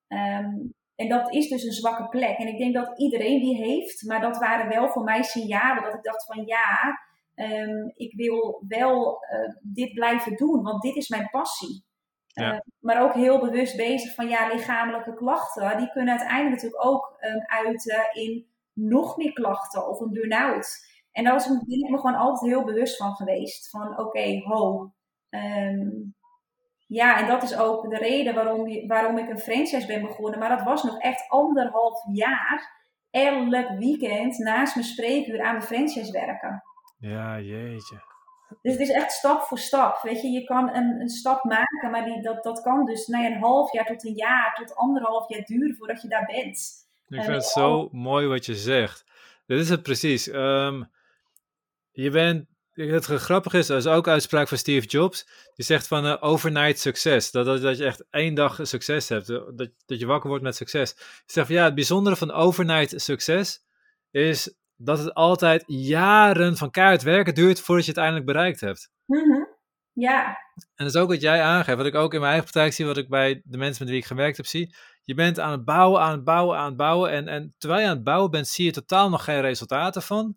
Um, 0.08 0.74
en 0.96 1.08
dat 1.08 1.32
is 1.32 1.48
dus 1.48 1.64
een 1.64 1.72
zwakke 1.72 2.08
plek. 2.08 2.38
En 2.38 2.46
ik 2.46 2.58
denk 2.58 2.74
dat 2.74 2.98
iedereen 2.98 3.40
die 3.40 3.56
heeft, 3.56 4.02
maar 4.06 4.20
dat 4.20 4.38
waren 4.38 4.68
wel 4.68 4.88
voor 4.88 5.04
mij 5.04 5.22
signalen 5.22 5.82
dat 5.82 5.94
ik 5.94 6.02
dacht 6.02 6.24
van 6.24 6.44
ja, 6.46 6.98
um, 7.34 7.92
ik 7.94 8.14
wil 8.14 8.64
wel 8.68 9.18
dit 9.62 9.94
blijven 9.94 10.36
doen, 10.36 10.62
want 10.62 10.82
dit 10.82 10.96
is 10.96 11.08
mijn 11.08 11.28
passie. 11.30 11.84
Ja. 12.32 12.52
Uh, 12.52 12.58
maar 12.80 13.02
ook 13.02 13.14
heel 13.14 13.40
bewust 13.40 13.76
bezig 13.76 14.14
van 14.14 14.28
ja, 14.28 14.46
lichamelijke 14.46 15.14
klachten. 15.14 15.78
Die 15.78 15.90
kunnen 15.90 16.18
uiteindelijk 16.18 16.54
natuurlijk 16.54 16.84
ook 16.84 17.16
um, 17.20 17.44
uiten 17.46 18.10
in 18.12 18.46
nog 18.72 19.16
meer 19.16 19.32
klachten 19.32 19.88
of 19.88 20.00
een 20.00 20.12
burn-out. 20.12 20.90
En 21.12 21.24
daar 21.24 21.32
was 21.32 21.46
ik, 21.46 21.66
ben 21.66 21.84
ik 21.84 21.90
me 21.90 21.98
gewoon 21.98 22.16
altijd 22.16 22.52
heel 22.52 22.64
bewust 22.64 22.96
van 22.96 23.14
geweest. 23.14 23.70
Van 23.70 23.90
oké, 23.90 24.00
okay, 24.00 24.42
ho. 24.44 24.92
Um, 25.30 26.14
ja, 26.86 27.18
en 27.18 27.26
dat 27.26 27.42
is 27.42 27.56
ook 27.56 27.90
de 27.90 27.96
reden 27.96 28.34
waarom, 28.34 28.86
waarom 28.86 29.18
ik 29.18 29.28
een 29.28 29.38
franchise 29.38 29.86
ben 29.86 30.02
begonnen. 30.02 30.38
Maar 30.38 30.56
dat 30.56 30.62
was 30.62 30.82
nog 30.82 30.98
echt 30.98 31.28
anderhalf 31.28 32.04
jaar 32.12 32.80
elk 33.10 33.68
weekend 33.78 34.38
naast 34.38 34.74
mijn 34.74 34.86
spreekuur 34.86 35.42
aan 35.42 35.58
de 35.58 35.66
franchise 35.66 36.12
werken. 36.12 36.62
Ja, 36.98 37.40
jeetje. 37.40 38.10
Dus 38.62 38.72
het 38.72 38.80
is 38.80 38.90
echt 38.90 39.12
stap 39.12 39.42
voor 39.42 39.58
stap. 39.58 40.02
Weet 40.02 40.20
je, 40.20 40.28
je 40.28 40.44
kan 40.44 40.74
een, 40.74 41.00
een 41.00 41.08
stap 41.08 41.44
maken, 41.44 41.90
maar 41.90 42.04
die, 42.04 42.22
dat, 42.22 42.42
dat 42.42 42.62
kan 42.62 42.84
dus 42.84 43.06
na 43.06 43.26
een 43.26 43.40
half 43.40 43.72
jaar 43.72 43.86
tot 43.86 44.04
een 44.04 44.14
jaar, 44.14 44.54
tot 44.54 44.74
anderhalf 44.74 45.28
jaar 45.28 45.44
duren 45.44 45.76
voordat 45.76 46.02
je 46.02 46.08
daar 46.08 46.26
bent. 46.26 46.80
Ik 47.08 47.22
vind 47.22 47.36
het 47.36 47.44
zo 47.44 47.88
mooi 47.92 48.26
wat 48.26 48.46
je 48.46 48.54
zegt. 48.54 49.04
Dit 49.46 49.60
is 49.60 49.68
het 49.68 49.82
precies. 49.82 50.28
Ehm, 50.28 50.82
je 51.90 52.10
bent, 52.10 52.46
het 52.72 53.04
grappige 53.04 53.58
is, 53.58 53.66
dat 53.66 53.78
is 53.78 53.86
ook 53.86 54.08
uitspraak 54.08 54.48
van 54.48 54.58
Steve 54.58 54.86
Jobs. 54.86 55.28
Die 55.54 55.64
zegt 55.64 55.86
van 55.86 56.06
uh, 56.06 56.16
overnight 56.20 56.78
succes. 56.78 57.30
Dat, 57.30 57.44
dat, 57.44 57.62
dat 57.62 57.78
je 57.78 57.84
echt 57.84 58.04
één 58.10 58.34
dag 58.34 58.58
succes 58.62 59.08
hebt. 59.08 59.26
Dat, 59.26 59.56
dat 59.86 59.98
je 59.98 60.06
wakker 60.06 60.28
wordt 60.28 60.44
met 60.44 60.56
succes. 60.56 60.94
Hij 60.96 61.04
zegt 61.26 61.46
van 61.46 61.56
ja, 61.56 61.64
het 61.64 61.74
bijzondere 61.74 62.16
van 62.16 62.30
overnight 62.30 63.00
succes 63.00 63.64
is 64.10 64.54
dat 64.84 64.98
het 64.98 65.14
altijd 65.14 65.64
jaren 65.66 66.56
van 66.56 66.70
keihard 66.70 67.02
werken 67.02 67.34
duurt 67.34 67.60
voordat 67.60 67.84
je 67.84 67.90
het 67.90 68.00
eindelijk 68.00 68.26
bereikt 68.26 68.60
hebt. 68.60 68.90
Mm 69.06 69.48
Ja. 69.92 70.26
En 70.54 70.84
dat 70.84 70.94
is 70.94 71.00
ook 71.00 71.08
wat 71.08 71.20
jij 71.20 71.42
aangeeft, 71.42 71.76
wat 71.76 71.86
ik 71.86 71.94
ook 71.94 72.14
in 72.14 72.20
mijn 72.20 72.32
eigen 72.32 72.50
praktijk 72.50 72.74
zie, 72.74 72.86
wat 72.86 72.96
ik 72.96 73.08
bij 73.08 73.42
de 73.44 73.58
mensen 73.58 73.82
met 73.82 73.92
wie 73.92 74.02
ik 74.02 74.06
gewerkt 74.06 74.36
heb 74.36 74.46
zie. 74.46 74.74
Je 75.02 75.14
bent 75.14 75.40
aan 75.40 75.50
het 75.50 75.64
bouwen, 75.64 76.00
aan 76.00 76.12
het 76.12 76.24
bouwen, 76.24 76.56
aan 76.56 76.66
het 76.66 76.76
bouwen. 76.76 77.10
En, 77.10 77.28
en 77.28 77.54
terwijl 77.58 77.80
je 77.80 77.88
aan 77.88 77.94
het 77.94 78.04
bouwen 78.04 78.30
bent, 78.30 78.48
zie 78.48 78.64
je 78.64 78.72
totaal 78.72 79.10
nog 79.10 79.24
geen 79.24 79.40
resultaten 79.40 80.02
van. 80.02 80.36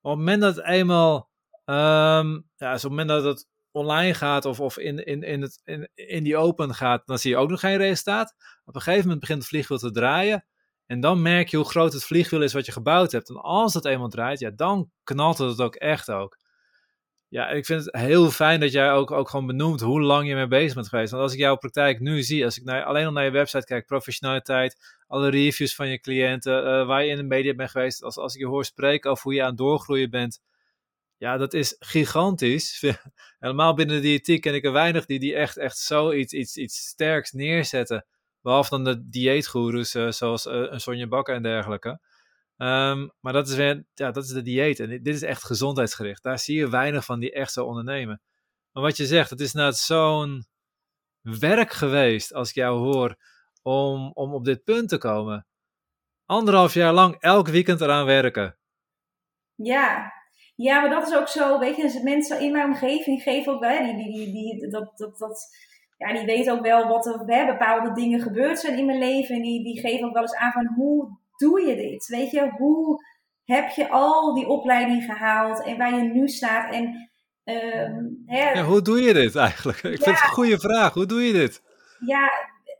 Op 0.00 0.10
het 0.10 0.18
moment 0.18 0.40
dat 0.40 0.56
het 0.56 0.64
eenmaal, 0.64 1.30
um, 1.64 2.48
ja, 2.56 2.72
dus 2.72 2.84
op 2.84 2.90
het 2.90 2.98
moment 2.98 3.08
dat 3.08 3.24
het 3.24 3.48
online 3.70 4.14
gaat 4.14 4.44
of, 4.44 4.60
of 4.60 4.78
in, 4.78 5.04
in, 5.04 5.22
in, 5.22 5.42
het, 5.42 5.60
in, 5.64 5.90
in 5.94 6.24
die 6.24 6.36
open 6.36 6.74
gaat, 6.74 7.02
dan 7.06 7.18
zie 7.18 7.30
je 7.30 7.36
ook 7.36 7.50
nog 7.50 7.60
geen 7.60 7.76
resultaat. 7.76 8.34
Op 8.64 8.74
een 8.74 8.80
gegeven 8.80 9.02
moment 9.02 9.20
begint 9.20 9.38
het 9.38 9.48
vliegwiel 9.48 9.78
te 9.78 9.90
draaien. 9.90 10.44
En 10.90 11.00
dan 11.00 11.22
merk 11.22 11.48
je 11.48 11.56
hoe 11.56 11.68
groot 11.68 11.92
het 11.92 12.04
vliegwiel 12.04 12.42
is 12.42 12.52
wat 12.52 12.66
je 12.66 12.72
gebouwd 12.72 13.12
hebt. 13.12 13.28
En 13.28 13.36
als 13.36 13.74
het 13.74 13.84
eenmaal 13.84 14.08
draait, 14.08 14.38
ja, 14.40 14.50
dan 14.50 14.90
knalt 15.04 15.38
het 15.38 15.60
ook 15.60 15.74
echt 15.74 16.10
ook. 16.10 16.38
Ja, 17.28 17.48
ik 17.48 17.66
vind 17.66 17.84
het 17.84 17.96
heel 17.96 18.30
fijn 18.30 18.60
dat 18.60 18.72
jij 18.72 18.92
ook, 18.92 19.10
ook 19.10 19.28
gewoon 19.28 19.46
benoemt 19.46 19.80
hoe 19.80 20.00
lang 20.00 20.28
je 20.28 20.34
mee 20.34 20.46
bezig 20.46 20.74
bent 20.74 20.88
geweest. 20.88 21.10
Want 21.10 21.22
als 21.22 21.32
ik 21.32 21.38
jouw 21.38 21.56
praktijk 21.56 22.00
nu 22.00 22.22
zie, 22.22 22.44
als 22.44 22.58
ik 22.58 22.64
naar, 22.64 22.84
alleen 22.84 23.06
al 23.06 23.12
naar 23.12 23.24
je 23.24 23.30
website 23.30 23.64
kijk, 23.64 23.86
professionaliteit, 23.86 24.96
alle 25.06 25.28
reviews 25.28 25.74
van 25.74 25.88
je 25.88 26.00
cliënten, 26.00 26.66
uh, 26.66 26.86
waar 26.86 27.04
je 27.04 27.10
in 27.10 27.16
de 27.16 27.22
media 27.22 27.54
bent 27.54 27.70
geweest, 27.70 28.02
als, 28.02 28.16
als 28.16 28.34
ik 28.34 28.40
je 28.40 28.46
hoor 28.46 28.64
spreken 28.64 29.10
over 29.10 29.22
hoe 29.22 29.34
je 29.34 29.42
aan 29.42 29.48
het 29.48 29.58
doorgroeien 29.58 30.10
bent, 30.10 30.40
ja, 31.16 31.36
dat 31.36 31.54
is 31.54 31.76
gigantisch. 31.78 32.84
Helemaal 33.38 33.74
binnen 33.74 33.96
de 33.96 34.02
diëtiek 34.02 34.40
ken 34.40 34.54
ik 34.54 34.64
er 34.64 34.72
weinig 34.72 35.06
die, 35.06 35.18
die 35.18 35.34
echt, 35.34 35.56
echt 35.56 35.78
zoiets 35.78 36.32
iets, 36.32 36.56
iets 36.56 36.76
sterks 36.76 37.32
neerzetten. 37.32 38.06
Behalve 38.42 38.70
dan 38.70 38.84
de 38.84 39.08
dieetgoeroes 39.08 39.94
uh, 39.94 40.10
zoals 40.10 40.46
uh, 40.46 40.52
een 40.54 40.80
Sonja 40.80 41.06
Bakker 41.06 41.34
en 41.34 41.42
dergelijke. 41.42 41.88
Um, 42.56 43.10
maar 43.20 43.32
dat 43.32 43.48
is, 43.48 43.54
weer, 43.54 43.84
ja, 43.94 44.10
dat 44.10 44.24
is 44.24 44.30
de 44.30 44.42
dieet. 44.42 44.80
En 44.80 44.88
dit 44.88 45.14
is 45.14 45.22
echt 45.22 45.44
gezondheidsgericht. 45.44 46.22
Daar 46.22 46.38
zie 46.38 46.56
je 46.56 46.68
weinig 46.68 47.04
van 47.04 47.20
die 47.20 47.32
echt 47.32 47.52
zo 47.52 47.64
ondernemen. 47.64 48.20
Maar 48.72 48.82
wat 48.82 48.96
je 48.96 49.06
zegt, 49.06 49.30
het 49.30 49.40
is 49.40 49.52
nou 49.52 49.72
zo'n 49.72 50.46
werk 51.20 51.72
geweest, 51.72 52.34
als 52.34 52.48
ik 52.48 52.54
jou 52.54 52.78
hoor, 52.78 53.16
om, 53.62 54.10
om 54.14 54.34
op 54.34 54.44
dit 54.44 54.64
punt 54.64 54.88
te 54.88 54.98
komen. 54.98 55.46
Anderhalf 56.24 56.74
jaar 56.74 56.92
lang 56.92 57.16
elk 57.20 57.48
weekend 57.48 57.80
eraan 57.80 58.06
werken. 58.06 58.58
Ja, 59.54 60.12
ja, 60.56 60.80
maar 60.80 60.90
dat 60.90 61.08
is 61.08 61.14
ook 61.14 61.28
zo, 61.28 61.58
weet 61.58 61.76
je, 61.76 62.00
mensen 62.04 62.40
in 62.40 62.52
mijn 62.52 62.66
omgeving 62.66 63.22
geven 63.22 63.52
ook 63.52 63.60
wel, 63.60 63.84
die, 63.84 63.96
die, 63.96 64.12
die, 64.12 64.32
die, 64.32 64.68
dat, 64.68 64.98
dat, 64.98 65.18
dat, 65.18 65.48
ja, 66.00 66.12
die 66.12 66.24
weten 66.24 66.52
ook 66.52 66.62
wel 66.62 66.88
wat 66.88 67.06
er 67.06 67.22
hè, 67.26 67.46
bepaalde 67.46 67.92
dingen 67.92 68.20
gebeurd 68.20 68.58
zijn 68.58 68.78
in 68.78 68.86
mijn 68.86 68.98
leven. 68.98 69.34
En 69.34 69.42
die, 69.42 69.64
die 69.64 69.80
geven 69.80 70.06
ook 70.06 70.12
wel 70.12 70.22
eens 70.22 70.34
aan 70.34 70.52
van 70.52 70.66
hoe 70.66 71.08
doe 71.36 71.66
je 71.66 71.76
dit? 71.76 72.06
Weet 72.06 72.30
je, 72.30 72.50
hoe 72.50 73.04
heb 73.44 73.68
je 73.68 73.88
al 73.88 74.34
die 74.34 74.48
opleiding 74.48 75.04
gehaald 75.04 75.64
en 75.64 75.78
waar 75.78 75.94
je 75.94 76.02
nu 76.02 76.28
staat? 76.28 76.74
En, 76.74 77.10
ehm, 77.44 78.04
hè, 78.26 78.50
ja, 78.50 78.64
hoe 78.64 78.82
doe 78.82 79.00
je 79.00 79.12
dit 79.12 79.36
eigenlijk? 79.36 79.78
Ik 79.96 80.02
vind 80.02 80.04
het 80.04 80.28
een 80.28 80.34
goede 80.34 80.60
vraag. 80.60 80.94
Hoe 80.94 81.06
doe 81.06 81.22
je 81.22 81.32
dit? 81.32 81.62
Ja, 82.06 82.30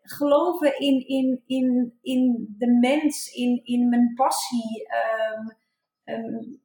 geloven 0.02 0.78
in, 0.78 1.06
in, 1.06 1.42
in, 1.46 1.98
in 2.02 2.54
de 2.58 2.78
mens, 2.80 3.32
in, 3.32 3.60
in 3.64 3.88
mijn 3.88 4.12
passie. 4.14 4.86
Um, 6.04 6.14
um, 6.14 6.60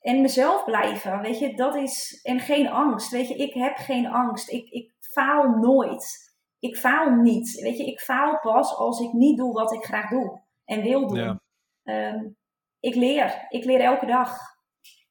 en 0.00 0.20
mezelf 0.20 0.64
blijven, 0.64 1.20
weet 1.20 1.38
je, 1.38 1.54
dat 1.54 1.74
is, 1.74 2.20
en 2.22 2.40
geen 2.40 2.68
angst, 2.68 3.10
weet 3.10 3.28
je, 3.28 3.34
ik 3.34 3.54
heb 3.54 3.76
geen 3.76 4.06
angst, 4.06 4.50
ik, 4.50 4.68
ik 4.70 4.93
faal 5.14 5.48
nooit, 5.48 6.34
ik 6.58 6.76
faal 6.76 7.10
niet, 7.10 7.60
weet 7.60 7.78
je, 7.78 7.84
ik 7.84 8.00
faal 8.00 8.38
pas 8.40 8.76
als 8.76 9.00
ik 9.00 9.12
niet 9.12 9.36
doe 9.36 9.52
wat 9.52 9.72
ik 9.72 9.84
graag 9.84 10.10
doe 10.10 10.40
en 10.64 10.82
wil 10.82 11.06
doen. 11.06 11.18
Ja. 11.18 11.40
Ehm, 11.82 12.28
ik 12.80 12.94
leer, 12.94 13.46
ik 13.48 13.64
leer 13.64 13.80
elke 13.80 14.06
dag. 14.06 14.38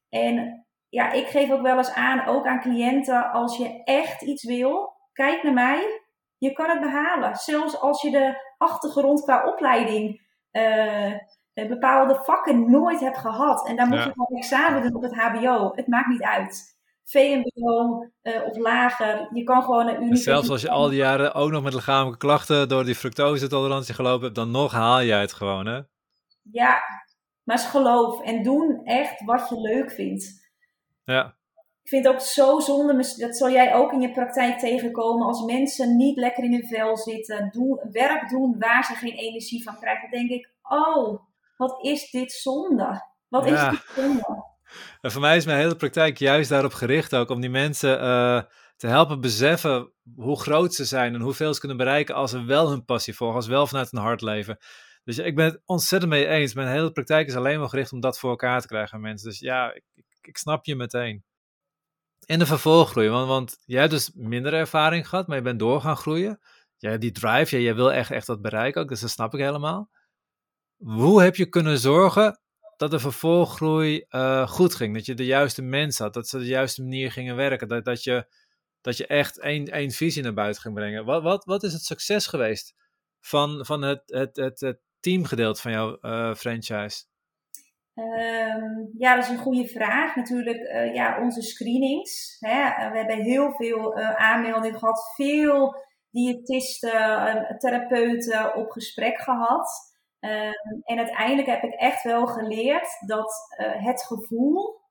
En 0.09 0.65
ja, 0.89 1.11
ik 1.11 1.27
geef 1.27 1.51
ook 1.51 1.61
wel 1.61 1.77
eens 1.77 1.93
aan, 1.93 2.25
ook 2.25 2.45
aan 2.45 2.61
cliënten, 2.61 3.31
als 3.31 3.57
je 3.57 3.83
echt 3.83 4.21
iets 4.21 4.43
wil, 4.43 4.93
kijk 5.13 5.43
naar 5.43 5.53
mij, 5.53 6.01
je 6.37 6.53
kan 6.53 6.69
het 6.69 6.79
behalen. 6.79 7.35
Zelfs 7.35 7.79
als 7.79 8.01
je 8.01 8.11
de 8.11 8.53
achtergrond 8.57 9.23
qua 9.23 9.45
opleiding 9.45 10.21
uh, 10.51 11.13
bepaalde 11.53 12.15
vakken 12.15 12.71
nooit 12.71 12.99
hebt 12.99 13.17
gehad. 13.17 13.67
En 13.67 13.75
dan 13.75 13.87
moet 13.87 14.03
je 14.03 14.11
gewoon 14.11 14.37
examen 14.37 14.81
doen 14.81 14.95
op 14.95 15.01
het 15.01 15.15
HBO. 15.15 15.71
Het 15.75 15.87
maakt 15.87 16.07
niet 16.07 16.23
uit. 16.23 16.81
VMBO 17.03 18.03
uh, 18.23 18.45
of 18.45 18.57
lager. 18.57 19.29
Je 19.33 19.43
kan 19.43 19.63
gewoon 19.63 19.87
een 19.87 19.95
universiteit. 19.95 20.23
Zelfs 20.23 20.49
als 20.49 20.61
je 20.61 20.69
al 20.69 20.89
die 20.89 20.97
jaren 20.97 21.33
ook 21.33 21.51
nog 21.51 21.63
met 21.63 21.73
lichamelijke 21.73 22.25
klachten 22.25 22.69
door 22.69 22.83
die 22.83 22.95
fructose-tolerantie 22.95 23.93
gelopen 23.93 24.23
hebt, 24.23 24.35
dan 24.35 24.51
nog 24.51 24.71
haal 24.71 25.03
jij 25.03 25.21
het 25.21 25.33
gewoon, 25.33 25.65
hè? 25.65 25.81
Ja, 26.51 26.81
maar 27.43 27.55
is 27.55 27.65
geloof 27.65 28.21
en 28.21 28.43
doen 28.43 28.81
echt 28.83 29.23
wat 29.25 29.49
je 29.49 29.59
leuk 29.59 29.91
vindt. 29.91 30.51
Ja. 31.03 31.35
Ik 31.83 31.89
vind 31.89 32.05
het 32.05 32.13
ook 32.13 32.21
zo 32.21 32.59
zonde, 32.59 33.15
dat 33.17 33.37
zal 33.37 33.49
jij 33.49 33.73
ook 33.73 33.91
in 33.91 34.01
je 34.01 34.11
praktijk 34.11 34.59
tegenkomen, 34.59 35.27
als 35.27 35.43
mensen 35.45 35.97
niet 35.97 36.17
lekker 36.17 36.43
in 36.43 36.51
hun 36.51 36.67
vel 36.67 36.97
zitten, 36.97 37.49
doen, 37.51 37.79
werk 37.91 38.29
doen 38.29 38.55
waar 38.59 38.83
ze 38.83 38.93
geen 38.93 39.13
energie 39.13 39.63
van 39.63 39.75
krijgen. 39.79 40.11
Dan 40.11 40.19
denk 40.19 40.31
ik, 40.31 40.53
oh, 40.61 41.19
wat 41.57 41.85
is 41.85 42.11
dit 42.11 42.31
zonde? 42.31 43.05
Wat 43.27 43.45
is 43.45 43.69
dit 43.69 43.85
zonde? 43.95 44.52
En 45.01 45.11
voor 45.11 45.21
mij 45.21 45.37
is 45.37 45.45
mijn 45.45 45.57
hele 45.57 45.75
praktijk 45.75 46.17
juist 46.17 46.49
daarop 46.49 46.73
gericht 46.73 47.15
ook 47.15 47.29
om 47.29 47.41
die 47.41 47.49
mensen 47.49 48.03
uh, 48.03 48.41
te 48.75 48.87
helpen 48.87 49.21
beseffen 49.21 49.91
hoe 50.15 50.39
groot 50.39 50.73
ze 50.73 50.85
zijn 50.85 51.13
en 51.13 51.21
hoeveel 51.21 51.53
ze 51.53 51.59
kunnen 51.59 51.77
bereiken 51.77 52.15
als 52.15 52.31
ze 52.31 52.43
wel 52.43 52.69
hun 52.69 52.85
passie 52.85 53.15
volgen, 53.15 53.35
als 53.35 53.47
wel 53.47 53.67
vanuit 53.67 53.91
hun 53.91 54.01
hart 54.01 54.21
leven. 54.21 54.57
Dus 55.03 55.17
ik 55.17 55.35
ben 55.35 55.45
het 55.45 55.61
ontzettend 55.65 56.11
mee 56.11 56.27
eens. 56.27 56.53
Mijn 56.53 56.67
hele 56.67 56.91
praktijk 56.91 57.27
is 57.27 57.35
alleen 57.35 57.59
maar 57.59 57.69
gericht 57.69 57.91
om 57.91 57.99
dat 57.99 58.19
voor 58.19 58.29
elkaar 58.29 58.61
te 58.61 58.67
krijgen, 58.67 59.01
mensen. 59.01 59.29
Dus 59.29 59.39
ja, 59.39 59.73
ik, 59.73 59.83
ik, 59.93 60.05
ik 60.21 60.37
snap 60.37 60.65
je 60.65 60.75
meteen. 60.75 61.23
En 62.25 62.39
de 62.39 62.45
vervolggroei, 62.45 63.09
want, 63.09 63.27
want 63.27 63.57
jij 63.65 63.79
hebt 63.79 63.91
dus 63.91 64.11
minder 64.13 64.53
ervaring 64.53 65.09
gehad, 65.09 65.27
maar 65.27 65.37
je 65.37 65.43
bent 65.43 65.59
door 65.59 65.81
gaan 65.81 65.97
groeien. 65.97 66.39
Jij 66.77 66.97
die 66.97 67.11
drive, 67.11 67.51
jij, 67.55 67.61
jij 67.61 67.75
wil 67.75 67.91
echt, 67.91 68.11
echt 68.11 68.27
dat 68.27 68.41
bereiken 68.41 68.81
ook, 68.81 68.89
dus 68.89 69.01
dat 69.01 69.09
snap 69.09 69.33
ik 69.33 69.39
helemaal. 69.39 69.89
Hoe 70.77 71.21
heb 71.21 71.35
je 71.35 71.49
kunnen 71.49 71.77
zorgen 71.77 72.41
dat 72.77 72.91
de 72.91 72.99
vervolggroei 72.99 74.05
uh, 74.09 74.47
goed 74.47 74.75
ging? 74.75 74.93
Dat 74.93 75.05
je 75.05 75.13
de 75.13 75.25
juiste 75.25 75.61
mensen 75.61 76.05
had, 76.05 76.13
dat 76.13 76.27
ze 76.27 76.37
de 76.37 76.45
juiste 76.45 76.81
manier 76.81 77.11
gingen 77.11 77.35
werken, 77.35 77.67
dat, 77.67 77.85
dat, 77.85 78.03
je, 78.03 78.25
dat 78.81 78.97
je 78.97 79.07
echt 79.07 79.39
één, 79.39 79.65
één 79.65 79.91
visie 79.91 80.23
naar 80.23 80.33
buiten 80.33 80.61
ging 80.61 80.75
brengen. 80.75 81.05
Wat, 81.05 81.23
wat, 81.23 81.45
wat 81.45 81.63
is 81.63 81.73
het 81.73 81.83
succes 81.83 82.27
geweest 82.27 82.73
van, 83.19 83.65
van 83.65 83.81
het, 83.81 84.01
het, 84.05 84.59
het, 84.59 84.79
teamgedeelte 84.99 85.61
van 85.61 85.71
jouw 85.71 85.97
uh, 86.01 86.33
franchise? 86.33 87.05
Um, 87.95 88.89
ja, 88.97 89.15
dat 89.15 89.23
is 89.23 89.29
een 89.29 89.37
goede 89.37 89.67
vraag. 89.67 90.15
Natuurlijk, 90.15 90.57
uh, 90.57 90.93
ja, 90.93 91.21
onze 91.21 91.41
screenings. 91.41 92.37
Hè. 92.39 92.89
we 92.91 92.97
hebben 92.97 93.21
heel 93.21 93.51
veel 93.51 93.95
aanmeldingen 94.01 94.79
gehad, 94.79 95.13
veel 95.15 95.75
diëtisten, 96.09 97.55
therapeuten 97.57 98.55
op 98.55 98.71
gesprek 98.71 99.21
gehad. 99.21 99.92
Ehm, 100.23 100.81
en 100.83 100.97
uiteindelijk 100.97 101.47
heb 101.47 101.63
ik 101.63 101.73
echt 101.73 102.03
wel 102.03 102.27
geleerd 102.27 102.87
dat 103.07 103.33
uh, 103.59 103.85
het 103.85 104.03
gevoel 104.03 104.81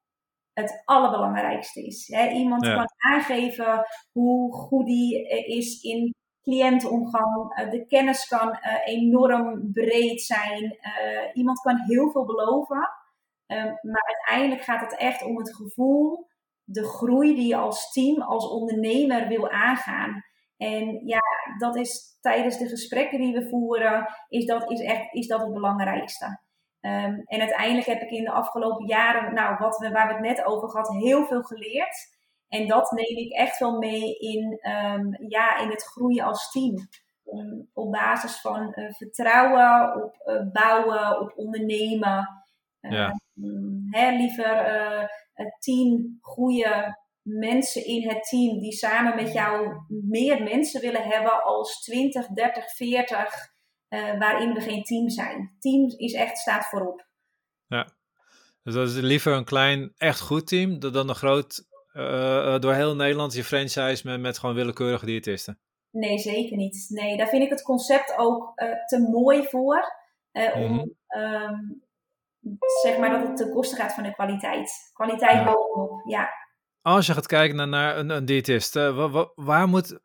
het 0.52 0.82
allerbelangrijkste 0.84 1.86
is. 1.86 2.08
Hè? 2.08 2.28
Iemand 2.28 2.62
kan 2.62 2.88
aangeven 2.96 3.86
hoe 4.12 4.52
goed 4.54 4.86
die 4.86 5.28
eh, 5.28 5.56
is 5.56 5.82
in 5.82 6.14
cliëntenomgang. 6.42 7.58
Uh, 7.58 7.70
de 7.70 7.86
kennis 7.86 8.28
kan 8.28 8.58
enorm 8.84 9.72
breed 9.72 10.22
zijn. 10.22 10.78
iemand 11.34 11.60
kan 11.60 11.78
heel 11.78 12.10
veel 12.10 12.24
beloven. 12.24 12.90
Um, 13.46 13.78
maar 13.82 14.04
uiteindelijk 14.06 14.62
gaat 14.62 14.80
het 14.80 14.96
echt 14.96 15.22
om 15.22 15.36
het 15.36 15.54
gevoel, 15.54 16.28
de 16.64 16.84
groei 16.84 17.34
die 17.34 17.46
je 17.46 17.56
als 17.56 17.92
team, 17.92 18.22
als 18.22 18.48
ondernemer 18.48 19.28
wil 19.28 19.50
aangaan. 19.50 20.24
En 20.62 21.06
ja, 21.06 21.20
dat 21.58 21.76
is 21.76 22.18
tijdens 22.20 22.58
de 22.58 22.68
gesprekken 22.68 23.18
die 23.18 23.34
we 23.34 23.48
voeren, 23.48 24.06
is 24.28 24.46
dat, 24.46 24.70
is 24.70 24.80
echt, 24.80 25.14
is 25.14 25.26
dat 25.26 25.40
het 25.40 25.52
belangrijkste. 25.52 26.26
Um, 26.80 27.22
en 27.24 27.40
uiteindelijk 27.40 27.86
heb 27.86 28.02
ik 28.02 28.10
in 28.10 28.24
de 28.24 28.30
afgelopen 28.30 28.86
jaren, 28.86 29.34
nou, 29.34 29.56
wat 29.58 29.78
we, 29.78 29.90
waar 29.90 30.06
we 30.06 30.12
het 30.12 30.22
net 30.22 30.44
over 30.44 30.68
hadden, 30.68 30.96
heel 30.96 31.24
veel 31.24 31.42
geleerd. 31.42 31.96
En 32.48 32.66
dat 32.66 32.90
neem 32.90 33.16
ik 33.16 33.32
echt 33.32 33.58
wel 33.58 33.78
mee 33.78 34.18
in, 34.18 34.58
um, 34.70 35.16
ja, 35.28 35.58
in 35.58 35.68
het 35.68 35.82
groeien 35.82 36.24
als 36.24 36.50
team. 36.50 36.88
Um, 37.24 37.70
op 37.72 37.92
basis 37.92 38.40
van 38.40 38.72
uh, 38.74 38.92
vertrouwen, 38.92 40.02
op 40.04 40.22
uh, 40.24 40.52
bouwen, 40.52 41.20
op 41.20 41.32
ondernemen. 41.36 42.28
Ja. 42.80 43.12
Hè, 43.90 44.16
liever 44.16 44.82
uh, 45.34 45.48
tien 45.58 46.18
goede 46.20 47.00
mensen 47.22 47.86
in 47.86 48.08
het 48.08 48.24
team 48.28 48.58
die 48.58 48.72
samen 48.72 49.16
met 49.16 49.32
jou 49.32 49.82
meer 49.88 50.42
mensen 50.42 50.80
willen 50.80 51.02
hebben 51.02 51.42
als 51.42 51.82
20, 51.82 52.26
30, 52.26 52.74
40, 52.74 53.50
waarin 54.18 54.54
we 54.54 54.60
geen 54.60 54.82
team 54.82 55.08
zijn. 55.08 55.56
Team 55.58 55.94
is 55.96 56.12
echt, 56.12 56.38
staat 56.38 56.66
voorop. 56.66 57.06
Ja, 57.66 57.88
dus 58.62 58.74
dat 58.74 58.88
is 58.88 58.94
liever 58.94 59.32
een 59.32 59.44
klein, 59.44 59.92
echt 59.96 60.20
goed 60.20 60.46
team 60.46 60.78
dan 60.78 61.08
een 61.08 61.14
groot, 61.14 61.64
uh, 61.92 62.58
door 62.58 62.74
heel 62.74 62.96
Nederland 62.96 63.34
je 63.34 63.44
franchise 63.44 64.08
met, 64.08 64.20
met 64.20 64.38
gewoon 64.38 64.54
willekeurige 64.54 65.06
diëtisten. 65.06 65.58
Nee, 65.90 66.18
zeker 66.18 66.56
niet. 66.56 66.86
Nee, 66.88 67.16
daar 67.16 67.28
vind 67.28 67.42
ik 67.42 67.50
het 67.50 67.62
concept 67.62 68.14
ook 68.16 68.52
uh, 68.56 68.84
te 68.86 69.08
mooi 69.10 69.44
voor. 69.44 70.00
Uh, 70.32 70.56
om, 70.56 70.72
mm 70.72 70.96
-hmm. 71.06 71.80
zeg 72.82 72.98
maar 72.98 73.10
dat 73.10 73.28
het 73.28 73.36
ten 73.36 73.50
koste 73.50 73.76
gaat 73.76 73.94
van 73.94 74.02
de 74.02 74.12
kwaliteit. 74.12 74.90
Kwaliteit 74.92 75.32
ja. 75.32 75.44
bovenop, 75.44 76.02
ja. 76.08 76.28
Als 76.82 77.06
je 77.06 77.12
gaat 77.12 77.26
kijken 77.26 77.56
naar, 77.56 77.68
naar 77.68 77.98
een, 77.98 78.10
een 78.10 78.24
diëtist, 78.24 78.76
uh, 78.76 79.24
waar 79.34 79.68
moet, 79.68 79.98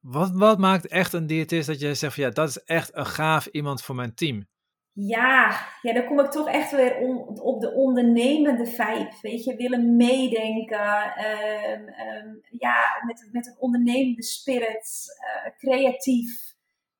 wat, 0.00 0.30
wat 0.30 0.58
maakt 0.58 0.86
echt 0.86 1.12
een 1.12 1.26
diëtist 1.26 1.66
dat 1.66 1.80
je 1.80 1.94
zegt 1.94 2.14
van 2.14 2.24
ja, 2.24 2.30
dat 2.30 2.48
is 2.48 2.62
echt 2.64 2.96
een 2.96 3.06
gaaf 3.06 3.46
iemand 3.46 3.82
voor 3.82 3.94
mijn 3.94 4.14
team? 4.14 4.46
Ja, 4.92 5.66
ja, 5.82 5.92
dan 5.92 6.06
kom 6.06 6.20
ik 6.20 6.30
toch 6.30 6.48
echt 6.48 6.70
weer 6.70 6.96
on, 6.96 7.40
op 7.40 7.60
de 7.60 7.72
ondernemende 7.72 8.66
vibe. 8.66 9.12
Weet 9.20 9.44
je, 9.44 9.56
willen 9.56 9.96
meedenken. 9.96 11.02
Um, 11.24 11.80
um, 11.80 12.40
ja, 12.58 13.02
met, 13.06 13.28
met 13.32 13.46
een 13.46 13.56
ondernemende 13.58 14.22
spirit. 14.22 15.04
Uh, 15.44 15.52
creatief. 15.56 16.52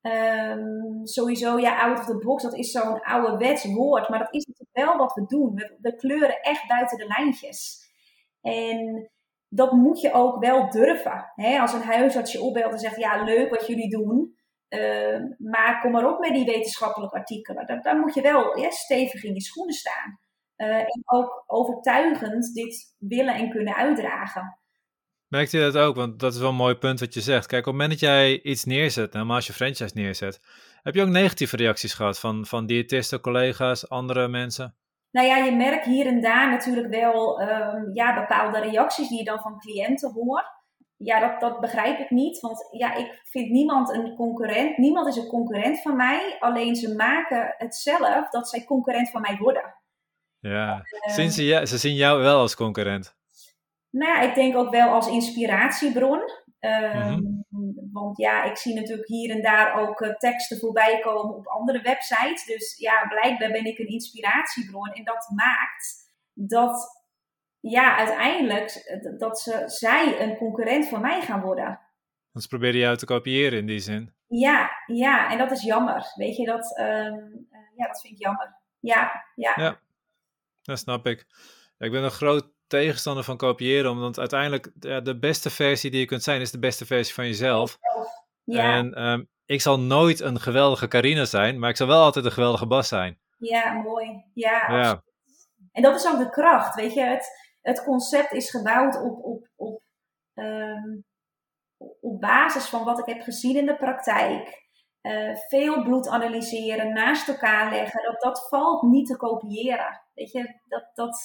Um, 0.02 1.06
sowieso, 1.06 1.58
ja, 1.58 1.80
out 1.80 1.98
of 1.98 2.06
the 2.06 2.18
box, 2.18 2.42
dat 2.42 2.54
is 2.54 2.70
zo'n 2.70 3.02
ouderwets 3.02 3.64
woord. 3.64 4.08
Maar 4.08 4.18
dat 4.18 4.34
is 4.34 4.46
natuurlijk 4.46 4.88
wel 4.88 4.96
wat 4.96 5.14
we 5.14 5.24
doen. 5.26 5.54
We, 5.54 5.76
we 5.80 5.96
kleuren 5.96 6.40
echt 6.40 6.68
buiten 6.68 6.98
de 6.98 7.06
lijntjes. 7.06 7.82
En 8.40 9.10
dat 9.54 9.72
moet 9.72 10.00
je 10.00 10.12
ook 10.12 10.44
wel 10.44 10.70
durven. 10.70 11.32
Hè? 11.34 11.58
Als 11.58 11.72
een 11.72 11.82
huisarts 11.82 12.32
je 12.32 12.40
opbelt 12.40 12.72
en 12.72 12.78
zegt, 12.78 12.96
ja, 12.96 13.22
leuk 13.22 13.50
wat 13.50 13.66
jullie 13.66 13.90
doen. 13.90 14.36
Uh, 14.68 15.18
maar 15.38 15.80
kom 15.80 15.92
maar 15.92 16.12
op 16.12 16.18
met 16.18 16.32
die 16.32 16.44
wetenschappelijke 16.44 17.16
artikelen. 17.16 17.80
Daar 17.82 17.98
moet 17.98 18.14
je 18.14 18.20
wel 18.20 18.58
ja, 18.58 18.70
stevig 18.70 19.24
in 19.24 19.34
je 19.34 19.40
schoenen 19.40 19.74
staan. 19.74 20.18
Uh, 20.56 20.76
en 20.76 21.02
ook 21.04 21.44
overtuigend 21.46 22.54
dit 22.54 22.94
willen 22.98 23.34
en 23.34 23.50
kunnen 23.50 23.74
uitdragen. 23.74 24.58
Merkt 25.28 25.50
je 25.50 25.60
dat 25.60 25.76
ook? 25.76 25.96
Want 25.96 26.20
dat 26.20 26.34
is 26.34 26.40
wel 26.40 26.48
een 26.48 26.54
mooi 26.54 26.74
punt 26.74 27.00
wat 27.00 27.14
je 27.14 27.20
zegt. 27.20 27.46
Kijk, 27.46 27.66
op 27.66 27.72
het 27.72 27.80
moment 27.80 27.90
dat 28.00 28.08
jij 28.08 28.42
iets 28.42 28.64
neerzet, 28.64 29.12
helemaal 29.12 29.36
als 29.36 29.46
je 29.46 29.52
franchise 29.52 29.94
neerzet, 29.94 30.40
heb 30.82 30.94
je 30.94 31.02
ook 31.02 31.08
negatieve 31.08 31.56
reacties 31.56 31.94
gehad 31.94 32.20
van, 32.20 32.46
van 32.46 32.66
diëtisten, 32.66 33.20
collega's, 33.20 33.88
andere 33.88 34.28
mensen? 34.28 34.76
Nou 35.14 35.26
ja, 35.26 35.36
je 35.36 35.52
merkt 35.52 35.84
hier 35.84 36.06
en 36.06 36.20
daar 36.20 36.50
natuurlijk 36.50 36.88
wel 36.88 37.40
um, 37.40 37.90
ja, 37.92 38.20
bepaalde 38.20 38.58
reacties 38.58 39.08
die 39.08 39.18
je 39.18 39.24
dan 39.24 39.40
van 39.40 39.58
cliënten 39.58 40.12
hoort 40.12 40.54
ja, 40.96 41.20
dat, 41.20 41.40
dat 41.40 41.60
begrijp 41.60 41.98
ik 41.98 42.10
niet. 42.10 42.40
Want 42.40 42.68
ja, 42.70 42.94
ik 42.94 43.20
vind 43.24 43.50
niemand 43.50 43.90
een 43.90 44.14
concurrent. 44.14 44.76
Niemand 44.76 45.06
is 45.06 45.16
een 45.16 45.28
concurrent 45.28 45.82
van 45.82 45.96
mij. 45.96 46.36
Alleen 46.40 46.76
ze 46.76 46.94
maken 46.94 47.54
het 47.58 47.74
zelf 47.74 48.30
dat 48.30 48.48
zij 48.48 48.64
concurrent 48.64 49.10
van 49.10 49.20
mij 49.20 49.36
worden. 49.36 49.74
Ja, 50.38 50.82
uh, 51.06 51.14
ze, 51.14 51.62
ze 51.64 51.78
zien 51.78 51.94
jou 51.94 52.22
wel 52.22 52.40
als 52.40 52.56
concurrent. 52.56 53.16
Nou 53.90 54.12
ja, 54.12 54.20
ik 54.20 54.34
denk 54.34 54.56
ook 54.56 54.70
wel 54.70 54.88
als 54.88 55.08
inspiratiebron. 55.08 56.20
Uh, 56.64 57.18
Want 57.92 58.18
ja, 58.18 58.44
ik 58.44 58.56
zie 58.56 58.74
natuurlijk 58.74 59.08
hier 59.08 59.30
en 59.30 59.42
daar 59.42 59.80
ook 59.80 60.00
uh, 60.00 60.14
teksten 60.14 60.58
voorbij 60.58 61.00
komen 61.00 61.34
op 61.34 61.46
andere 61.46 61.80
websites. 61.80 62.44
Dus 62.44 62.76
ja, 62.78 63.06
blijkbaar 63.08 63.50
ben 63.50 63.64
ik 63.64 63.78
een 63.78 63.86
inspiratiebron. 63.86 64.92
En 64.92 65.04
dat 65.04 65.30
maakt 65.34 66.12
dat 66.32 67.02
ja, 67.60 67.96
uiteindelijk 67.96 68.70
eh, 68.70 69.18
dat 69.18 69.40
ze, 69.40 69.62
zij 69.66 70.22
een 70.22 70.36
concurrent 70.36 70.88
van 70.88 71.00
mij 71.00 71.22
gaan 71.22 71.40
worden. 71.40 71.80
Want 72.32 72.44
ze 72.44 72.48
proberen 72.48 72.80
jou 72.80 72.96
te 72.96 73.06
kopiëren 73.06 73.58
in 73.58 73.66
die 73.66 73.78
zin. 73.78 74.14
Ja, 74.26 74.70
ja, 74.86 75.30
en 75.30 75.38
dat 75.38 75.50
is 75.50 75.62
jammer. 75.62 76.12
Weet 76.14 76.36
je, 76.36 76.46
dat, 76.46 76.78
um, 76.78 77.46
ja, 77.76 77.86
dat 77.86 78.00
vind 78.00 78.14
ik 78.14 78.22
jammer. 78.22 78.56
Ja, 78.80 79.24
ja. 79.34 79.52
Ja, 79.56 79.80
dat 80.62 80.78
snap 80.78 81.06
ik. 81.06 81.26
ik 81.78 81.90
ben 81.90 82.02
een 82.02 82.10
groot 82.10 82.53
tegenstander 82.78 83.24
van 83.24 83.36
kopiëren, 83.36 83.90
omdat 83.90 84.18
uiteindelijk 84.18 84.70
ja, 84.80 85.00
de 85.00 85.18
beste 85.18 85.50
versie 85.50 85.90
die 85.90 86.00
je 86.00 86.06
kunt 86.06 86.22
zijn, 86.22 86.40
is 86.40 86.50
de 86.50 86.58
beste 86.58 86.86
versie 86.86 87.14
van 87.14 87.26
jezelf. 87.26 87.78
Ja. 88.44 88.76
En 88.76 89.02
um, 89.06 89.28
ik 89.46 89.60
zal 89.60 89.80
nooit 89.80 90.20
een 90.20 90.40
geweldige 90.40 90.88
Carina 90.88 91.24
zijn, 91.24 91.58
maar 91.58 91.70
ik 91.70 91.76
zal 91.76 91.86
wel 91.86 92.02
altijd 92.02 92.24
een 92.24 92.32
geweldige 92.32 92.66
Bas 92.66 92.88
zijn. 92.88 93.18
Ja, 93.38 93.72
mooi. 93.72 94.24
Ja, 94.34 94.66
ja. 94.68 95.02
En 95.72 95.82
dat 95.82 95.94
is 95.94 96.06
ook 96.06 96.18
de 96.18 96.30
kracht, 96.30 96.74
weet 96.74 96.94
je. 96.94 97.02
Het, 97.02 97.28
het 97.60 97.84
concept 97.84 98.32
is 98.32 98.50
gebouwd 98.50 99.02
op, 99.02 99.24
op, 99.24 99.48
op, 99.56 99.82
um, 100.34 101.04
op 102.00 102.20
basis 102.20 102.66
van 102.66 102.84
wat 102.84 102.98
ik 102.98 103.14
heb 103.14 103.22
gezien 103.22 103.56
in 103.56 103.66
de 103.66 103.76
praktijk. 103.76 104.62
Uh, 105.02 105.36
veel 105.36 105.82
bloed 105.82 106.08
analyseren, 106.08 106.92
naast 106.92 107.28
elkaar 107.28 107.70
leggen, 107.70 108.02
dat, 108.02 108.20
dat 108.20 108.48
valt 108.48 108.82
niet 108.82 109.06
te 109.06 109.16
kopiëren. 109.16 110.02
Weet 110.14 110.32
je, 110.32 110.60
dat, 110.68 110.90
dat, 110.94 111.16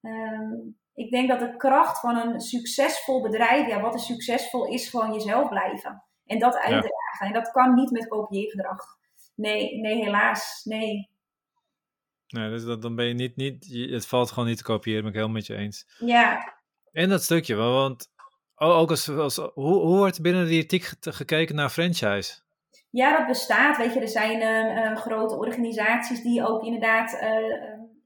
um, 0.00 0.79
ik 1.00 1.10
denk 1.10 1.28
dat 1.28 1.38
de 1.38 1.56
kracht 1.56 2.00
van 2.00 2.16
een 2.16 2.40
succesvol 2.40 3.22
bedrijf, 3.22 3.66
ja, 3.68 3.80
wat 3.80 3.94
is 3.94 4.06
succesvol, 4.06 4.66
is 4.66 4.88
gewoon 4.88 5.12
jezelf 5.12 5.48
blijven. 5.48 6.02
En 6.26 6.38
dat 6.38 6.54
uitdragen. 6.54 7.18
Ja. 7.20 7.26
En 7.26 7.32
dat 7.32 7.50
kan 7.50 7.74
niet 7.74 7.90
met 7.90 8.08
kopieergedrag. 8.08 8.98
Nee, 9.34 9.80
nee, 9.80 10.04
helaas. 10.04 10.60
Nee. 10.64 11.08
Nee, 12.26 12.50
dus 12.50 12.64
dat, 12.64 12.82
dan 12.82 12.94
ben 12.94 13.06
je 13.06 13.14
niet, 13.14 13.36
niet, 13.36 13.66
het 13.90 14.06
valt 14.06 14.30
gewoon 14.30 14.48
niet 14.48 14.56
te 14.56 14.62
kopiëren, 14.62 15.00
ben 15.00 15.10
ik 15.10 15.16
helemaal 15.16 15.36
met 15.36 15.46
je 15.46 15.56
eens. 15.56 15.86
Ja. 15.98 16.54
En 16.92 17.08
dat 17.08 17.22
stukje, 17.22 17.54
want 17.54 18.10
ook 18.54 18.90
als, 18.90 19.08
als 19.08 19.36
hoe, 19.36 19.52
hoe 19.54 19.96
wordt 19.96 20.22
binnen 20.22 20.46
de 20.46 20.54
ethiek 20.54 20.92
gekeken 21.00 21.54
naar 21.54 21.70
franchise? 21.70 22.40
Ja, 22.90 23.18
dat 23.18 23.26
bestaat. 23.26 23.76
Weet 23.76 23.94
je, 23.94 24.00
er 24.00 24.08
zijn 24.08 24.40
uh, 24.40 24.96
grote 24.96 25.34
organisaties 25.34 26.22
die 26.22 26.46
ook 26.46 26.64
inderdaad 26.64 27.12
uh, 27.12 27.20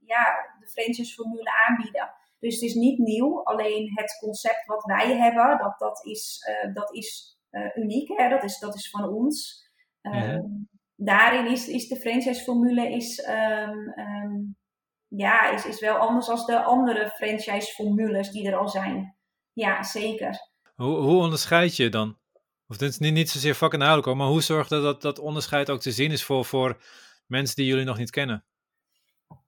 ja, 0.00 0.52
de 0.60 0.68
franchise-formule 0.68 1.52
aanbieden. 1.68 2.10
Dus 2.44 2.54
het 2.54 2.62
is 2.62 2.74
niet 2.74 2.98
nieuw, 2.98 3.42
alleen 3.42 3.92
het 3.94 4.16
concept 4.20 4.66
wat 4.66 4.84
wij 4.84 5.16
hebben, 5.16 5.58
dat, 5.58 5.78
dat 5.78 6.06
is, 6.06 6.48
uh, 6.64 6.74
dat 6.74 6.94
is 6.94 7.38
uniek. 7.74 8.08
Hè? 8.08 8.28
Dat, 8.28 8.42
is, 8.42 8.58
dat 8.58 8.74
is 8.74 8.90
van 8.90 9.08
ons. 9.08 9.62
Mm 10.02 10.68
daarin 10.96 11.46
is, 11.50 11.68
is 11.68 11.88
de 11.88 11.96
franchise-formule 11.96 12.90
is, 12.90 13.26
um, 13.28 13.92
um, 13.98 14.56
ja, 15.08 15.50
is, 15.50 15.66
is 15.66 15.80
wel 15.80 15.96
anders 15.96 16.26
dan 16.26 16.46
de 16.46 16.62
andere 16.62 17.10
franchise-formules 17.10 18.30
die 18.30 18.48
er 18.48 18.56
al 18.56 18.68
zijn. 18.68 19.16
Ja, 19.52 19.82
zeker. 19.82 20.50
Hoe, 20.74 20.96
hoe 20.96 21.22
onderscheid 21.22 21.76
je 21.76 21.88
dan? 21.88 22.18
Of 22.66 22.76
dit 22.76 22.90
is 22.90 22.98
niet, 22.98 23.12
niet 23.12 23.30
zozeer 23.30 23.54
vakinhoudelijk, 23.54 24.18
maar 24.18 24.28
hoe 24.28 24.42
zorgt 24.42 24.70
dat, 24.70 24.82
dat 24.82 25.02
dat 25.02 25.18
onderscheid 25.18 25.70
ook 25.70 25.80
te 25.80 25.92
zien 25.92 26.10
is 26.10 26.24
voor, 26.24 26.44
voor 26.44 26.82
mensen 27.26 27.56
die 27.56 27.66
jullie 27.66 27.84
nog 27.84 27.98
niet 27.98 28.10
kennen? 28.10 28.44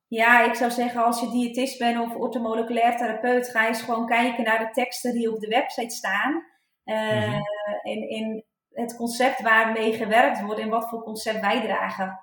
Ja, 0.09 0.45
ik 0.45 0.55
zou 0.55 0.71
zeggen, 0.71 1.05
als 1.05 1.21
je 1.21 1.31
diëtist 1.31 1.79
bent 1.79 2.01
of 2.01 2.15
orthomoleculair 2.15 2.97
therapeut, 2.97 3.49
ga 3.49 3.67
eens 3.67 3.83
gewoon 3.83 4.07
kijken 4.07 4.45
naar 4.45 4.59
de 4.59 4.71
teksten 4.71 5.13
die 5.13 5.33
op 5.33 5.41
de 5.41 5.49
website 5.49 5.95
staan. 5.95 6.45
Uh, 6.85 7.27
mm 7.27 7.33
-hmm. 7.33 7.43
en, 7.83 8.09
en 8.09 8.45
het 8.73 8.97
concept 8.97 9.43
waarmee 9.43 9.93
gewerkt 9.93 10.41
wordt 10.41 10.61
en 10.61 10.69
wat 10.69 10.89
voor 10.89 11.03
concept 11.03 11.41
wij 11.41 11.61
dragen. 11.61 12.21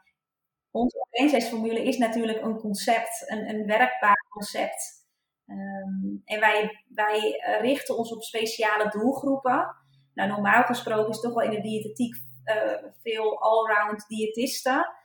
Onze 0.71 1.07
franchise-formule 1.09 1.83
is 1.83 1.97
natuurlijk 1.97 2.41
een 2.41 2.57
concept, 2.57 3.23
een, 3.27 3.49
een 3.49 3.65
werkbaar 3.65 4.25
concept. 4.29 5.01
Um, 5.47 6.21
en 6.25 6.39
wij, 6.39 6.83
wij 6.87 7.41
richten 7.61 7.97
ons 7.97 8.13
op 8.13 8.23
speciale 8.23 8.89
doelgroepen. 8.89 9.75
Nou, 10.13 10.29
normaal 10.29 10.63
gesproken 10.63 11.09
is 11.09 11.19
toch 11.19 11.33
wel 11.33 11.43
in 11.43 11.51
de 11.51 11.61
diëtetiek 11.61 12.15
uh, 12.45 12.89
veel 13.01 13.41
allround 13.41 14.07
diëtisten. 14.07 14.95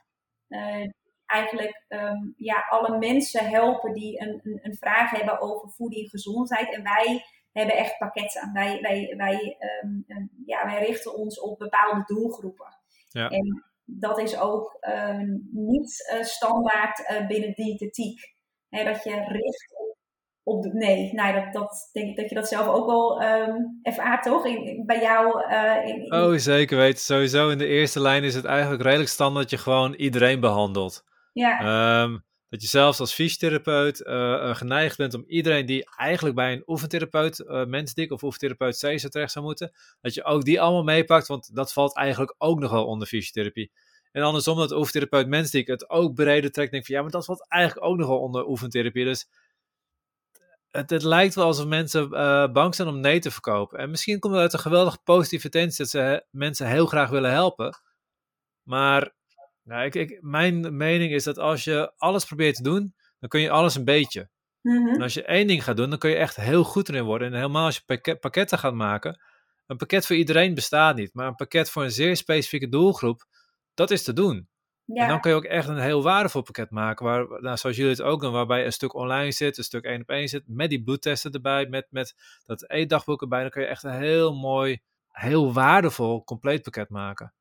Uh, 0.47 0.89
eigenlijk 1.29 1.83
um, 1.87 2.33
ja, 2.37 2.65
alle 2.69 2.97
mensen 2.97 3.49
helpen 3.49 3.93
die 3.93 4.21
een, 4.21 4.39
een, 4.43 4.59
een 4.61 4.75
vraag 4.75 5.11
hebben 5.11 5.41
over 5.41 5.69
voeding 5.69 6.03
en 6.03 6.09
gezondheid. 6.09 6.73
En 6.73 6.83
wij 6.83 7.25
hebben 7.51 7.75
echt 7.75 7.97
pakketten. 7.97 8.49
Wij, 8.53 8.79
wij, 8.81 9.13
wij, 9.17 9.57
um, 9.83 10.29
ja, 10.45 10.65
wij 10.65 10.85
richten 10.85 11.15
ons 11.15 11.39
op 11.39 11.59
bepaalde 11.59 12.03
doelgroepen. 12.05 12.67
Ja. 13.09 13.29
En 13.29 13.63
dat 13.85 14.19
is 14.19 14.39
ook 14.39 14.77
um, 14.81 15.49
niet 15.51 16.11
uh, 16.13 16.23
standaard 16.23 16.99
uh, 16.99 17.27
binnen 17.27 17.53
diëtetiek. 17.53 18.19
Dat 18.69 19.03
je 19.03 19.23
richt 19.27 19.73
op, 19.77 19.97
op 20.43 20.63
de, 20.63 20.73
nee, 20.73 21.13
nou, 21.13 21.33
dat, 21.33 21.53
dat 21.53 21.89
denk 21.91 22.09
ik 22.09 22.15
dat 22.15 22.29
je 22.29 22.35
dat 22.35 22.47
zelf 22.47 22.67
ook 22.67 22.85
wel 22.85 23.23
um, 23.23 23.79
ervaart, 23.81 24.23
toch? 24.23 24.45
In, 24.45 24.85
bij 24.85 25.01
jou. 25.01 25.51
Uh, 25.51 25.87
in, 25.87 26.03
in... 26.03 26.13
Oh, 26.13 26.33
zeker 26.33 26.77
weten. 26.77 26.99
Sowieso 26.99 27.49
in 27.49 27.57
de 27.57 27.67
eerste 27.67 27.99
lijn 28.01 28.23
is 28.23 28.35
het 28.35 28.45
eigenlijk 28.45 28.83
redelijk 28.83 29.09
standaard 29.09 29.49
dat 29.49 29.59
je 29.59 29.65
gewoon 29.65 29.93
iedereen 29.93 30.39
behandelt. 30.39 31.07
Ja. 31.33 32.01
Um, 32.03 32.23
dat 32.49 32.61
je 32.61 32.67
zelfs 32.67 32.99
als 32.99 33.13
fysiotherapeut 33.13 34.01
uh, 34.01 34.55
geneigd 34.55 34.97
bent 34.97 35.13
om 35.13 35.23
iedereen 35.27 35.65
die 35.65 35.89
eigenlijk 35.95 36.35
bij 36.35 36.53
een 36.53 36.63
oefentherapeut, 36.65 37.39
uh, 37.39 37.65
mensdik 37.65 38.11
of 38.11 38.23
oefentherapeut 38.23 38.77
C 38.77 39.09
terecht 39.09 39.31
zou 39.31 39.45
moeten, 39.45 39.71
dat 40.01 40.13
je 40.13 40.23
ook 40.23 40.43
die 40.43 40.61
allemaal 40.61 40.83
meepakt, 40.83 41.27
want 41.27 41.55
dat 41.55 41.73
valt 41.73 41.95
eigenlijk 41.95 42.35
ook 42.37 42.59
nog 42.59 42.71
wel 42.71 42.85
onder 42.85 43.07
fysiotherapie. 43.07 43.71
En 44.11 44.23
andersom 44.23 44.57
dat 44.57 44.71
oefentherapeut 44.71 45.27
mensdik 45.27 45.67
het 45.67 45.89
ook 45.89 46.13
breder 46.13 46.51
trekt, 46.51 46.71
denk 46.71 46.85
van 46.85 46.95
ja, 46.95 47.01
maar 47.01 47.11
dat 47.11 47.25
valt 47.25 47.47
eigenlijk 47.47 47.85
ook 47.85 47.97
nog 47.97 48.07
wel 48.07 48.19
onder 48.19 48.47
oefentherapie. 48.47 49.05
Dus 49.05 49.29
het, 50.69 50.89
het 50.89 51.03
lijkt 51.03 51.35
wel 51.35 51.45
alsof 51.45 51.65
mensen 51.65 52.09
bang 52.53 52.75
zijn 52.75 52.87
om 52.87 52.99
nee 52.99 53.19
te 53.19 53.31
verkopen. 53.31 53.79
En 53.79 53.89
misschien 53.89 54.19
komt 54.19 54.33
het 54.33 54.41
uit 54.41 54.53
een 54.53 54.59
geweldige 54.59 54.99
positieve 55.03 55.45
intentie 55.45 55.77
dat 55.77 55.89
ze 55.89 56.25
mensen 56.31 56.67
heel 56.67 56.85
graag 56.85 57.09
willen 57.09 57.31
helpen. 57.31 57.77
Maar 58.63 59.17
nou, 59.69 59.85
ik, 59.85 59.95
ik, 59.95 60.17
mijn 60.21 60.77
mening 60.77 61.11
is 61.11 61.23
dat 61.23 61.37
als 61.37 61.63
je 61.63 61.91
alles 61.97 62.25
probeert 62.25 62.55
te 62.55 62.63
doen, 62.63 62.93
dan 63.19 63.29
kun 63.29 63.39
je 63.39 63.49
alles 63.49 63.75
een 63.75 63.85
beetje. 63.85 64.29
Mhm. 64.61 64.87
En 64.87 65.01
als 65.01 65.13
je 65.13 65.23
één 65.23 65.47
ding 65.47 65.63
gaat 65.63 65.77
doen, 65.77 65.89
dan 65.89 65.99
kun 65.99 66.09
je 66.09 66.15
echt 66.15 66.35
heel 66.35 66.63
goed 66.63 66.89
erin 66.89 67.03
worden. 67.03 67.27
En 67.27 67.33
helemaal 67.33 67.65
als 67.65 67.75
je 67.75 67.81
pakket, 67.85 68.19
pakketten 68.19 68.57
gaat 68.57 68.73
maken. 68.73 69.19
Een 69.67 69.77
pakket 69.77 70.05
voor 70.05 70.15
iedereen 70.15 70.53
bestaat 70.53 70.95
niet, 70.95 71.13
maar 71.13 71.27
een 71.27 71.35
pakket 71.35 71.69
voor 71.69 71.83
een 71.83 71.91
zeer 71.91 72.15
specifieke 72.15 72.69
doelgroep, 72.69 73.25
dat 73.73 73.91
is 73.91 74.03
te 74.03 74.13
doen. 74.13 74.47
Ja. 74.85 75.03
En 75.03 75.09
dan 75.09 75.21
kun 75.21 75.31
je 75.31 75.37
ook 75.37 75.43
echt 75.43 75.67
een 75.67 75.79
heel 75.79 76.03
waardevol 76.03 76.41
pakket 76.41 76.69
maken, 76.69 77.05
waar, 77.05 77.41
nou, 77.41 77.57
zoals 77.57 77.75
jullie 77.75 77.91
het 77.91 78.01
ook 78.01 78.21
doen, 78.21 78.31
waarbij 78.31 78.65
een 78.65 78.71
stuk 78.71 78.93
online 78.93 79.31
zit, 79.31 79.57
een 79.57 79.63
stuk 79.63 79.83
één 79.83 80.01
op 80.01 80.09
één 80.09 80.27
zit, 80.27 80.43
met 80.45 80.69
die 80.69 80.83
bloedtesten 80.83 81.31
erbij, 81.31 81.67
met, 81.67 81.87
met 81.89 82.15
dat 82.45 82.69
eetdagboek 82.69 83.21
erbij. 83.21 83.41
Dan 83.41 83.49
kun 83.49 83.61
je 83.61 83.67
echt 83.67 83.83
een 83.83 83.99
heel 83.99 84.35
mooi, 84.35 84.81
heel 85.11 85.53
waardevol 85.53 86.23
compleet 86.23 86.61
pakket 86.61 86.89
maken. 86.89 87.33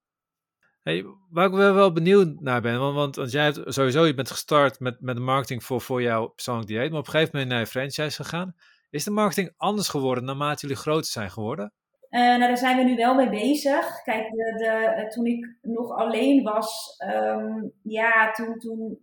Waar 1.30 1.47
ik 1.47 1.53
wel, 1.53 1.93
benieuwd 1.93 2.41
naar 2.41 2.61
ben, 2.61 2.78
want, 2.78 3.16
want, 3.16 3.32
jij 3.32 3.45
hebt 3.45 3.61
sowieso, 3.66 4.07
je 4.07 4.14
bent 4.14 4.30
gestart 4.30 4.80
met, 4.80 5.01
met 5.01 5.16
de 5.16 5.22
marketing 5.22 5.64
voor, 5.64 5.80
voor 5.80 6.03
jouw 6.03 6.26
persoonlijk 6.26 6.68
dieet, 6.68 6.91
maar 6.91 6.99
op 6.99 7.07
een 7.07 7.12
gegeven 7.12 7.30
moment 7.32 7.51
naar 7.51 7.61
je 7.61 7.66
franchise 7.66 8.22
gegaan. 8.22 8.55
Is 8.91 9.05
de 9.05 9.11
marketing 9.11 9.55
anders 9.57 9.89
geworden 9.89 10.24
naarmate 10.24 10.61
jullie 10.61 10.82
groter 10.82 11.11
zijn 11.11 11.30
geworden? 11.30 11.72
Uh, 12.11 12.20
nou, 12.20 12.39
daar 12.39 12.59
zijn 12.59 12.76
we 12.76 12.82
nu 12.82 12.97
wel 12.97 13.14
mee 13.14 13.28
bezig. 13.28 14.03
Kijk, 14.03 14.30
de, 14.30 15.07
toen 15.09 15.26
ik 15.26 15.57
nog 15.61 15.97
alleen 15.97 16.43
was, 16.43 16.97
um, 17.07 17.72
ja, 17.82 18.30
toen, 18.30 18.59
toen 18.59 18.99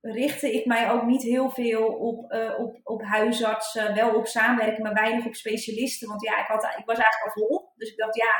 richtte 0.00 0.52
ik 0.52 0.66
mij 0.66 0.90
ook 0.90 1.04
niet 1.04 1.22
heel 1.22 1.50
veel 1.50 1.86
op, 1.86 2.32
uh, 2.32 2.58
op, 2.58 2.80
op 2.82 3.02
huisartsen, 3.02 3.94
wel 3.94 4.14
op 4.14 4.26
samenwerken, 4.26 4.82
maar 4.82 4.92
weinig 4.94 5.26
op 5.26 5.34
specialisten. 5.34 6.08
Want 6.08 6.22
ja, 6.22 6.40
ik, 6.40 6.46
had, 6.46 6.62
ik 6.64 6.86
was 6.86 6.98
eigenlijk 6.98 7.24
al 7.24 7.42
vol. 7.42 7.72
Dus 7.76 7.90
ik 7.90 7.96
dacht, 7.96 8.16
ja, 8.16 8.32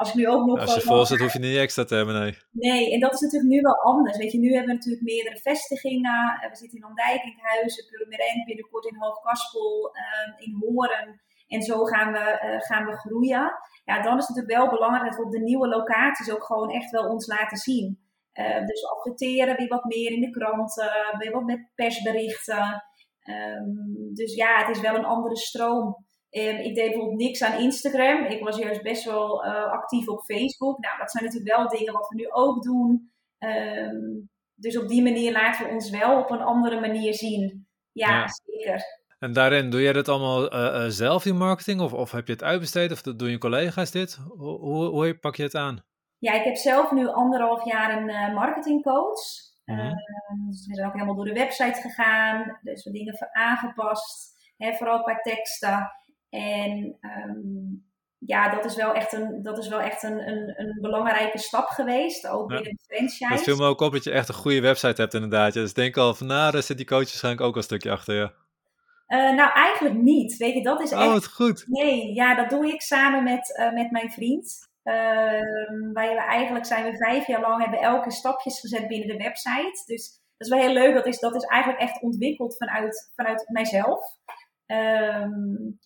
als 0.00 0.08
ik 0.08 0.14
nu 0.14 0.28
ook 0.28 0.46
nog... 0.46 0.60
Als 0.60 0.74
je 0.74 0.80
vol 0.80 1.06
zit, 1.06 1.20
hoef 1.20 1.32
je 1.32 1.38
niet 1.38 1.56
extra 1.56 1.84
te 1.84 1.94
hebben, 1.94 2.14
nee. 2.20 2.38
Nee, 2.50 2.92
en 2.92 3.00
dat 3.00 3.12
is 3.14 3.20
natuurlijk 3.20 3.52
nu 3.52 3.60
wel 3.60 3.80
anders. 3.80 4.16
Weet 4.16 4.32
je, 4.32 4.38
nu 4.38 4.50
hebben 4.52 4.68
we 4.68 4.74
natuurlijk 4.74 5.04
meerdere 5.04 5.36
vestigingen. 5.36 6.38
We 6.50 6.56
zitten 6.56 6.78
in 6.78 6.86
Ondijk, 6.86 7.22
in 7.22 7.38
Huizen, 7.40 7.86
Purmerend, 7.86 8.44
binnenkort 8.44 8.84
in 8.84 8.96
Hoogkaspel, 8.98 9.90
in 10.36 10.56
Horen... 10.60 11.24
En 11.46 11.62
zo 11.62 11.84
gaan 11.84 12.12
we, 12.12 12.18
uh, 12.18 12.60
gaan 12.60 12.86
we 12.86 12.96
groeien. 12.96 13.52
Ja, 13.84 14.02
dan 14.02 14.18
is 14.18 14.26
het 14.26 14.36
natuurlijk 14.36 14.58
wel 14.58 14.68
belangrijk 14.68 15.10
dat 15.10 15.16
we 15.16 15.24
op 15.24 15.30
de 15.30 15.40
nieuwe 15.40 15.68
locaties 15.68 16.30
ook 16.30 16.44
gewoon 16.44 16.70
echt 16.70 16.90
wel 16.90 17.08
ons 17.08 17.26
laten 17.26 17.56
zien. 17.56 17.98
Uh, 18.34 18.66
dus 18.66 18.80
we 18.80 18.88
adverteren 18.96 19.56
weer 19.56 19.68
wat 19.68 19.84
meer 19.84 20.12
in 20.12 20.20
de 20.20 20.30
kranten, 20.30 20.90
weer 21.18 21.32
wat 21.32 21.44
met 21.44 21.70
persberichten. 21.74 22.84
Um, 23.24 24.14
dus 24.14 24.34
ja, 24.34 24.64
het 24.64 24.76
is 24.76 24.82
wel 24.82 24.94
een 24.94 25.04
andere 25.04 25.36
stroom. 25.36 26.05
Um, 26.36 26.56
ik 26.56 26.74
deed 26.74 26.88
bijvoorbeeld 26.88 27.18
niks 27.18 27.42
aan 27.42 27.60
Instagram. 27.60 28.24
Ik 28.24 28.42
was 28.44 28.58
juist 28.58 28.82
best 28.82 29.04
wel 29.04 29.44
uh, 29.44 29.72
actief 29.72 30.08
op 30.08 30.24
Facebook. 30.24 30.78
Nou, 30.78 30.98
dat 30.98 31.10
zijn 31.10 31.24
natuurlijk 31.24 31.56
wel 31.56 31.68
dingen 31.68 31.92
wat 31.92 32.08
we 32.08 32.14
nu 32.14 32.30
ook 32.30 32.62
doen. 32.62 33.12
Um, 33.38 34.28
dus 34.54 34.78
op 34.78 34.88
die 34.88 35.02
manier 35.02 35.32
laten 35.32 35.66
we 35.66 35.72
ons 35.72 35.90
wel 35.90 36.18
op 36.18 36.30
een 36.30 36.42
andere 36.42 36.80
manier 36.80 37.14
zien. 37.14 37.66
Ja, 37.92 38.08
ja. 38.08 38.26
zeker. 38.28 38.82
En 39.18 39.32
daarin, 39.32 39.70
doe 39.70 39.82
jij 39.82 39.92
dat 39.92 40.08
allemaal 40.08 40.54
uh, 40.54 40.84
uh, 40.84 40.84
zelf, 40.88 41.22
die 41.22 41.32
marketing? 41.32 41.80
Of, 41.80 41.92
of 41.92 42.10
heb 42.10 42.26
je 42.26 42.32
het 42.32 42.42
uitbesteed? 42.42 42.92
Of 42.92 43.02
doen 43.02 43.30
je 43.30 43.38
collega's 43.38 43.90
dit? 43.90 44.14
Hoe, 44.14 44.58
hoe, 44.58 44.84
hoe, 44.84 45.18
pak 45.18 45.36
je 45.36 45.42
het 45.42 45.54
aan? 45.54 45.84
Ja, 46.18 46.32
ik 46.32 46.44
heb 46.44 46.56
zelf 46.56 46.90
nu 46.90 47.08
anderhalf 47.08 47.64
jaar 47.64 47.96
een 47.96 48.34
marketingcoach. 48.34 49.20
Mhm. 49.64 49.78
-hmm. 49.78 50.46
dus 50.46 50.66
we 50.66 50.74
zijn 50.74 50.86
ook 50.86 50.92
helemaal 50.92 51.14
door 51.14 51.24
de 51.24 51.32
website 51.32 51.80
gegaan. 51.80 52.58
Dus 52.62 52.84
we 52.84 52.90
dingen 52.90 53.28
aangepast. 53.32 54.34
Hè, 54.56 54.72
vooral 54.72 55.02
qua 55.02 55.20
teksten. 55.20 55.90
En 56.30 56.98
um, 57.00 57.84
ja, 58.18 58.48
dat 58.54 58.64
is 58.64 58.74
wel 58.76 58.92
echt 58.92 59.12
een, 59.12 59.42
dat 59.42 59.58
is 59.58 59.68
wel 59.68 59.80
echt 59.80 60.02
een, 60.02 60.28
een, 60.28 60.54
een 60.60 60.78
belangrijke 60.80 61.38
stap 61.38 61.66
geweest. 61.66 62.26
Ook 62.28 62.50
Ja. 62.50 62.56
binnen 62.56 62.76
de 62.76 62.94
franchise. 62.94 63.32
Het 63.32 63.42
viel 63.42 63.56
me 63.56 63.66
ook 63.66 63.80
op 63.80 63.92
dat 63.92 64.04
je 64.04 64.10
echt 64.10 64.28
een 64.28 64.34
goede 64.34 64.60
website 64.60 65.00
hebt 65.00 65.14
inderdaad. 65.14 65.54
Ja, 65.54 65.60
Dus 65.60 65.74
denk 65.74 65.96
al 65.96 66.14
van, 66.14 66.26
nou, 66.26 66.52
daar 66.52 66.62
zit 66.62 66.76
die 66.76 66.86
coach 66.86 66.98
waarschijnlijk 66.98 67.44
ook 67.44 67.52
al 67.52 67.56
een 67.56 67.62
stukje 67.62 67.90
achter, 67.90 68.14
ja. 68.14 68.32
Uh, 69.08 69.34
nou, 69.36 69.52
eigenlijk 69.52 69.94
niet. 69.94 70.36
Weet 70.36 70.54
je, 70.54 70.62
dat 70.62 70.80
is 70.80 70.92
Oh, 70.92 71.00
echt... 71.02 71.12
wat 71.12 71.26
goed. 71.32 71.64
Nee, 71.66 72.14
ja, 72.14 72.34
dat 72.34 72.50
doe 72.50 72.66
ik 72.66 72.80
samen 72.80 73.22
met, 73.22 73.58
uh, 73.58 73.72
met 73.72 73.90
mijn 73.90 74.10
vriend. 74.10 74.68
Uh, 74.84 74.94
wij 75.92 76.06
hebben 76.06 76.24
eigenlijk 76.24 76.66
zijn 76.66 76.84
we 76.84 76.96
vijf 76.96 77.26
jaar 77.26 77.40
lang 77.40 77.62
hebben 77.62 77.80
elke 77.80 78.10
stapjes 78.10 78.60
gezet 78.60 78.88
binnen 78.88 79.08
de 79.08 79.24
website. 79.24 79.82
Dus 79.86 80.20
dat 80.36 80.48
is 80.48 80.48
wel 80.48 80.58
heel 80.60 80.72
leuk. 80.72 80.94
Dat 80.94 81.06
is, 81.06 81.18
dat 81.18 81.34
is 81.34 81.44
eigenlijk 81.44 81.82
echt 81.82 82.02
ontwikkeld 82.02 82.56
vanuit, 82.56 83.12
vanuit 83.14 83.44
mijzelf. 83.48 84.04
Um, 84.66 85.78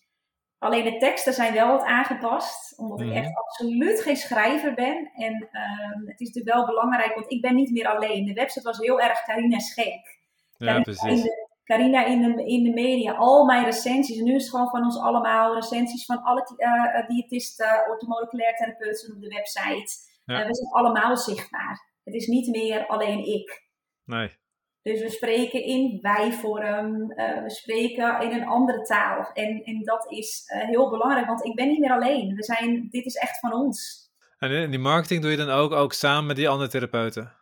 alleen 0.61 0.83
de 0.83 0.97
teksten 0.97 1.33
zijn 1.33 1.53
wel 1.53 1.67
wat 1.67 1.83
aangepast. 1.83 2.77
Omdat 2.79 2.99
Mhm. 2.99 3.09
ik 3.09 3.15
echt 3.15 3.37
absoluut 3.37 4.01
geen 4.01 4.15
schrijver 4.15 4.73
ben. 4.73 5.11
En 5.13 5.33
um, 5.33 6.07
het 6.07 6.19
is 6.19 6.27
natuurlijk 6.27 6.55
wel 6.55 6.65
belangrijk, 6.65 7.13
want 7.13 7.31
ik 7.31 7.41
ben 7.41 7.55
niet 7.55 7.71
meer 7.71 7.87
alleen. 7.87 8.25
De 8.25 8.33
website 8.33 8.65
was 8.65 8.77
heel 8.77 9.01
erg 9.01 9.23
Carina 9.23 9.59
Schenk. 9.59 10.19
Ja, 10.57 10.57
Carina 10.57 10.75
in 10.75 10.81
precies. 10.83 11.21
de, 11.23 11.49
Carina 11.63 12.05
in 12.05 12.21
de, 12.21 12.45
in 12.45 12.63
de 12.63 12.69
media, 12.69 13.13
al 13.13 13.45
mijn 13.45 13.65
recensies. 13.65 14.17
En 14.17 14.23
nu 14.23 14.35
is 14.35 14.41
het 14.41 14.51
gewoon 14.51 14.69
van 14.69 14.83
ons 14.83 14.99
allemaal 14.99 15.53
recensies 15.55 16.05
van 16.05 16.23
alle 16.23 16.47
uh, 16.57 17.07
diëtisten, 17.07 17.85
orthomoleculair 17.89 18.55
therapeuten 18.55 19.15
op 19.15 19.21
de 19.21 19.27
website. 19.27 19.91
Ja. 20.25 20.41
Uh, 20.41 20.47
we 20.47 20.55
zijn 20.55 20.71
allemaal 20.71 21.17
zichtbaar. 21.17 21.89
Het 22.03 22.13
is 22.13 22.27
niet 22.27 22.47
meer 22.47 22.87
alleen 22.87 23.25
ik. 23.25 23.67
Nee. 24.05 24.39
Dus 24.83 25.01
we 25.01 25.09
spreken 25.09 25.63
in 25.63 25.99
wij-vorm, 26.01 27.11
uh, 27.11 27.43
we 27.43 27.49
spreken 27.49 28.21
in 28.21 28.31
een 28.31 28.47
andere 28.47 28.81
taal. 28.81 29.29
En, 29.33 29.63
en 29.63 29.83
dat 29.83 30.11
is 30.11 30.43
uh, 30.55 30.67
heel 30.67 30.89
belangrijk, 30.89 31.27
want 31.27 31.45
ik 31.45 31.55
ben 31.55 31.67
niet 31.67 31.79
meer 31.79 31.91
alleen. 31.91 32.35
We 32.35 32.43
zijn, 32.43 32.87
dit 32.89 33.05
is 33.05 33.15
echt 33.15 33.39
van 33.39 33.53
ons. 33.53 34.09
En 34.37 34.69
die 34.69 34.79
marketing 34.79 35.21
doe 35.21 35.31
je 35.31 35.37
dan 35.37 35.49
ook, 35.49 35.71
ook 35.71 35.93
samen 35.93 36.25
met 36.25 36.35
die 36.35 36.49
andere 36.49 36.69
therapeuten? 36.69 37.39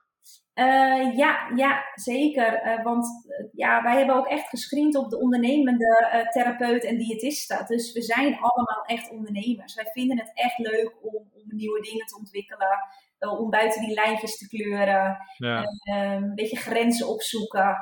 Uh, 0.56 1.16
ja, 1.18 1.52
ja, 1.56 1.84
zeker. 1.94 2.82
Want 2.84 3.08
ja, 3.52 3.84
wij 3.84 3.98
hebben 3.98 4.16
ook 4.16 4.28
echt 4.28 4.50
gescreend 4.50 4.96
op 4.96 5.10
de 5.10 5.20
ondernemende 5.20 6.28
therapeut 6.32 6.84
en 6.84 6.98
diëtisten. 6.98 7.66
Dus 7.66 7.94
we 7.94 8.02
zijn 8.02 8.38
allemaal 8.40 8.84
echt 8.86 9.10
ondernemers. 9.12 9.76
Wij 9.76 9.90
vinden 9.94 10.18
het 10.18 10.32
echt 10.34 10.58
leuk 10.58 10.94
om, 11.02 11.14
om 11.14 11.44
nieuwe 11.46 11.82
dingen 11.82 12.06
te 12.06 12.18
ontwikkelen. 12.18 12.80
Om 13.20 13.49
buiten 13.49 13.82
die 13.82 13.93
lijntjes 13.93 14.38
te 14.38 14.47
kleuren. 14.47 15.17
Ja. 15.38 15.63
een 15.84 16.36
beetje 16.36 16.57
grenzen 16.57 17.07
opzoeken. 17.07 17.78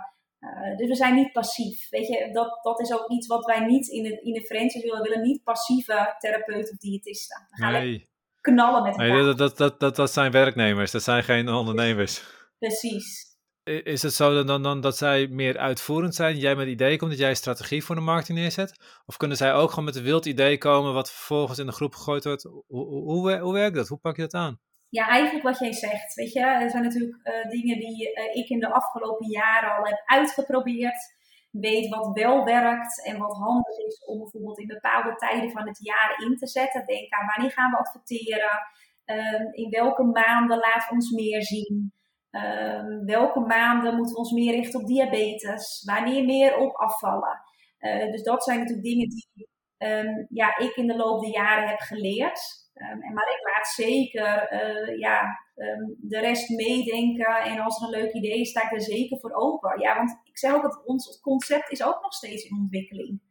dus 0.75 0.87
we 0.87 0.95
zijn 0.95 1.15
niet 1.15 1.31
passief. 1.31 1.89
Weet 1.89 2.07
je, 2.07 2.29
dat, 2.31 2.59
dat 2.63 2.79
is 2.79 2.93
ook 2.93 3.09
iets 3.09 3.27
wat 3.27 3.45
wij 3.45 3.59
niet 3.65 3.87
in 3.87 4.03
de, 4.03 4.21
in 4.21 4.33
de 4.33 4.45
franchise 4.45 4.85
willen. 4.85 5.01
We 5.01 5.09
willen 5.09 5.23
niet 5.23 5.43
passieve 5.43 6.15
therapeuten 6.19 6.73
of 6.73 6.77
diëtisten. 6.79 7.47
We 7.49 7.63
gaan 7.63 7.71
Nee. 7.71 8.09
knallen 8.41 8.83
met 8.83 8.91
elkaar. 8.91 9.07
Nee, 9.15 9.25
dat, 9.25 9.37
dat, 9.37 9.57
dat, 9.57 9.79
dat, 9.79 9.95
dat 9.95 10.11
zijn 10.13 10.31
werknemers, 10.31 10.91
dat 10.91 11.03
zijn 11.03 11.23
geen 11.23 11.49
ondernemers. 11.49 12.23
Precies. 12.59 13.25
Is 13.63 14.01
het 14.01 14.13
zo 14.13 14.33
dan, 14.33 14.47
dan, 14.47 14.63
dan 14.63 14.81
dat 14.81 14.97
zij 14.97 15.27
meer 15.27 15.57
uitvoerend 15.57 16.15
zijn, 16.15 16.37
jij 16.37 16.55
met 16.55 16.67
ideeën 16.67 16.97
komt, 16.97 17.11
dat 17.11 17.19
jij 17.19 17.29
een 17.29 17.35
strategie 17.35 17.83
voor 17.83 17.95
de 17.95 18.01
marketing 18.01 18.37
neerzet? 18.37 18.79
Of 19.05 19.17
kunnen 19.17 19.37
zij 19.37 19.53
ook 19.53 19.69
gewoon 19.69 19.85
met 19.85 19.95
een 19.95 20.03
wild 20.03 20.25
idee 20.25 20.57
komen 20.57 20.93
wat 20.93 21.11
vervolgens 21.11 21.59
in 21.59 21.65
de 21.65 21.71
groep 21.71 21.95
gegooid 21.95 22.23
wordt? 22.23 22.43
Hoe, 22.43 22.63
hoe, 22.67 22.85
hoe, 23.03 23.37
hoe 23.37 23.53
werkt 23.53 23.75
dat? 23.75 23.87
Hoe 23.87 23.97
pak 23.97 24.15
je 24.15 24.21
dat 24.21 24.33
aan? 24.33 24.59
Ja, 24.89 25.07
eigenlijk 25.07 25.45
wat 25.45 25.59
jij 25.59 25.73
zegt. 25.73 26.13
Weet 26.13 26.33
je, 26.33 26.39
er 26.39 26.69
zijn 26.69 26.83
natuurlijk 26.83 27.19
uh, 27.23 27.49
dingen 27.49 27.79
die 27.79 28.11
uh, 28.13 28.35
ik 28.35 28.49
in 28.49 28.59
de 28.59 28.71
afgelopen 28.71 29.29
jaren 29.29 29.77
al 29.77 29.83
heb 29.83 30.01
uitgeprobeerd. 30.05 31.15
Weet 31.51 31.89
wat 31.89 32.09
wel 32.13 32.43
werkt 32.43 33.05
en 33.05 33.17
wat 33.17 33.37
handig 33.37 33.77
is 33.77 34.05
om 34.05 34.17
bijvoorbeeld 34.19 34.59
in 34.59 34.67
bepaalde 34.67 35.15
tijden 35.15 35.51
van 35.51 35.67
het 35.67 35.79
jaar 35.81 36.23
in 36.25 36.37
te 36.37 36.47
zetten. 36.47 36.85
Denk 36.85 37.13
aan 37.13 37.25
wanneer 37.35 37.51
gaan 37.51 37.71
we 37.71 37.77
adverteren? 37.77 38.59
Um, 39.05 39.53
in 39.53 39.69
welke 39.69 40.03
maanden 40.03 40.57
laten 40.57 40.87
we 40.89 40.93
ons 40.93 41.11
meer 41.11 41.43
zien? 41.43 41.93
Um, 42.31 43.05
welke 43.05 43.39
maanden 43.39 43.95
moeten 43.95 44.13
we 44.13 44.19
ons 44.19 44.31
meer 44.31 44.53
richten 44.55 44.79
op 44.79 44.87
diabetes? 44.87 45.83
Wanneer 45.85 46.25
meer 46.25 46.57
op 46.57 46.75
afvallen? 46.75 47.41
Uh, 47.79 48.11
dus 48.11 48.23
dat 48.23 48.43
zijn 48.43 48.59
natuurlijk 48.59 48.87
dingen 48.87 49.09
die 49.09 49.49
um, 49.77 50.27
ja, 50.29 50.57
ik 50.57 50.75
in 50.75 50.87
de 50.87 50.95
loop 50.95 51.21
der 51.21 51.31
jaren 51.31 51.67
heb 51.67 51.79
geleerd. 51.79 52.66
Um, 52.79 53.13
maar 53.13 53.27
ik 53.37 53.53
laat 53.53 53.67
zeker 53.67 54.53
uh, 54.53 54.99
ja, 54.99 55.21
um, 55.55 55.95
de 55.99 56.19
rest 56.19 56.49
meedenken. 56.49 57.35
En 57.35 57.59
als 57.59 57.81
er 57.81 57.83
een 57.83 58.01
leuk 58.01 58.13
idee 58.13 58.39
is, 58.39 58.49
sta 58.49 58.63
ik 58.63 58.71
er 58.71 58.81
zeker 58.81 59.19
voor 59.19 59.33
open. 59.33 59.79
Ja, 59.79 59.95
want 59.95 60.19
ik 60.23 60.37
zeg 60.37 60.53
ook 60.53 60.61
dat 60.61 60.81
ons 60.85 61.19
concept 61.21 61.71
is 61.71 61.83
ook 61.83 62.01
nog 62.01 62.13
steeds 62.13 62.43
in 62.43 62.57
ontwikkeling. 62.57 63.21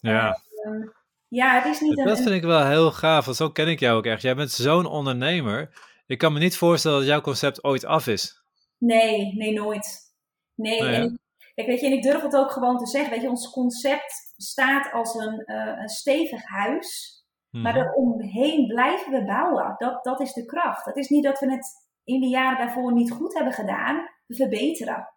Ja. 0.00 0.38
Um, 0.66 0.92
ja, 1.28 1.54
het 1.54 1.74
is 1.74 1.80
niet 1.80 1.96
dat 1.96 2.06
een, 2.06 2.16
vind 2.16 2.34
ik 2.34 2.42
wel 2.42 2.66
heel 2.66 2.92
gaaf, 2.92 3.24
want 3.24 3.36
zo 3.36 3.50
ken 3.50 3.68
ik 3.68 3.80
jou 3.80 3.96
ook 3.96 4.06
echt. 4.06 4.22
Jij 4.22 4.34
bent 4.34 4.50
zo'n 4.50 4.86
ondernemer. 4.86 5.70
Ik 6.06 6.18
kan 6.18 6.32
me 6.32 6.38
niet 6.38 6.56
voorstellen 6.56 6.98
dat 6.98 7.08
jouw 7.08 7.20
concept 7.20 7.64
ooit 7.64 7.84
af 7.84 8.06
is. 8.06 8.42
Nee, 8.78 9.34
nee, 9.34 9.52
nooit. 9.52 10.14
Nee, 10.54 10.80
Nou 10.80 10.92
ja. 10.92 10.98
en 10.98 11.20
ik, 11.54 11.66
weet 11.66 11.80
je, 11.80 11.86
en 11.86 11.92
ik 11.92 12.02
durf 12.02 12.22
het 12.22 12.36
ook 12.36 12.50
gewoon 12.50 12.78
te 12.78 12.86
zeggen. 12.86 13.10
Weet 13.10 13.22
je, 13.22 13.28
ons 13.28 13.50
concept 13.50 14.34
staat 14.36 14.92
als 14.92 15.14
een, 15.14 15.42
uh, 15.46 15.80
een 15.80 15.88
stevig 15.88 16.44
huis. 16.44 17.20
Maar 17.62 17.76
Mhm. 17.76 17.86
eromheen 17.86 18.66
blijven 18.66 19.12
we 19.12 19.24
bouwen. 19.24 19.74
Dat, 19.78 20.04
dat 20.04 20.20
is 20.20 20.32
de 20.32 20.44
kracht. 20.44 20.84
Het 20.84 20.96
is 20.96 21.08
niet 21.08 21.24
dat 21.24 21.38
we 21.40 21.50
het 21.50 21.66
in 22.04 22.20
de 22.20 22.26
jaren 22.26 22.58
daarvoor 22.58 22.92
niet 22.92 23.10
goed 23.12 23.34
hebben 23.34 23.52
gedaan. 23.52 24.08
We 24.26 24.34
verbeteren. 24.34 25.08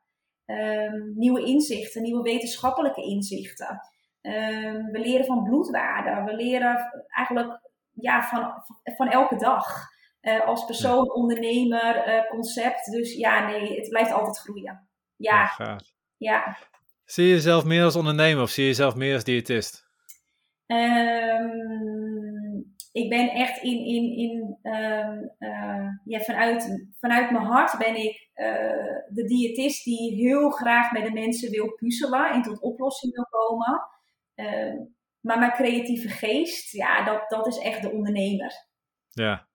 Um, 0.46 1.14
nieuwe 1.16 1.44
inzichten, 1.44 2.02
nieuwe 2.02 2.22
wetenschappelijke 2.22 3.02
inzichten. 3.02 3.82
Ehm, 4.22 4.86
we 4.92 5.00
leren 5.00 5.26
van 5.26 5.44
bloedwaarden. 5.44 6.26
We 6.26 6.36
leren 6.36 7.06
eigenlijk 7.08 7.60
ja, 7.94 8.22
van, 8.22 8.54
van 8.96 9.10
elke 9.10 9.36
dag. 9.36 9.88
Uh, 10.22 10.46
als 10.48 10.66
persoon, 10.66 11.14
ondernemer, 11.14 12.08
uh, 12.08 12.30
concept. 12.30 12.92
Dus 12.92 13.14
ja, 13.14 13.48
nee, 13.48 13.76
het 13.80 13.90
blijft 13.90 14.12
altijd 14.12 14.40
groeien. 14.40 14.90
Ja. 15.16 15.54
Ja, 15.58 15.80
ja. 16.18 16.58
Zie 17.06 17.26
je 17.26 17.34
jezelf 17.34 17.64
meer 17.66 17.84
als 17.84 17.96
ondernemer 17.96 18.44
of 18.44 18.50
zie 18.50 18.64
je 18.64 18.70
jezelf 18.70 18.96
meer 18.96 19.14
als 19.14 19.24
diëtist? 19.24 19.89
Um, 20.72 22.30
ik 22.92 23.10
ben 23.10 23.30
echt 23.30 23.64
in, 23.64 23.86
in, 23.86 24.18
in 24.18 24.58
um, 24.72 25.36
uh, 25.40 25.88
ja, 26.04 26.20
vanuit, 26.20 26.88
vanuit 27.00 27.32
mijn 27.32 27.46
hart 27.46 27.78
ben 27.78 27.96
ik 27.96 28.30
uh, 28.36 28.96
de 29.08 29.24
diëtist 29.26 29.84
die 29.84 30.16
heel 30.16 30.50
graag 30.50 30.92
met 30.92 31.04
de 31.04 31.12
mensen 31.12 31.52
wil 31.52 31.74
puzzelen 31.76 32.32
en 32.32 32.42
tot 32.42 32.62
oplossing 32.62 33.14
wil 33.14 33.28
komen. 33.30 33.82
Uh, 34.36 34.82
maar 35.20 35.40
mijn 35.40 35.52
creatieve 35.52 36.08
geest, 36.08 36.72
ja, 36.72 37.04
dat, 37.04 37.30
dat 37.30 37.48
is 37.48 37.58
echt 37.58 37.82
de 37.82 37.92
ondernemer. 37.92 38.54
Ja. 39.10 39.48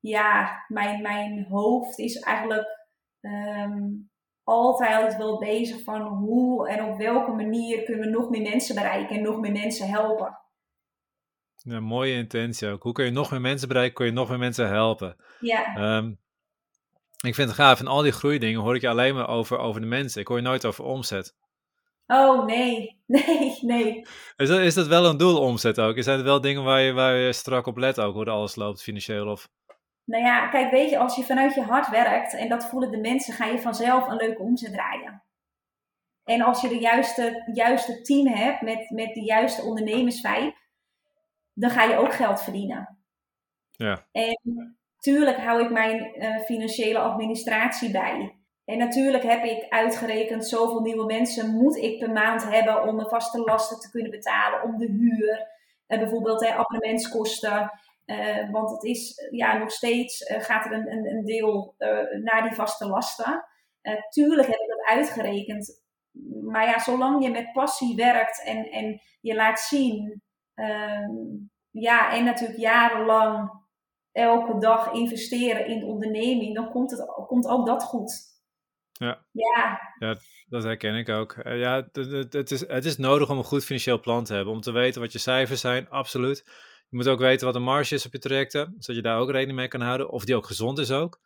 Ja, 0.00 0.64
mijn, 0.68 1.02
mijn 1.02 1.44
hoofd 1.44 1.98
is 1.98 2.18
eigenlijk 2.18 2.88
um, 3.20 4.10
altijd 4.44 5.16
wel 5.16 5.38
bezig 5.38 5.82
van 5.82 6.02
hoe 6.02 6.68
en 6.68 6.84
op 6.84 6.96
welke 6.96 7.32
manier 7.32 7.82
kunnen 7.82 8.04
we 8.04 8.10
nog 8.10 8.30
meer 8.30 8.42
mensen 8.42 8.74
bereiken 8.74 9.16
en 9.16 9.22
nog 9.22 9.40
meer 9.40 9.52
mensen 9.52 9.88
helpen. 9.88 10.40
Ja, 11.64 11.80
mooie 11.80 12.14
intentie 12.14 12.68
ook. 12.68 12.82
Hoe 12.82 12.92
kun 12.92 13.04
je 13.04 13.10
nog 13.10 13.30
meer 13.30 13.40
mensen 13.40 13.68
bereiken, 13.68 13.94
kun 13.94 14.06
je 14.06 14.12
nog 14.12 14.28
meer 14.28 14.38
mensen 14.38 14.68
helpen. 14.68 15.16
Ja. 15.40 15.96
Um, 15.96 16.18
ik 17.26 17.34
vind 17.34 17.48
het 17.48 17.58
gaaf, 17.58 17.80
in 17.80 17.86
al 17.86 18.02
die 18.02 18.12
groeidingen 18.12 18.60
hoor 18.60 18.74
ik 18.74 18.80
je 18.80 18.88
alleen 18.88 19.14
maar 19.14 19.28
over, 19.28 19.58
over 19.58 19.80
de 19.80 19.86
mensen. 19.86 20.20
Ik 20.20 20.26
hoor 20.26 20.36
je 20.36 20.42
nooit 20.42 20.64
over 20.64 20.84
omzet. 20.84 21.34
Oh, 22.06 22.44
nee. 22.46 22.90
Nee, 23.06 23.58
nee. 23.60 24.06
Is 24.36 24.48
dat, 24.48 24.58
is 24.58 24.74
dat 24.74 24.86
wel 24.86 25.06
een 25.06 25.16
doel, 25.16 25.40
omzet 25.40 25.80
ook? 25.80 26.02
Zijn 26.02 26.16
het 26.16 26.26
wel 26.26 26.40
dingen 26.40 26.64
waar 26.64 26.80
je, 26.80 26.92
waar 26.92 27.14
je 27.14 27.32
strak 27.32 27.66
op 27.66 27.76
let 27.76 28.00
ook, 28.00 28.14
hoe 28.14 28.30
alles 28.30 28.54
loopt 28.54 28.82
financieel? 28.82 29.26
Of? 29.26 29.48
Nou 30.04 30.24
ja, 30.24 30.48
kijk, 30.48 30.70
weet 30.70 30.90
je, 30.90 30.98
als 30.98 31.16
je 31.16 31.22
vanuit 31.22 31.54
je 31.54 31.62
hart 31.62 31.88
werkt 31.88 32.34
en 32.34 32.48
dat 32.48 32.66
voelen 32.66 32.90
de 32.90 33.00
mensen, 33.00 33.34
ga 33.34 33.46
je 33.46 33.58
vanzelf 33.58 34.06
een 34.06 34.16
leuke 34.16 34.42
omzet 34.42 34.72
draaien. 34.72 35.22
En 36.24 36.42
als 36.42 36.60
je 36.60 36.68
de 36.68 36.78
juiste, 36.78 37.50
juiste 37.54 38.02
team 38.02 38.26
hebt 38.26 38.60
met, 38.60 38.90
met 38.90 39.14
de 39.14 39.24
juiste 39.24 39.62
ondernemersvibe, 39.62 40.54
dan 41.54 41.70
ga 41.70 41.82
je 41.82 41.96
ook 41.96 42.14
geld 42.14 42.42
verdienen. 42.42 42.98
Ja. 43.70 44.06
En 44.12 44.76
tuurlijk 44.98 45.36
hou 45.36 45.62
ik 45.62 45.70
mijn 45.70 46.22
uh, 46.22 46.38
financiële 46.38 46.98
administratie 46.98 47.90
bij. 47.90 48.36
En 48.64 48.78
natuurlijk 48.78 49.22
heb 49.22 49.44
ik 49.44 49.66
uitgerekend 49.68 50.48
zoveel 50.48 50.80
nieuwe 50.80 51.04
mensen 51.04 51.50
moet 51.50 51.76
ik 51.76 51.98
per 51.98 52.10
maand 52.10 52.50
hebben 52.50 52.82
om 52.82 52.96
mijn 52.96 53.08
vaste 53.08 53.40
lasten 53.40 53.80
te 53.80 53.90
kunnen 53.90 54.10
betalen, 54.10 54.62
om 54.62 54.78
de 54.78 54.86
huur, 54.86 55.48
uh, 55.88 55.98
bijvoorbeeld 55.98 56.40
hè, 56.40 56.54
abonnementskosten. 56.54 57.72
Uh, 58.06 58.50
want 58.50 58.70
het 58.70 58.84
is 58.84 59.28
ja, 59.30 59.58
nog 59.58 59.70
steeds 59.70 60.24
gaat 60.28 60.64
er 60.64 60.72
een, 60.72 60.92
een, 60.92 61.06
een 61.06 61.24
deel 61.24 61.74
naar 62.22 62.42
die 62.42 62.52
vaste 62.52 62.86
lasten. 62.86 63.44
tuurlijk 64.10 64.48
heb 64.48 64.60
ik 64.60 64.68
dat 64.68 64.96
uitgerekend. 64.96 65.80
Maar 66.42 66.64
ja, 66.64 66.78
zolang 66.78 67.24
je 67.24 67.30
met 67.30 67.52
passie 67.52 67.96
werkt 67.96 68.42
en, 68.44 68.70
en 68.70 69.00
je 69.20 69.34
laat 69.34 69.60
zien 69.60 70.22
Um, 70.62 71.50
ja, 71.70 72.12
en 72.12 72.24
natuurlijk 72.24 72.58
jarenlang 72.58 73.50
elke 74.12 74.58
dag 74.58 74.92
investeren 74.92 75.66
in 75.66 75.78
de 75.78 75.86
onderneming, 75.86 76.54
dan 76.54 76.70
komt, 76.70 76.90
het, 76.90 77.04
komt 77.26 77.46
ook 77.46 77.66
dat 77.66 77.82
goed. 77.82 78.30
Ja. 78.92 79.24
ja. 79.30 79.80
Ja, 79.98 80.16
dat 80.46 80.62
herken 80.62 80.94
ik 80.94 81.08
ook. 81.08 81.36
Uh, 81.36 81.58
ja, 81.60 81.88
het, 81.92 82.32
het, 82.32 82.50
is, 82.50 82.68
het 82.68 82.84
is 82.84 82.96
nodig 82.96 83.30
om 83.30 83.38
een 83.38 83.44
goed 83.44 83.64
financieel 83.64 84.00
plan 84.00 84.24
te 84.24 84.34
hebben. 84.34 84.54
Om 84.54 84.60
te 84.60 84.72
weten 84.72 85.00
wat 85.00 85.12
je 85.12 85.18
cijfers 85.18 85.60
zijn, 85.60 85.88
absoluut. 85.88 86.42
Je 86.88 86.96
moet 86.96 87.08
ook 87.08 87.18
weten 87.18 87.44
wat 87.44 87.54
de 87.54 87.60
marge 87.60 87.94
is 87.94 88.06
op 88.06 88.12
je 88.12 88.18
trajecten, 88.18 88.74
zodat 88.78 88.96
je 88.96 89.08
daar 89.08 89.18
ook 89.18 89.30
rekening 89.30 89.58
mee 89.58 89.68
kan 89.68 89.80
houden. 89.80 90.10
Of 90.10 90.24
die 90.24 90.36
ook 90.36 90.46
gezond 90.46 90.78
is 90.78 90.90
ook. 90.90 91.20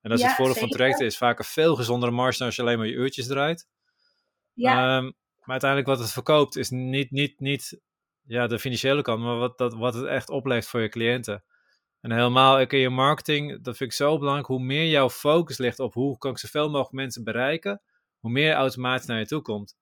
En 0.00 0.10
dat 0.10 0.18
is 0.18 0.24
Ja, 0.24 0.26
het 0.26 0.36
voordeel 0.36 0.54
van 0.54 0.68
trajecten, 0.68 1.06
is 1.06 1.16
vaak 1.16 1.38
een 1.38 1.44
veel 1.44 1.76
gezondere 1.76 2.12
marge 2.12 2.38
dan 2.38 2.46
als 2.46 2.56
je 2.56 2.62
alleen 2.62 2.78
maar 2.78 2.86
je 2.86 2.92
uurtjes 2.92 3.26
draait. 3.26 3.68
Ja, 4.52 4.96
Ehm, 4.96 5.04
maar 5.38 5.50
uiteindelijk 5.50 5.90
wat 5.90 5.98
het 5.98 6.12
verkoopt 6.12 6.56
is 6.56 6.70
niet, 6.70 7.10
niet, 7.10 7.40
niet 7.40 7.80
ja, 8.26 8.46
de 8.46 8.58
financiële 8.58 9.02
kant, 9.02 9.22
maar 9.22 9.36
wat, 9.36 9.58
dat, 9.58 9.74
wat 9.74 9.94
het 9.94 10.04
echt 10.04 10.28
oplevert 10.28 10.68
voor 10.68 10.80
je 10.80 10.88
cliënten. 10.88 11.44
En 12.00 12.12
helemaal 12.12 12.60
in 12.60 12.78
je 12.78 12.90
marketing, 12.90 13.62
dat 13.62 13.76
vind 13.76 13.90
ik 13.90 13.96
zo 13.96 14.18
belangrijk. 14.18 14.46
Hoe 14.46 14.62
meer 14.62 14.88
jouw 14.88 15.10
focus 15.10 15.58
ligt 15.58 15.78
op 15.78 15.94
hoe 15.94 16.18
kan 16.18 16.30
ik 16.30 16.38
zoveel 16.38 16.66
mogelijk 16.66 16.92
mensen 16.92 17.24
bereiken, 17.24 17.82
hoe 18.18 18.30
meer 18.30 18.46
je 18.46 18.52
automatisch 18.52 19.06
naar 19.06 19.18
je 19.18 19.26
toe 19.26 19.42
komt. 19.42 19.76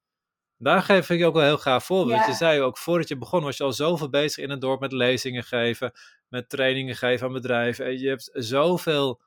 Daar 0.57 0.83
geef 0.83 1.11
ik 1.11 1.19
je 1.19 1.27
ook 1.27 1.35
wel 1.35 1.43
heel 1.43 1.57
graag 1.57 1.85
voorbeeld. 1.85 2.21
Ja. 2.21 2.27
je 2.27 2.33
zei 2.33 2.61
ook, 2.61 2.79
voordat 2.79 3.09
je 3.09 3.17
begon 3.17 3.43
was 3.43 3.57
je 3.57 3.65
al 3.65 3.73
zoveel 3.73 4.11
bezig 4.11 4.45
in 4.45 4.51
het 4.51 4.61
dorp 4.61 4.81
met 4.81 4.93
lezingen 4.93 5.45
geven, 5.45 5.93
met 6.29 6.49
trainingen 6.49 6.97
geven 6.97 7.27
aan 7.27 7.33
bedrijven. 7.33 7.85
En 7.85 7.99
je 7.99 8.09
hebt 8.09 8.31
zoveel, 8.33 9.21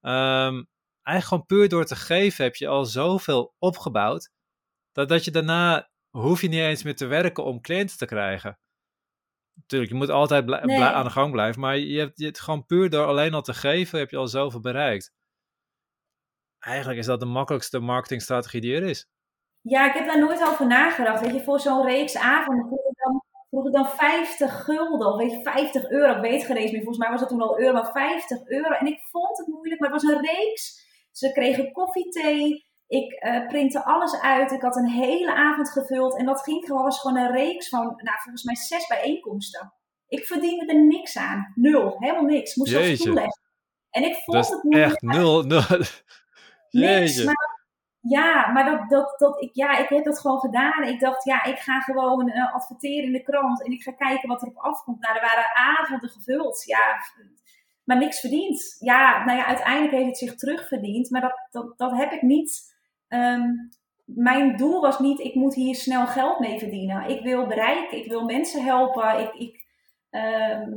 ehm, 0.00 0.62
eigenlijk 1.02 1.26
gewoon 1.26 1.46
puur 1.46 1.68
door 1.68 1.84
te 1.84 1.96
geven 1.96 2.44
heb 2.44 2.56
je 2.56 2.68
al 2.68 2.84
zoveel 2.84 3.54
opgebouwd, 3.58 4.30
dat, 4.92 5.08
dat 5.08 5.24
je 5.24 5.30
daarna 5.30 5.89
hoef 6.10 6.40
je 6.40 6.48
niet 6.48 6.60
eens 6.60 6.82
meer 6.82 6.96
te 6.96 7.06
werken 7.06 7.44
om 7.44 7.60
cliënten 7.60 7.96
te 7.98 8.06
krijgen. 8.06 8.58
Tuurlijk, 9.66 9.90
je 9.90 9.96
moet 9.98 10.10
altijd 10.10 10.46
Nee. 10.46 10.82
aan 10.82 11.04
de 11.04 11.10
gang 11.10 11.32
blijven, 11.32 11.60
maar 11.60 11.78
je 11.78 11.98
hebt 11.98 12.18
je 12.18 12.24
hebt 12.24 12.40
gewoon 12.40 12.66
puur 12.66 12.90
door 12.90 13.06
alleen 13.06 13.34
al 13.34 13.42
te 13.42 13.54
geven, 13.54 13.98
heb 13.98 14.10
je 14.10 14.16
al 14.16 14.28
zoveel 14.28 14.60
bereikt. 14.60 15.12
Eigenlijk 16.58 16.98
is 16.98 17.06
dat 17.06 17.20
de 17.20 17.26
makkelijkste 17.26 17.78
marketingstrategie 17.78 18.60
die 18.60 18.74
er 18.76 18.82
is. 18.82 19.06
ja, 19.60 19.86
ik 19.88 19.94
heb 19.94 20.06
daar 20.06 20.18
nooit 20.18 20.42
over 20.42 20.66
nagedacht. 20.66 21.20
Weet 21.20 21.34
je, 21.34 21.42
voor 21.42 21.60
zo'n 21.60 21.86
reeks 21.86 22.16
avonden 22.16 22.66
vroeg 22.66 22.86
ik 22.90 22.96
dan, 23.04 23.22
vroeg 23.50 23.66
ik 23.66 23.72
dan 23.72 23.86
50 23.88 24.64
gulden, 24.64 25.08
of 25.12 25.16
weet 25.16 25.30
je, 25.30 25.42
50 25.42 25.88
euro. 25.90 26.14
Ik 26.14 26.20
weet 26.20 26.44
geen 26.44 26.56
eens 26.56 26.70
meer, 26.70 26.82
volgens 26.82 26.98
mij 26.98 27.10
was 27.10 27.20
dat 27.20 27.28
toen 27.28 27.40
al 27.42 27.60
euro, 27.60 27.72
maar 27.72 27.92
50 27.92 28.46
euro. 28.46 28.70
En 28.70 28.86
ik 28.86 29.00
vond 29.10 29.38
het 29.38 29.46
moeilijk, 29.46 29.80
maar 29.80 29.90
het 29.92 30.02
was 30.02 30.12
een 30.12 30.20
reeks. 30.26 30.88
Ze 31.10 31.32
kregen 31.32 31.72
koffie, 31.72 32.08
thee. 32.10 32.68
Ik 32.90 33.12
eh 33.12 33.46
printte 33.46 33.84
alles 33.84 34.20
uit. 34.20 34.50
Ik 34.50 34.62
had 34.62 34.76
een 34.76 34.88
hele 34.88 35.34
avond 35.34 35.70
gevuld. 35.70 36.16
En 36.18 36.24
dat 36.24 36.42
ging 36.42 36.64
gewoon, 36.66 36.82
was 36.82 37.00
gewoon 37.00 37.16
een 37.16 37.32
reeks 37.32 37.68
van, 37.68 37.80
nou, 37.82 38.18
volgens 38.22 38.42
mij 38.44 38.56
zes 38.56 38.86
bijeenkomsten. 38.86 39.72
Ik 40.08 40.24
verdiende 40.26 40.66
er 40.66 40.84
niks 40.84 41.16
aan. 41.16 41.52
Nul. 41.54 41.96
Helemaal 41.98 42.24
niks. 42.24 42.54
Moest 42.54 42.70
zelfs 42.70 42.86
Jeetje. 42.86 43.04
toeleggen. 43.04 43.40
En 43.90 44.02
ik 44.02 44.14
vond 44.14 44.36
Dat 44.36 44.48
het 44.48 44.62
moeilijk. 44.62 44.90
echt 44.92 45.02
nul, 45.02 45.42
nul. 45.42 45.62
Niks, 46.70 47.24
maar, 47.24 47.58
ja, 48.00 48.46
maar 48.52 48.64
dat, 48.64 48.90
dat, 48.90 49.14
dat, 49.18 49.42
ik, 49.42 49.50
ja, 49.52 49.76
ik 49.78 49.88
heb 49.88 50.04
dat 50.04 50.20
gewoon 50.20 50.38
gedaan. 50.38 50.82
Ik 50.82 51.00
dacht, 51.00 51.24
ja, 51.24 51.44
ik 51.44 51.58
ga 51.58 51.80
gewoon 51.80 52.28
eh, 52.30 52.54
adverteren 52.54 53.04
in 53.04 53.12
de 53.12 53.22
krant 53.22 53.64
en 53.64 53.72
ik 53.72 53.82
ga 53.82 53.92
kijken 53.92 54.28
wat 54.28 54.42
er 54.42 54.48
op 54.48 54.56
afkomt. 54.56 55.00
Nou, 55.00 55.14
er 55.14 55.20
waren 55.20 55.54
avonden 55.54 56.10
gevuld, 56.10 56.64
ja, 56.64 56.96
maar 57.84 57.98
niks 57.98 58.20
verdiend. 58.20 58.76
Ja, 58.78 59.24
nou 59.24 59.38
ja, 59.38 59.46
uiteindelijk 59.46 59.92
heeft 59.92 60.06
het 60.06 60.18
zich 60.18 60.34
terugverdiend, 60.34 61.10
maar 61.10 61.20
dat, 61.20 61.46
dat, 61.50 61.78
dat 61.78 61.96
heb 61.96 62.12
ik 62.12 62.22
niet. 62.22 62.78
Ehm, 63.10 63.50
mijn 64.04 64.56
doel 64.56 64.80
was 64.80 64.98
niet, 64.98 65.18
ik 65.20 65.34
moet 65.34 65.54
hier 65.54 65.74
snel 65.74 66.06
geld 66.06 66.38
mee 66.38 66.58
verdienen. 66.58 67.08
Ik 67.08 67.22
wil 67.22 67.46
bereiken, 67.46 67.98
ik 67.98 68.06
wil 68.08 68.24
mensen 68.24 68.64
helpen. 68.64 69.20
Ik, 69.20 69.34
ik, 69.34 69.66
ehm, 70.10 70.70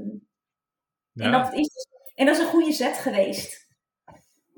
Ja. 1.12 1.26
en, 1.26 1.32
dat 1.32 1.54
is, 1.54 1.88
en 2.16 2.26
dat 2.26 2.36
is 2.36 2.42
een 2.42 2.50
goede 2.50 2.72
zet 2.72 2.98
geweest. 2.98 3.68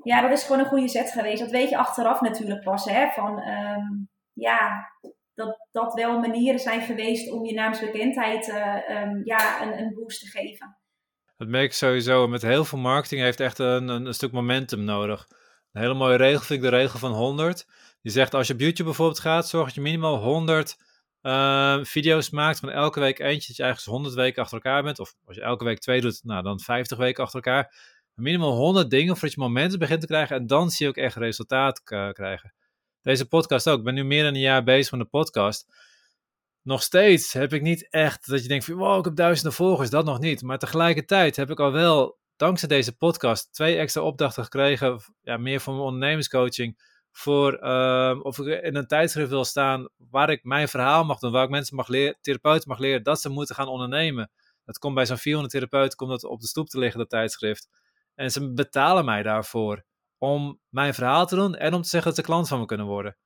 Ja, 0.02 0.20
dat 0.20 0.30
is 0.30 0.42
gewoon 0.42 0.60
een 0.60 0.68
goede 0.68 0.88
zet 0.88 1.10
geweest. 1.10 1.40
Dat 1.40 1.50
weet 1.50 1.68
je 1.68 1.76
achteraf 1.76 2.20
natuurlijk 2.20 2.62
pas. 2.62 2.84
Hè? 2.84 3.08
Van, 3.10 3.40
ehm, 3.40 3.84
ja, 4.32 4.90
dat, 5.34 5.66
dat 5.72 5.94
wel 5.94 6.18
manieren 6.18 6.60
zijn 6.60 6.80
geweest 6.80 7.30
om 7.32 7.44
je 7.44 7.54
naamsbekendheid 7.54 8.48
eh, 8.48 9.10
ja, 9.24 9.62
een, 9.62 9.78
een 9.78 9.94
boost 9.94 10.20
te 10.20 10.26
geven. 10.26 10.76
Dat 11.36 11.48
merk 11.48 11.64
ik 11.64 11.72
sowieso. 11.72 12.28
Met 12.28 12.42
heel 12.42 12.64
veel 12.64 12.78
marketing 12.78 13.20
heeft 13.20 13.40
echt 13.40 13.58
een, 13.58 13.88
een, 13.88 14.06
een 14.06 14.14
stuk 14.14 14.32
momentum 14.32 14.84
nodig. 14.84 15.28
Een 15.76 15.82
hele 15.82 15.94
mooie 15.94 16.16
regel 16.16 16.40
vind 16.40 16.62
ik 16.64 16.70
de 16.70 16.76
regel 16.76 16.98
van 16.98 17.12
100. 17.12 17.66
Die 18.02 18.12
zegt 18.12 18.34
als 18.34 18.46
je 18.46 18.52
op 18.52 18.60
YouTube 18.60 18.84
bijvoorbeeld 18.84 19.20
gaat, 19.20 19.48
zorg 19.48 19.64
dat 19.66 19.74
je 19.74 19.80
minimaal 19.80 20.16
100 20.16 20.76
eh, 21.20 21.78
video's 21.82 22.30
maakt. 22.30 22.58
Van 22.58 22.70
elke 22.70 23.00
week 23.00 23.18
eentje, 23.18 23.46
dat 23.46 23.56
je 23.56 23.62
eigenlijk 23.62 23.92
100 23.92 24.14
weken 24.14 24.42
achter 24.42 24.56
elkaar 24.56 24.82
bent. 24.82 24.98
Of 24.98 25.14
als 25.24 25.36
je 25.36 25.42
elke 25.42 25.64
week 25.64 25.78
twee 25.78 26.00
doet, 26.00 26.20
nou 26.24 26.42
dan 26.42 26.60
50 26.60 26.98
weken 26.98 27.22
achter 27.24 27.42
elkaar. 27.44 27.74
Minimaal 28.14 28.52
100 28.52 28.90
dingen 28.90 29.12
voordat 29.12 29.32
je 29.32 29.40
momentum 29.40 29.78
begint 29.78 30.00
te 30.00 30.06
krijgen. 30.06 30.36
En 30.36 30.46
dan 30.46 30.70
zie 30.70 30.86
je 30.86 30.92
ook 30.92 30.98
echt 30.98 31.16
resultaat 31.16 31.82
k- 31.82 32.10
krijgen. 32.12 32.54
Deze 33.02 33.28
podcast 33.28 33.68
ook. 33.68 33.78
Ik 33.78 33.84
ben 33.84 33.94
nu 33.94 34.04
meer 34.04 34.22
dan 34.24 34.34
een 34.34 34.40
jaar 34.40 34.64
bezig 34.64 34.90
met 34.90 35.00
de 35.00 35.06
podcast. 35.06 35.66
Nog 36.62 36.82
steeds 36.82 37.32
heb 37.32 37.52
ik 37.52 37.62
niet 37.62 37.88
echt 37.90 38.26
dat 38.28 38.42
je 38.42 38.48
denkt 38.48 38.64
van 38.64 38.74
wow, 38.74 38.98
ik 38.98 39.04
heb 39.04 39.14
duizenden 39.16 39.52
volgers. 39.52 39.90
Dat 39.90 40.04
nog 40.04 40.18
niet. 40.20 40.42
Maar 40.42 40.58
tegelijkertijd 40.58 41.36
heb 41.36 41.50
ik 41.50 41.60
al 41.60 41.72
wel, 41.72 42.18
dankzij 42.36 42.68
deze 42.68 42.96
podcast, 42.96 43.52
twee 43.52 43.76
extra 43.76 44.02
opdrachten 44.02 44.42
gekregen. 44.42 45.00
Ja, 45.22 45.36
meer 45.36 45.60
voor 45.60 45.74
mijn 45.74 45.86
ondernemerscoaching. 45.86 46.94
Voor 47.10 47.52
ehm, 47.52 48.20
of 48.20 48.38
ik 48.38 48.62
in 48.62 48.76
een 48.76 48.86
tijdschrift 48.86 49.30
wil 49.30 49.44
staan 49.44 49.88
waar 49.96 50.30
ik 50.30 50.44
mijn 50.44 50.68
verhaal 50.68 51.04
mag 51.04 51.18
doen. 51.18 51.32
Waar 51.32 51.44
ik 51.44 51.50
mensen 51.50 51.76
mag 51.76 51.88
leren, 51.88 52.18
therapeuten 52.20 52.68
mag 52.68 52.78
leren 52.78 53.02
dat 53.02 53.20
ze 53.20 53.28
moeten 53.28 53.54
gaan 53.54 53.68
ondernemen. 53.68 54.30
Dat 54.64 54.78
komt 54.78 54.94
bij 54.94 55.06
zo'n 55.06 55.18
400 55.18 55.54
therapeuten 55.54 55.96
komt 55.96 56.10
dat 56.10 56.24
op 56.24 56.40
de 56.40 56.46
stoep 56.46 56.68
te 56.68 56.78
liggen, 56.78 56.98
dat 56.98 57.10
tijdschrift. 57.10 57.68
En 58.14 58.30
ze 58.30 58.52
betalen 58.52 59.04
mij 59.04 59.22
daarvoor 59.22 59.84
om 60.18 60.60
mijn 60.68 60.94
verhaal 60.94 61.26
te 61.26 61.34
doen 61.34 61.54
en 61.54 61.74
om 61.74 61.82
te 61.82 61.88
zeggen 61.88 62.14
dat 62.14 62.18
ze 62.18 62.26
klant 62.26 62.48
van 62.48 62.58
me 62.58 62.66
kunnen 62.66 62.86
worden. 62.86 63.16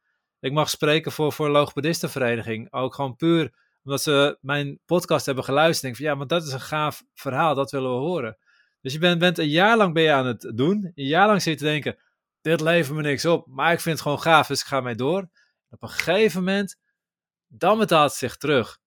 Ik 0.40 0.52
mag 0.52 0.70
spreken 0.70 1.12
voor, 1.12 1.32
voor 1.32 1.48
logopedistenvereniging. 1.48 2.72
Ook 2.72 2.94
gewoon 2.94 3.16
puur 3.16 3.54
Omdat 3.84 4.02
ze 4.02 4.38
mijn 4.40 4.78
podcast 4.86 5.26
hebben 5.26 5.44
geluisterd. 5.44 5.84
En 5.84 5.88
denken 5.88 6.02
van 6.02 6.12
ja, 6.12 6.18
maar 6.18 6.38
dat 6.38 6.46
is 6.46 6.52
een 6.52 6.68
gaaf 6.68 7.02
verhaal. 7.14 7.54
Dat 7.54 7.70
willen 7.70 7.90
we 7.90 7.96
horen. 7.96 8.38
Dus 8.80 8.92
je 8.92 8.98
bent, 8.98 9.18
bent 9.18 9.38
een 9.38 9.48
jaar 9.48 9.76
lang 9.76 9.94
ben 9.94 10.02
je 10.02 10.12
aan 10.12 10.26
het 10.26 10.52
doen. 10.54 10.92
Een 10.94 11.04
jaar 11.04 11.26
lang 11.26 11.42
zit 11.42 11.52
je 11.52 11.58
te 11.58 11.70
denken, 11.70 11.98
dit 12.40 12.60
levert 12.60 12.96
me 12.96 13.02
niks 13.02 13.24
op. 13.24 13.46
Maar 13.46 13.72
ik 13.72 13.80
vind 13.80 13.94
het 13.94 14.02
gewoon 14.02 14.20
gaaf, 14.20 14.46
dus 14.46 14.60
ik 14.60 14.66
ga 14.66 14.80
mee 14.80 14.94
door. 14.94 15.28
Op 15.70 15.82
een 15.82 15.88
gegeven 15.88 16.38
moment, 16.44 16.78
dan 17.46 17.78
betaalt 17.78 18.10
het 18.10 18.18
zich 18.18 18.36
terug. 18.36 18.78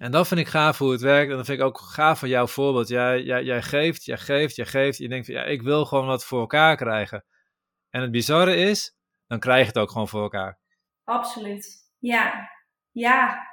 En 0.00 0.10
dat 0.10 0.28
vind 0.28 0.40
ik 0.40 0.48
gaaf 0.48 0.78
hoe 0.78 0.92
het 0.92 1.00
werkt. 1.00 1.30
En 1.30 1.36
dat 1.36 1.46
vind 1.46 1.58
ik 1.58 1.64
ook 1.64 1.78
gaaf 1.78 2.18
van 2.18 2.28
jouw 2.28 2.46
voorbeeld. 2.46 2.88
Jij, 2.88 3.22
jij, 3.22 3.42
jij 3.42 3.62
geeft, 3.62 4.04
jij 4.04 4.18
geeft, 4.18 4.56
jij 4.56 4.66
geeft. 4.66 4.98
Je 4.98 5.08
denkt 5.08 5.26
van 5.26 5.34
ja, 5.34 5.44
ik 5.44 5.62
wil 5.62 5.84
gewoon 5.84 6.06
wat 6.06 6.24
voor 6.24 6.40
elkaar 6.40 6.76
krijgen. 6.76 7.24
En 7.90 8.02
het 8.02 8.10
bizarre 8.10 8.56
is, 8.56 8.96
dan 9.26 9.38
krijg 9.38 9.60
je 9.60 9.66
het 9.66 9.78
ook 9.78 9.90
gewoon 9.90 10.08
voor 10.08 10.22
elkaar. 10.22 10.58
Absoluut. 11.04 11.90
Ja, 11.98 12.50
ja. 12.90 13.51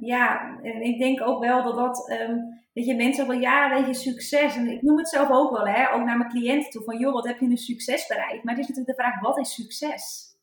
Ja, 0.00 0.58
en 0.62 0.82
ik 0.82 0.98
denk 0.98 1.22
ook 1.22 1.40
wel 1.40 1.62
dat 1.62 1.74
dat, 1.74 2.10
um, 2.10 2.62
weet 2.72 2.86
je, 2.86 2.94
mensen 2.94 3.26
wel, 3.26 3.38
ja, 3.38 3.74
weet 3.74 3.86
je, 3.86 3.94
succes. 3.94 4.56
En 4.56 4.70
ik 4.70 4.82
noem 4.82 4.98
het 4.98 5.08
zelf 5.08 5.30
ook 5.30 5.50
wel, 5.50 5.66
hè, 5.66 5.92
ook 5.92 6.04
naar 6.04 6.18
mijn 6.18 6.30
cliënten 6.30 6.70
toe, 6.70 6.84
van 6.84 6.98
joh, 6.98 7.12
wat 7.12 7.26
heb 7.26 7.40
je 7.40 7.46
een 7.46 7.56
succes 7.56 8.06
bereikt? 8.06 8.44
Maar 8.44 8.54
het 8.54 8.62
is 8.62 8.68
natuurlijk 8.68 8.96
de 8.96 9.02
vraag, 9.02 9.20
wat 9.20 9.38
is 9.38 9.54
succes? 9.54 10.34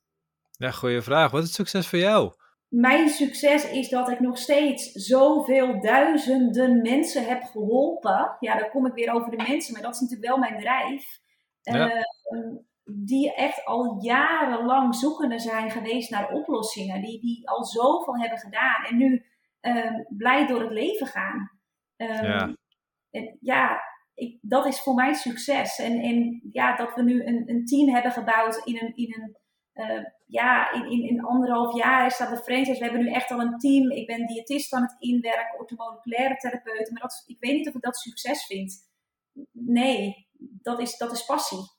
Ja, 0.51 0.71
goede 0.71 1.01
vraag. 1.01 1.31
Wat 1.31 1.43
is 1.43 1.53
succes 1.53 1.87
voor 1.87 1.99
jou? 1.99 2.33
Mijn 2.67 3.09
succes 3.09 3.69
is 3.69 3.89
dat 3.89 4.09
ik 4.09 4.19
nog 4.19 4.37
steeds 4.37 4.91
zoveel 4.91 5.81
duizenden 5.81 6.81
mensen 6.81 7.25
heb 7.25 7.43
geholpen. 7.43 8.35
Ja, 8.39 8.57
dan 8.57 8.69
kom 8.69 8.85
ik 8.85 8.93
weer 8.93 9.13
over 9.13 9.31
de 9.31 9.43
mensen, 9.47 9.73
maar 9.73 9.81
dat 9.81 9.93
is 9.93 9.99
natuurlijk 9.99 10.29
wel 10.29 10.37
mijn 10.37 10.59
drijf. 10.59 11.19
Ja. 11.61 11.95
Uh, 11.95 12.03
die 12.85 13.33
echt 13.33 13.65
al 13.65 13.97
jarenlang 14.01 14.95
zoekende 14.95 15.39
zijn 15.39 15.71
geweest 15.71 16.09
naar 16.09 16.31
oplossingen. 16.31 17.01
Die, 17.01 17.19
die 17.19 17.49
al 17.49 17.65
zoveel 17.65 18.17
hebben 18.17 18.37
gedaan 18.37 18.83
en 18.83 18.97
nu 18.97 19.25
um, 19.61 20.05
blij 20.09 20.47
door 20.47 20.61
het 20.61 20.71
leven 20.71 21.07
gaan. 21.07 21.51
Um, 21.97 22.07
ja, 22.07 22.55
en 23.11 23.37
ja 23.41 23.81
ik, 24.13 24.37
dat 24.41 24.65
is 24.65 24.81
voor 24.81 24.93
mij 24.93 25.13
succes. 25.13 25.79
En, 25.79 25.99
en 25.99 26.41
ja, 26.51 26.75
dat 26.75 26.95
we 26.95 27.03
nu 27.03 27.25
een, 27.25 27.49
een 27.49 27.65
team 27.65 27.89
hebben 27.89 28.11
gebouwd 28.11 28.61
in 28.65 28.77
een, 28.77 28.95
in 28.95 29.13
een 29.13 29.37
uh, 29.73 30.05
ja, 30.25 30.71
in, 30.71 30.91
in, 30.91 31.09
in 31.09 31.23
anderhalf 31.23 31.75
jaar 31.75 32.11
staat 32.11 32.29
de 32.29 32.43
franchise. 32.43 32.79
We 32.79 32.83
hebben 32.83 33.03
nu 33.03 33.11
echt 33.11 33.31
al 33.31 33.41
een 33.41 33.57
team. 33.57 33.91
Ik 33.91 34.07
ben 34.07 34.27
diëtist 34.27 34.73
aan 34.73 34.81
het 34.81 34.95
inwerken, 34.99 35.59
orthomoleculaire 35.59 36.35
therapeut. 36.35 36.91
Maar 36.91 37.01
dat, 37.01 37.23
ik 37.25 37.37
weet 37.39 37.53
niet 37.53 37.67
of 37.67 37.73
ik 37.73 37.81
dat 37.81 37.97
succes 37.97 38.45
vind. 38.45 38.91
Nee, 39.51 40.27
dat 40.39 40.79
is, 40.79 40.97
dat 40.97 41.11
is 41.11 41.25
passie. 41.25 41.71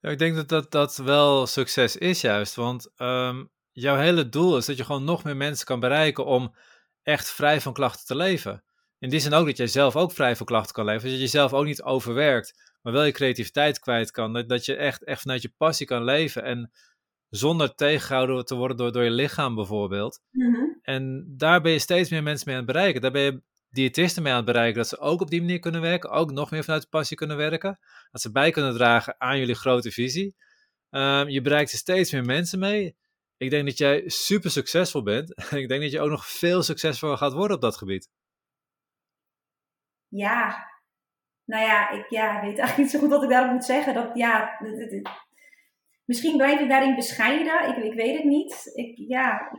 Ja, 0.00 0.10
ik 0.10 0.18
denk 0.18 0.36
dat, 0.36 0.48
dat 0.48 0.70
dat 0.70 0.96
wel 0.96 1.46
succes 1.46 1.96
is 1.96 2.20
juist. 2.20 2.54
Want 2.54 2.90
um, 2.96 3.50
jouw 3.72 3.96
hele 3.96 4.28
doel 4.28 4.56
is 4.56 4.66
dat 4.66 4.76
je 4.76 4.84
gewoon 4.84 5.04
nog 5.04 5.24
meer 5.24 5.36
mensen 5.36 5.66
kan 5.66 5.80
bereiken 5.80 6.24
om 6.24 6.54
echt 7.02 7.30
vrij 7.30 7.60
van 7.60 7.72
klachten 7.72 8.06
te 8.06 8.16
leven. 8.16 8.62
In 8.98 9.08
die 9.08 9.20
zin 9.20 9.32
ook 9.32 9.46
dat 9.46 9.56
jij 9.56 9.66
zelf 9.66 9.96
ook 9.96 10.12
vrij 10.12 10.36
van 10.36 10.46
klachten 10.46 10.74
kan 10.74 10.84
leven. 10.84 11.02
Dus 11.02 11.10
dat 11.10 11.18
je 11.18 11.24
jezelf 11.24 11.52
ook 11.52 11.64
niet 11.64 11.82
overwerkt 11.82 12.68
maar 12.82 12.92
wel 12.92 13.04
je 13.04 13.12
creativiteit 13.12 13.78
kwijt 13.78 14.10
kan. 14.10 14.32
Dat, 14.32 14.48
dat 14.48 14.64
je 14.64 14.76
echt, 14.76 15.04
echt 15.04 15.20
vanuit 15.20 15.42
je 15.42 15.52
passie 15.56 15.86
kan 15.86 16.04
leven 16.04 16.42
en 16.42 16.70
zonder 17.28 17.74
tegengehouden 17.74 18.44
te 18.44 18.54
worden 18.54 18.76
door, 18.76 18.92
door 18.92 19.04
je 19.04 19.10
lichaam 19.10 19.54
bijvoorbeeld. 19.54 20.20
Mhm. 20.30 20.64
En 20.82 21.34
daar 21.36 21.60
ben 21.60 21.72
je 21.72 21.78
steeds 21.78 22.10
meer 22.10 22.22
mensen 22.22 22.48
mee 22.48 22.56
aan 22.56 22.62
het 22.62 22.72
bereiken. 22.72 23.00
Daar 23.00 23.10
ben 23.10 23.22
je 23.22 23.42
diëtisten 23.70 24.22
mee 24.22 24.32
aan 24.32 24.38
het 24.38 24.46
bereiken, 24.46 24.76
dat 24.76 24.88
ze 24.88 24.98
ook 24.98 25.20
op 25.20 25.30
die 25.30 25.40
manier 25.40 25.58
kunnen 25.58 25.80
werken, 25.80 26.10
ook 26.10 26.30
nog 26.30 26.50
meer 26.50 26.64
vanuit 26.64 26.82
de 26.82 26.88
passie 26.88 27.16
kunnen 27.16 27.36
werken. 27.36 27.78
Dat 28.10 28.20
ze 28.20 28.30
bij 28.30 28.50
kunnen 28.50 28.74
dragen 28.74 29.20
aan 29.20 29.38
jullie 29.38 29.54
grote 29.54 29.90
visie. 29.90 30.34
Um, 30.90 31.28
je 31.28 31.40
bereikt 31.40 31.72
er 31.72 31.78
steeds 31.78 32.12
meer 32.12 32.24
mensen 32.24 32.58
mee. 32.58 32.96
Ik 33.36 33.50
denk 33.50 33.66
dat 33.66 33.78
jij 33.78 34.02
super 34.06 34.50
succesvol 34.50 35.02
bent. 35.02 35.30
ik 35.62 35.68
denk 35.68 35.82
dat 35.82 35.90
je 35.90 36.00
ook 36.00 36.10
nog 36.10 36.26
veel 36.26 36.62
succesvoller 36.62 37.16
gaat 37.16 37.32
worden 37.32 37.56
op 37.56 37.62
dat 37.62 37.76
gebied. 37.76 38.08
Ja, 40.08 40.68
nou 41.44 41.64
ja, 41.64 41.90
ik 41.90 42.10
ja, 42.10 42.40
weet 42.40 42.58
eigenlijk 42.58 42.76
niet 42.76 42.90
zo 42.90 42.98
goed 42.98 43.10
wat 43.10 43.22
ik 43.22 43.28
daarop 43.28 43.52
moet 43.52 43.64
zeggen. 43.64 43.94
Dat, 43.94 44.10
ja, 44.14 44.58
misschien 46.04 46.36
blijf 46.36 46.60
ik 46.60 46.68
daarin 46.68 46.94
bescheiden. 46.94 47.68
Ik, 47.68 47.84
ik 47.84 47.94
weet 47.94 48.16
het 48.16 48.24
niet. 48.24 48.70
Ik, 48.74 48.96
ja, 48.96 49.58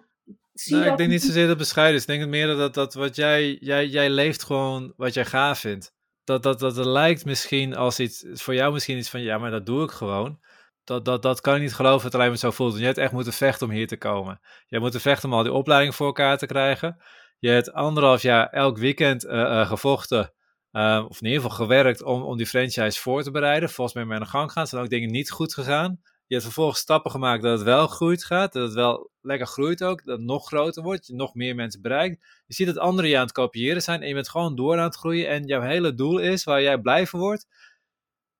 zie 0.59 0.75
nou, 0.75 0.91
ik 0.91 0.97
denk 0.97 1.09
niet 1.09 1.23
zozeer 1.23 1.47
dat 1.47 1.57
bescheiden 1.57 1.95
is. 1.95 2.01
Ik 2.01 2.07
denk 2.07 2.19
het 2.19 2.29
meer 2.29 2.47
dat, 2.47 2.73
dat 2.73 2.93
wat 2.93 3.15
jij, 3.15 3.57
jij, 3.59 3.87
jij 3.87 4.09
leeft 4.09 4.43
gewoon 4.43 4.93
wat 4.97 5.13
jij 5.13 5.25
gaaf 5.25 5.59
vindt. 5.59 5.93
Dat, 6.23 6.43
dat, 6.43 6.59
dat, 6.59 6.75
dat 6.75 6.85
lijkt 6.85 7.25
misschien 7.25 7.75
als 7.75 7.99
iets, 7.99 8.25
voor 8.33 8.53
jou 8.53 8.73
misschien 8.73 8.97
iets 8.97 9.09
van, 9.09 9.21
ja, 9.21 9.37
maar 9.37 9.51
dat 9.51 9.65
doe 9.65 9.83
ik 9.83 9.91
gewoon. 9.91 10.39
Dat, 10.83 11.05
dat, 11.05 11.21
dat 11.21 11.41
kan 11.41 11.53
je 11.53 11.59
niet 11.59 11.73
geloven 11.73 12.01
dat 12.03 12.03
het 12.03 12.15
alleen 12.15 12.29
maar 12.29 12.37
zo 12.37 12.51
voelt. 12.51 12.77
Je 12.77 12.85
hebt 12.85 12.97
echt 12.97 13.11
moeten 13.11 13.33
vechten 13.33 13.67
om 13.67 13.73
hier 13.73 13.87
te 13.87 13.97
komen. 13.97 14.39
Je 14.41 14.65
hebt 14.67 14.81
moeten 14.81 15.01
vechten 15.01 15.29
om 15.29 15.35
al 15.35 15.43
die 15.43 15.53
opleidingen 15.53 15.95
voor 15.95 16.07
elkaar 16.07 16.37
te 16.37 16.45
krijgen. 16.45 17.01
Je 17.39 17.49
hebt 17.49 17.73
anderhalf 17.73 18.21
jaar 18.21 18.49
elk 18.49 18.77
weekend 18.77 19.25
uh, 19.25 19.31
uh, 19.31 19.67
gevochten 19.67 20.33
Ehm, 20.71 21.03
of 21.05 21.21
in 21.21 21.27
ieder 21.27 21.41
geval 21.41 21.57
gewerkt 21.57 22.03
om, 22.03 22.21
om 22.21 22.37
die 22.37 22.45
franchise 22.45 22.99
voor 22.99 23.23
te 23.23 23.31
bereiden. 23.31 23.69
Volgens 23.69 23.95
mij 23.95 24.05
met 24.05 24.19
een 24.19 24.27
gang 24.27 24.51
gaan. 24.51 24.67
Zijn 24.67 24.81
ook 24.81 24.89
dingen 24.89 25.11
niet 25.11 25.31
goed 25.31 25.53
gegaan. 25.53 26.01
Je 26.29 26.35
hebt 26.35 26.47
vervolgens 26.47 26.79
stappen 26.79 27.11
gemaakt 27.11 27.43
dat 27.43 27.51
het 27.51 27.67
wel 27.67 27.87
groeit 27.87 28.23
gaat. 28.23 28.53
Dat 28.53 28.63
het 28.63 28.73
wel 28.73 29.11
lekker 29.21 29.47
groeit 29.47 29.83
ook. 29.83 30.05
Dat 30.05 30.17
het 30.17 30.27
nog 30.27 30.47
groter 30.47 30.83
wordt. 30.83 31.07
Je 31.07 31.13
nog 31.13 31.33
meer 31.33 31.55
mensen 31.55 31.81
bereikt. 31.81 32.25
Je 32.45 32.53
ziet 32.53 32.67
dat 32.67 32.77
anderen 32.77 33.09
je 33.09 33.17
aan 33.17 33.23
het 33.23 33.31
kopiëren 33.31 33.81
zijn. 33.81 34.01
En 34.01 34.07
je 34.07 34.13
bent 34.13 34.29
gewoon 34.29 34.55
door 34.55 34.77
aan 34.77 34.83
het 34.83 34.95
groeien. 34.95 35.27
En 35.27 35.45
jouw 35.45 35.61
hele 35.61 35.93
doel 35.93 36.17
is, 36.17 36.43
waar 36.43 36.61
jij 36.61 36.77
blij 36.77 37.07
van 37.07 37.19
wordt. 37.19 37.47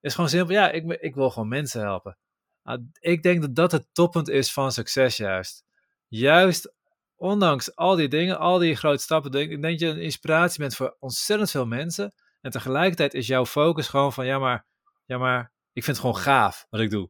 Is 0.01 0.13
gewoon 0.13 0.29
simpel. 0.29 0.55
Ja, 0.55 0.71
ik, 0.71 0.91
ik 0.91 1.15
wil 1.15 1.29
gewoon 1.29 1.47
mensen 1.47 1.81
helpen. 1.81 2.17
Nou, 2.63 2.89
ik 2.99 3.23
denk 3.23 3.41
dat 3.41 3.55
dat 3.55 3.71
het 3.71 3.87
toppunt 3.91 4.29
is 4.29 4.53
van 4.53 4.71
succes 4.71 5.17
juist. 5.17 5.63
Juist 6.07 6.73
ondanks 7.15 7.75
al 7.75 7.95
die 7.95 8.07
dingen, 8.07 8.39
al 8.39 8.57
die 8.57 8.75
grote 8.75 9.03
stappen, 9.03 9.31
denk, 9.31 9.51
ik 9.51 9.61
denk 9.61 9.79
je 9.79 9.87
een 9.87 10.01
inspiratie 10.01 10.59
bent 10.59 10.75
voor 10.75 10.95
ontzettend 10.99 11.51
veel 11.51 11.65
mensen. 11.65 12.13
En 12.41 12.51
tegelijkertijd 12.51 13.13
is 13.13 13.27
jouw 13.27 13.45
focus 13.45 13.87
gewoon 13.87 14.13
van, 14.13 14.25
ja 14.25 14.39
maar, 14.39 14.65
ja 15.05 15.17
maar, 15.17 15.51
ik 15.73 15.83
vind 15.83 15.97
het 15.97 16.05
gewoon 16.05 16.21
gaaf 16.23 16.67
wat 16.69 16.81
ik 16.81 16.89
doe. 16.89 17.09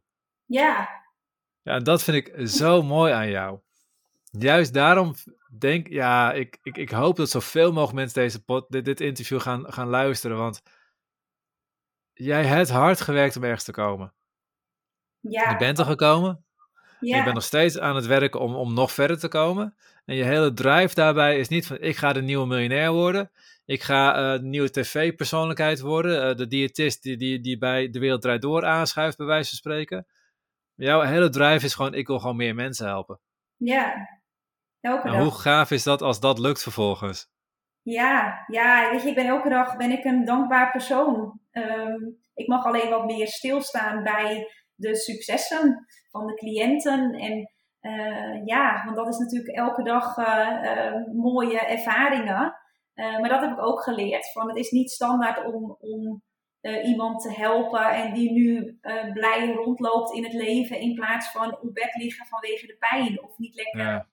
Ja. 0.49 0.89
Ja, 1.61 1.79
dat 1.79 2.03
vind 2.03 2.17
ik 2.17 2.47
zo 2.47 2.81
mooi 2.81 3.13
aan 3.13 3.29
jou. 3.29 3.59
Juist 4.23 4.73
daarom 4.73 5.13
denk 5.57 5.87
ja, 5.87 6.33
ik, 6.33 6.57
ik, 6.63 6.77
ik 6.77 6.89
hoop 6.89 7.15
dat 7.15 7.29
zoveel 7.29 7.71
mogelijk 7.71 7.93
mensen 7.93 8.21
deze 8.21 8.43
pot, 8.43 8.65
dit, 8.69 8.85
dit 8.85 9.01
interview 9.01 9.41
gaan, 9.41 9.73
gaan 9.73 9.87
luisteren, 9.87 10.37
want 10.37 10.61
jij 12.13 12.45
hebt 12.45 12.69
hard 12.69 13.01
gewerkt 13.01 13.35
om 13.35 13.43
ergens 13.43 13.63
te 13.63 13.71
komen. 13.71 14.13
Ja. 15.19 15.49
Je 15.49 15.57
bent 15.57 15.79
er 15.79 15.85
gekomen. 15.85 16.45
Ja. 16.99 17.17
Je 17.17 17.23
bent 17.23 17.35
nog 17.35 17.43
steeds 17.43 17.79
aan 17.79 17.95
het 17.95 18.05
werken 18.05 18.39
om, 18.39 18.55
om 18.55 18.73
nog 18.73 18.91
verder 18.91 19.19
te 19.19 19.27
komen. 19.27 19.75
En 20.05 20.15
je 20.15 20.23
hele 20.23 20.53
drive 20.53 20.93
daarbij 20.93 21.39
is 21.39 21.47
niet 21.47 21.67
van 21.67 21.77
ik 21.79 21.97
ga 21.97 22.13
de 22.13 22.21
nieuwe 22.21 22.47
miljonair 22.47 22.91
worden. 22.91 23.31
Ik 23.65 23.83
ga 23.83 24.33
uh, 24.33 24.39
de 24.39 24.45
nieuwe 24.45 24.71
tv-persoonlijkheid 24.71 25.79
worden. 25.79 26.29
Uh, 26.29 26.35
de 26.35 26.47
diëtist 26.47 27.03
die, 27.03 27.17
die, 27.17 27.39
die 27.39 27.57
bij 27.57 27.89
De 27.89 27.99
Wereld 27.99 28.21
Draait 28.21 28.41
Door 28.41 28.65
aanschuift, 28.65 29.17
bij 29.17 29.25
wijze 29.25 29.49
van 29.49 29.57
spreken. 29.57 30.07
Jouw 30.79 31.01
hele 31.01 31.29
drive 31.29 31.65
is 31.65 31.73
gewoon 31.73 31.93
ik 31.93 32.07
wil 32.07 32.19
gewoon 32.19 32.35
meer 32.35 32.55
mensen 32.55 32.87
helpen. 32.87 33.19
Ja, 33.55 34.09
elke 34.79 35.09
dag. 35.09 35.21
Hoe 35.21 35.31
gaaf 35.31 35.71
is 35.71 35.83
dat 35.83 36.01
als 36.01 36.19
dat 36.19 36.39
lukt 36.39 36.63
vervolgens? 36.63 37.27
Ja, 37.81 38.43
ja, 38.47 38.91
weet 38.91 39.01
je, 39.01 39.09
ik 39.09 39.15
ben 39.15 39.25
elke 39.25 39.49
dag 39.49 39.77
ben 39.77 39.91
ik 39.91 40.03
een 40.03 40.25
dankbaar 40.25 40.71
persoon. 40.71 41.39
Um, 41.51 42.19
ik 42.33 42.47
mag 42.47 42.65
alleen 42.65 42.89
wat 42.89 43.05
meer 43.05 43.27
stilstaan 43.27 44.03
bij 44.03 44.47
de 44.75 44.95
successen 44.95 45.85
van 46.09 46.27
de 46.27 46.33
cliënten. 46.33 47.13
En 47.13 47.51
uh, 47.81 48.45
ja, 48.45 48.83
want 48.85 48.95
dat 48.97 49.07
is 49.07 49.17
natuurlijk 49.17 49.55
elke 49.57 49.83
dag 49.83 50.17
uh, 50.17 50.93
mooie 51.13 51.59
ervaringen. 51.59 52.55
maar 52.93 53.29
dat 53.29 53.41
heb 53.41 53.51
ik 53.51 53.61
ook 53.61 53.83
geleerd. 53.83 54.31
Van 54.31 54.47
het 54.47 54.57
is 54.57 54.71
niet 54.71 54.91
standaard 54.91 55.45
om, 55.45 55.77
om 55.79 56.23
iemand 56.61 57.21
te 57.21 57.33
helpen 57.33 57.89
en 57.89 58.13
die 58.13 58.31
nu 58.31 58.79
blij 59.13 59.53
rondloopt 59.53 60.13
in 60.13 60.23
het 60.23 60.33
leven 60.33 60.79
in 60.79 60.95
plaats 60.95 61.31
van 61.31 61.57
op 61.61 61.73
bed 61.73 61.95
liggen 61.95 62.25
vanwege 62.25 62.67
de 62.67 62.77
pijn 62.79 63.23
of 63.23 63.37
niet 63.37 63.55
lekker 63.55 64.07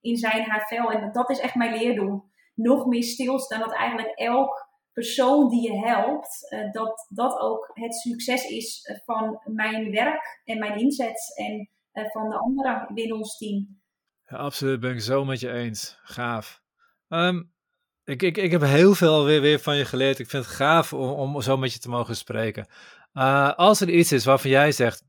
in 0.00 0.16
zijn 0.16 0.42
haar 0.42 0.66
vel. 0.66 0.92
En 0.92 1.12
dat 1.12 1.30
is 1.30 1.38
echt 1.38 1.54
mijn 1.54 1.76
leerdoel. 1.76 2.24
Nog 2.54 2.86
meer 2.86 3.02
stilstaan 3.02 3.60
dat 3.60 3.74
eigenlijk 3.74 4.08
elk 4.08 4.68
persoon 4.92 5.48
die 5.48 5.72
je 5.72 5.78
helpt, 5.78 6.56
dat 6.72 7.06
dat 7.08 7.40
ook 7.40 7.70
het 7.72 7.94
succes 7.94 8.44
is 8.44 8.92
van 9.04 9.40
mijn 9.44 9.90
werk 9.90 10.40
en 10.44 10.58
mijn 10.58 10.78
inzet. 10.78 11.32
En 11.34 11.70
eh, 11.96 12.10
van 12.10 12.28
de 12.28 12.38
anderen 12.38 12.88
binnen 12.94 13.16
ons 13.16 13.36
team. 13.36 13.80
Ja, 14.28 14.36
absoluut, 14.36 14.80
ben 14.80 14.90
ik 14.90 15.00
zo 15.00 15.24
met 15.24 15.40
je 15.40 15.52
eens. 15.52 15.98
Gaaf. 16.02 16.62
Ehm, 17.08 17.42
ik, 18.06 18.22
ik, 18.22 18.36
ik 18.36 18.50
heb 18.50 18.60
heel 18.60 18.94
veel 18.94 19.24
weer, 19.24 19.40
weer 19.40 19.58
van 19.58 19.76
je 19.76 19.84
geleerd. 19.84 20.18
Ik 20.18 20.30
vind 20.30 20.44
het 20.44 20.54
gaaf 20.54 20.92
om, 20.92 21.10
om 21.10 21.42
zo 21.42 21.56
met 21.56 21.72
je 21.72 21.78
te 21.78 21.88
mogen 21.88 22.16
spreken. 22.16 22.66
Uh, 23.14 23.52
als 23.52 23.80
er 23.80 23.88
iets 23.88 24.12
is 24.12 24.24
waarvan 24.24 24.50
jij 24.50 24.72
zegt 24.72 25.04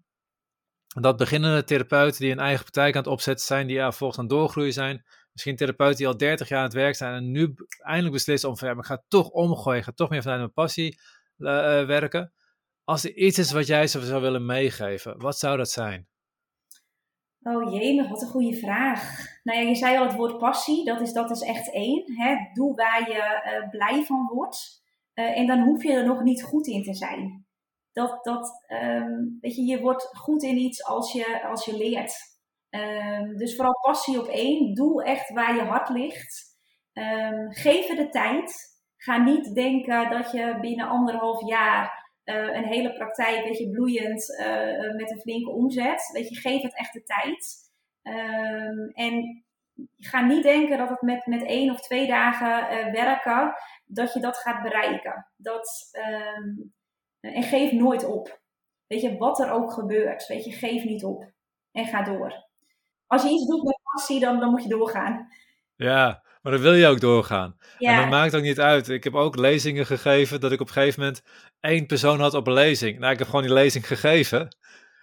dat 0.88 1.18
beginnende 1.18 1.64
therapeuten 1.64 2.22
die 2.22 2.32
een 2.32 2.40
eigen 2.40 2.62
praktijk 2.62 2.96
aan 2.96 3.02
het 3.02 3.12
opzetten 3.12 3.46
zijn, 3.46 3.68
die 3.68 3.76
ja, 3.76 3.92
volgens 3.92 4.20
aan 4.20 4.28
doorgroeien 4.28 4.74
zijn, 4.74 5.06
misschien 5.32 5.56
therapeuten 5.56 5.98
die 5.98 6.08
al 6.08 6.18
30 6.18 6.48
jaar 6.48 6.60
aan 6.60 6.66
het 6.66 6.74
werk 6.74 6.96
zijn 6.96 7.14
en 7.14 7.32
nu 7.32 7.54
eindelijk 7.78 8.14
beslissen 8.14 8.50
om 8.50 8.58
van 8.58 8.68
ja, 8.68 8.74
maar 8.74 8.84
ik 8.84 8.90
ga 8.90 9.04
toch 9.08 9.30
omgooien, 9.30 9.80
ik 9.80 9.86
ga 9.86 9.92
toch 9.92 10.10
meer 10.10 10.22
vanuit 10.22 10.40
mijn 10.40 10.54
passie 10.54 11.00
uh, 11.38 11.48
werken. 11.86 12.34
Als 12.84 13.04
er 13.04 13.14
iets 13.16 13.38
is 13.38 13.52
wat 13.52 13.68
jij 13.68 13.88
zou 13.88 14.22
willen 14.22 14.46
meegeven, 14.46 15.20
wat 15.20 15.38
zou 15.38 15.58
dat 15.58 15.70
zijn? 15.70 16.08
Oh 17.50 17.74
jee, 17.74 18.08
wat 18.10 18.22
een 18.22 18.28
goede 18.28 18.58
vraag. 18.58 19.26
Nou 19.44 19.60
ja, 19.60 19.68
je 19.68 19.76
zei 19.76 19.98
al 19.98 20.06
het 20.06 20.16
woord 20.16 20.38
passie, 20.38 20.86
dat 20.86 21.02
is, 21.02 21.14
dat 21.14 21.32
is 21.32 21.42
echt 21.42 21.72
één. 21.72 22.04
Hè? 22.06 22.36
Doe 22.54 22.76
waar 22.76 23.10
je 23.10 23.52
uh, 23.62 23.70
blij 23.70 24.04
van 24.04 24.30
wordt. 24.34 24.84
Uh, 25.16 25.38
en 25.38 25.48
dan 25.48 25.60
hoef 25.60 25.84
je 25.84 25.94
er 25.94 26.06
nog 26.06 26.24
niet 26.24 26.44
goed 26.44 26.68
in 26.68 26.84
te 26.84 26.94
zijn. 26.94 27.46
Dat, 27.92 28.24
dat, 28.24 28.66
um, 28.68 29.38
weet 29.42 29.56
je, 29.56 29.66
je 29.66 29.82
wordt 29.82 30.10
goed 30.18 30.44
in 30.44 30.58
iets 30.58 30.84
als 30.86 31.12
je, 31.12 31.48
als 31.50 31.66
je 31.66 31.78
leert. 31.78 32.16
Um, 32.70 33.38
dus 33.38 33.56
vooral 33.56 33.80
passie 33.82 34.20
op 34.20 34.28
één. 34.28 34.74
Doe 34.74 35.04
echt 35.04 35.30
waar 35.30 35.56
je 35.56 35.62
hart 35.62 35.90
ligt. 35.90 36.46
Um, 36.94 37.52
geef 37.52 37.90
er 37.90 37.96
de 37.96 38.10
tijd. 38.10 38.76
Ga 38.98 39.18
niet 39.18 39.56
denken 39.56 40.10
dat 40.10 40.32
je 40.32 40.58
binnen 40.62 40.88
anderhalf 40.88 41.48
jaar 41.48 42.07
uh, 42.30 42.56
een 42.56 42.66
hele 42.66 42.94
praktijk, 42.94 43.44
weet 43.44 43.58
je, 43.58 43.70
bloeiend 43.70 44.30
uh, 44.30 44.96
met 44.96 45.12
een 45.12 45.20
flinke 45.20 45.50
omzet. 45.50 46.10
Weet 46.14 46.30
je, 46.30 46.36
geef 46.36 46.62
het 46.62 46.78
echt 46.78 46.94
de 46.94 47.04
tijd. 47.04 47.56
Um, 48.04 48.90
en 48.94 49.46
ga 49.98 50.22
niet 50.22 50.44
denken 50.44 50.78
dat 50.78 50.90
het 50.90 51.02
met, 51.02 51.26
met 51.26 51.44
één 51.44 51.72
of 51.72 51.82
twee 51.82 52.08
dagen 52.08 52.92
werken, 52.92 53.54
dat 53.86 54.14
je 54.14 54.20
dat 54.20 54.38
gaat 54.38 54.62
bereiken. 54.62 55.28
Dat, 55.36 55.92
um, 56.38 56.74
en 57.20 57.44
geef 57.44 57.72
nooit 57.72 58.06
op. 58.06 58.40
Weet 58.88 59.02
je, 59.02 59.18
wat 59.18 59.40
er 59.40 59.52
ook 59.52 59.72
gebeurt, 59.72 60.28
weet 60.28 60.46
je, 60.46 60.52
geef 60.52 60.84
niet 60.84 61.04
op. 61.04 61.32
En 61.72 61.86
ga 61.86 62.04
door. 62.04 62.46
Als 63.08 63.24
je 63.24 63.30
iets 63.30 63.48
doet 63.48 63.64
met 63.64 63.80
passie, 63.84 64.20
dan, 64.20 64.40
dan 64.40 64.50
moet 64.50 64.64
je 64.64 64.70
doorgaan. 64.70 65.28
Ja, 65.76 66.24
maar 66.48 66.56
dan 66.56 66.66
wil 66.66 66.76
je 66.76 66.88
ook 66.88 67.00
doorgaan. 67.00 67.58
Ja. 67.78 67.92
En 67.92 68.02
dat 68.02 68.10
maakt 68.10 68.36
ook 68.36 68.42
niet 68.42 68.60
uit. 68.60 68.90
Ik 68.90 69.04
heb 69.04 69.16
ook 69.16 69.36
lezingen 69.36 69.86
gegeven 69.86 70.40
dat 70.40 70.52
ik 70.52 70.62
op 70.62 70.68
een 70.68 70.74
gegeven 70.74 71.00
moment 71.00 71.22
één 71.60 71.86
persoon 71.86 72.20
had 72.20 72.34
op 72.34 72.48
een 72.48 72.54
lezing. 72.54 73.00
Nou, 73.00 73.12
ik 73.12 73.20
heb 73.20 73.28
gewoon 73.28 73.44
die 73.44 73.54
lezing 73.54 73.88
gegeven. 73.88 74.56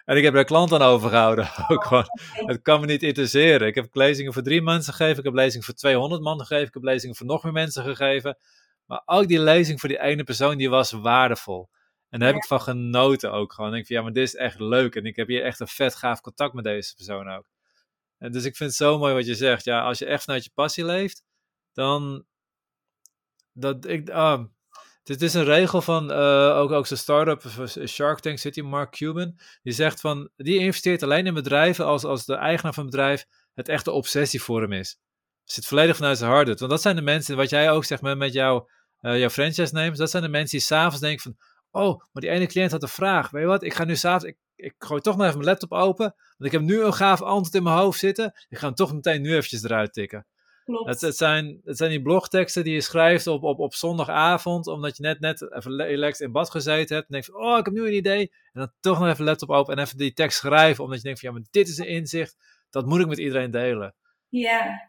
En 0.04 0.16
ik 0.16 0.24
heb 0.24 0.34
er 0.34 0.44
klant 0.44 0.72
aan 0.72 0.82
overgehouden. 0.82 1.48
Ook 1.68 1.84
gewoon. 1.84 2.06
Het 2.32 2.62
kan 2.62 2.80
me 2.80 2.86
niet 2.86 3.02
interesseren. 3.02 3.66
Ik 3.66 3.74
heb 3.74 3.88
lezingen 3.92 4.32
voor 4.32 4.42
drie 4.42 4.62
mensen 4.62 4.92
gegeven. 4.92 5.18
Ik 5.18 5.24
heb 5.24 5.34
lezingen 5.34 5.64
voor 5.64 5.74
200 5.74 6.22
man 6.22 6.38
gegeven. 6.38 6.66
Ik 6.66 6.74
heb 6.74 6.82
lezingen 6.82 7.16
voor 7.16 7.26
nog 7.26 7.42
meer 7.42 7.52
mensen 7.52 7.82
gegeven. 7.82 8.38
Maar 8.86 9.02
ook 9.04 9.28
die 9.28 9.40
lezing 9.40 9.80
voor 9.80 9.88
die 9.88 10.00
ene 10.00 10.24
persoon, 10.24 10.56
die 10.56 10.70
was 10.70 10.90
waardevol. 10.90 11.68
En 12.10 12.18
daar 12.18 12.28
heb 12.28 12.36
ik 12.36 12.46
van 12.46 12.60
genoten 12.60 13.32
ook 13.32 13.52
gewoon. 13.52 13.70
Ik 13.70 13.74
denk 13.74 13.86
van, 13.86 13.96
ja, 13.96 14.02
maar 14.02 14.12
dit 14.12 14.26
is 14.26 14.34
echt 14.34 14.60
leuk. 14.60 14.94
En 14.94 15.04
ik 15.04 15.16
heb 15.16 15.28
hier 15.28 15.42
echt 15.42 15.60
een 15.60 15.68
vet 15.68 15.94
gaaf 15.94 16.20
contact 16.20 16.54
met 16.54 16.64
deze 16.64 16.94
persoon 16.94 17.28
ook. 17.28 17.46
En 18.18 18.32
dus 18.32 18.44
ik 18.44 18.56
vind 18.56 18.70
het 18.70 18.78
zo 18.78 18.98
mooi 18.98 19.14
wat 19.14 19.26
je 19.26 19.34
zegt. 19.34 19.64
Ja, 19.64 19.82
als 19.82 19.98
je 19.98 20.06
echt 20.06 20.24
vanuit 20.24 20.44
je 20.44 20.50
passie 20.54 20.84
leeft, 20.84 21.22
dan. 21.74 22.24
Dat 23.52 23.86
ik. 23.86 24.08
Uh, 24.08 24.42
het 25.02 25.22
is 25.22 25.34
een 25.34 25.44
regel 25.44 25.82
van 25.82 26.10
uh, 26.10 26.56
ook, 26.56 26.70
ook 26.70 26.86
zo'n 26.86 26.96
start-up, 26.96 27.68
Shark 27.86 28.20
Tank 28.20 28.38
City, 28.38 28.60
Mark 28.60 28.90
Cuban. 28.90 29.38
Die 29.62 29.72
zegt 29.72 30.00
van, 30.00 30.30
die 30.36 30.58
investeert 30.58 31.02
alleen 31.02 31.26
in 31.26 31.34
bedrijven 31.34 31.84
als, 31.84 32.04
als 32.04 32.24
de 32.24 32.34
eigenaar 32.34 32.74
van 32.74 32.82
het 32.82 32.92
bedrijf 32.92 33.26
het 33.54 33.68
echte 33.68 33.90
obsessie 33.90 34.42
voor 34.42 34.60
hem 34.60 34.72
is. 34.72 34.98
Zit 35.44 35.66
volledig 35.66 35.96
vanuit 35.96 36.18
zijn 36.18 36.30
hart. 36.30 36.58
Want 36.58 36.70
dat 36.70 36.82
zijn 36.82 36.96
de 36.96 37.02
mensen, 37.02 37.36
wat 37.36 37.50
jij 37.50 37.70
ook 37.70 37.84
zegt 37.84 38.02
met, 38.02 38.18
met 38.18 38.34
uh, 38.34 38.60
jouw 39.00 39.30
franchise 39.30 39.74
neemt, 39.74 39.96
dat 39.96 40.10
zijn 40.10 40.22
de 40.22 40.28
mensen 40.28 40.58
die 40.58 40.66
s'avonds 40.66 41.00
denken 41.00 41.22
van, 41.22 41.36
oh, 41.70 41.98
maar 42.12 42.22
die 42.22 42.30
ene 42.30 42.46
cliënt 42.46 42.70
had 42.70 42.82
een 42.82 42.88
vraag. 42.88 43.30
Weet 43.30 43.42
je 43.42 43.48
wat, 43.48 43.62
ik 43.62 43.74
ga 43.74 43.84
nu 43.84 43.96
s'avonds, 43.96 44.24
ik, 44.24 44.36
ik 44.54 44.74
gooi 44.78 45.00
toch 45.00 45.16
nog 45.16 45.26
even 45.26 45.38
mijn 45.38 45.50
laptop 45.50 45.72
open, 45.72 46.14
want 46.16 46.44
ik 46.44 46.52
heb 46.52 46.60
nu 46.60 46.82
een 46.82 46.94
gaaf 46.94 47.22
antwoord 47.22 47.54
in 47.54 47.62
mijn 47.62 47.76
hoofd 47.76 47.98
zitten. 47.98 48.32
Ik 48.48 48.58
ga 48.58 48.66
hem 48.66 48.74
toch 48.74 48.92
meteen 48.92 49.22
nu 49.22 49.34
eventjes 49.34 49.62
eruit 49.62 49.92
tikken. 49.92 50.26
Klopt. 50.64 50.88
Het, 50.88 51.00
het, 51.00 51.16
zijn, 51.16 51.60
het 51.64 51.76
zijn 51.76 51.90
die 51.90 52.02
blogteksten 52.02 52.64
die 52.64 52.74
je 52.74 52.80
schrijft 52.80 53.26
op, 53.26 53.42
op, 53.42 53.58
op 53.58 53.74
zondagavond, 53.74 54.66
omdat 54.66 54.96
je 54.96 55.02
net, 55.02 55.20
net 55.20 55.52
even 55.52 55.76
relaxed 55.76 56.26
in 56.26 56.32
bad 56.32 56.50
gezeten 56.50 56.96
hebt. 56.96 57.08
En 57.08 57.12
denkt 57.12 57.26
van, 57.26 57.44
oh, 57.44 57.58
ik 57.58 57.64
heb 57.64 57.74
nu 57.74 57.86
een 57.86 57.94
idee. 57.94 58.32
En 58.52 58.60
dan 58.60 58.72
toch 58.80 58.98
nog 58.98 59.08
even 59.08 59.24
laptop 59.24 59.50
open 59.50 59.76
en 59.76 59.82
even 59.82 59.98
die 59.98 60.12
tekst 60.12 60.38
schrijven, 60.38 60.84
omdat 60.84 60.98
je 60.98 61.04
denkt 61.04 61.20
van, 61.20 61.28
ja, 61.28 61.34
maar 61.34 61.46
dit 61.50 61.68
is 61.68 61.78
een 61.78 61.86
inzicht. 61.88 62.36
Dat 62.70 62.86
moet 62.86 63.00
ik 63.00 63.06
met 63.06 63.18
iedereen 63.18 63.50
delen. 63.50 63.94
Ja. 64.28 64.88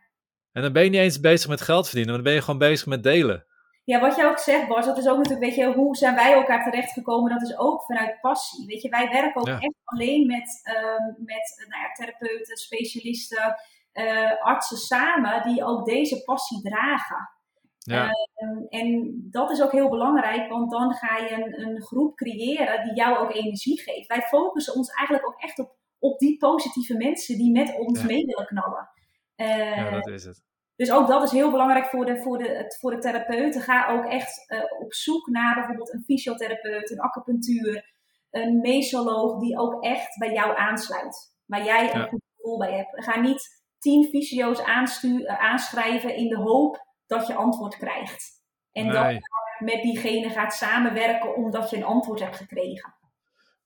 En 0.52 0.62
dan 0.62 0.74
ben 0.74 0.84
je 0.84 0.90
niet 0.90 1.00
eens 1.00 1.20
bezig 1.20 1.50
met 1.50 1.62
geld 1.62 1.86
verdienen, 1.86 2.14
maar 2.14 2.24
dan 2.24 2.32
ben 2.32 2.42
je 2.42 2.46
gewoon 2.46 2.70
bezig 2.70 2.88
met 2.88 3.04
delen. 3.04 3.46
Ja, 3.84 4.00
wat 4.00 4.16
jij 4.16 4.28
ook 4.28 4.40
zegt, 4.40 4.68
Bas, 4.68 4.86
dat 4.86 4.98
is 4.98 5.08
ook 5.08 5.18
natuurlijk, 5.18 5.46
weet 5.46 5.56
je, 5.56 5.74
hoe 5.74 5.96
zijn 5.96 6.16
wij 6.16 6.34
elkaar 6.34 6.64
terechtgekomen? 6.64 7.32
Dat 7.32 7.42
is 7.42 7.58
ook 7.58 7.84
vanuit 7.84 8.22
passie. 8.22 8.66
Weet 8.66 8.82
je, 8.82 8.90
wij 8.90 9.10
werken 9.10 9.42
ook 9.42 9.48
echt 9.48 9.76
alleen 9.84 10.28
met, 10.28 10.62
uh, 10.64 11.26
met 11.26 11.66
nou 11.70 11.82
ja, 11.82 11.92
therapeuten, 11.94 12.58
specialisten, 12.58 13.56
uh, 13.96 14.42
artsen 14.42 14.78
samen 14.78 15.44
die 15.44 15.64
ook 15.64 15.86
deze 15.86 16.24
passie 16.24 16.62
dragen. 16.62 17.30
Ja. 17.78 18.10
Uh, 18.36 18.82
en 18.82 19.18
dat 19.32 19.52
is 19.52 19.62
ook 19.62 19.72
heel 19.72 19.90
belangrijk, 19.90 20.50
want 20.50 20.72
dan 20.72 20.94
ga 20.94 21.18
je 21.18 21.32
een, 21.32 21.62
een, 21.62 21.82
groep 21.82 22.16
creëren 22.16 22.84
die 22.84 22.96
jou 22.96 23.18
ook 23.18 23.34
energie 23.34 23.82
geeft. 23.82 24.08
Wij 24.08 24.22
focussen 24.22 24.76
ons 24.76 24.90
eigenlijk 24.90 25.28
ook 25.28 25.42
echt 25.42 25.60
op, 25.60 25.76
op 26.00 26.20
die 26.20 26.38
positieve 26.38 26.98
mensen 26.98 27.38
die 27.38 27.52
met 27.52 27.78
ons 27.78 28.04
mee 28.04 28.26
willen 28.26 28.46
knallen. 28.46 28.90
Uh, 29.36 29.76
ja, 29.76 29.90
dat 29.90 30.08
is 30.08 30.24
het. 30.24 30.44
Dus 30.76 30.92
ook 30.92 31.08
dat 31.08 31.24
is 31.24 31.32
heel 31.32 31.52
belangrijk 31.52 31.86
voor 31.86 32.06
de, 32.06 32.22
voor 32.22 32.38
de, 32.38 32.76
voor 32.80 32.92
de 32.92 32.98
therapeuten. 32.98 33.62
Ga 33.62 33.88
ook 33.90 34.06
echt 34.06 34.52
uh, 34.52 34.60
op 34.80 34.94
zoek 34.94 35.28
naar 35.28 35.56
bijvoorbeeld 35.56 35.94
een 35.94 36.04
fysiotherapeut, 36.04 36.92
een 36.92 37.00
acupunctuur, 37.00 37.94
een 38.32 38.60
mesoloog 38.60 39.40
die 39.40 39.60
ook 39.60 39.84
echt 39.84 40.18
bij 40.18 40.34
jou 40.34 40.58
aansluit. 40.58 41.34
Waar 41.46 41.64
jij 41.64 41.94
een 41.94 42.08
goed 42.08 42.24
gevoel 42.36 42.58
bij 42.58 42.74
hebt. 42.74 43.04
Ga 43.04 43.20
niet 43.20 43.65
tien 43.86 44.04
fysio's 44.04 44.60
uh, 45.04 45.42
aanschrijven 45.42 46.16
in 46.16 46.28
de 46.28 46.38
hoop 46.38 46.86
dat 47.06 47.28
je 47.28 47.36
antwoord 47.36 47.78
krijgt. 47.78 48.44
En 48.72 48.92
dat 48.92 49.12
je 49.12 49.20
met 49.60 49.82
diegene 49.82 50.30
gaat 50.30 50.54
samenwerken 50.54 51.36
omdat 51.36 51.70
je 51.70 51.76
een 51.76 51.84
antwoord 51.84 52.20
hebt 52.20 52.36
gekregen. 52.36 52.94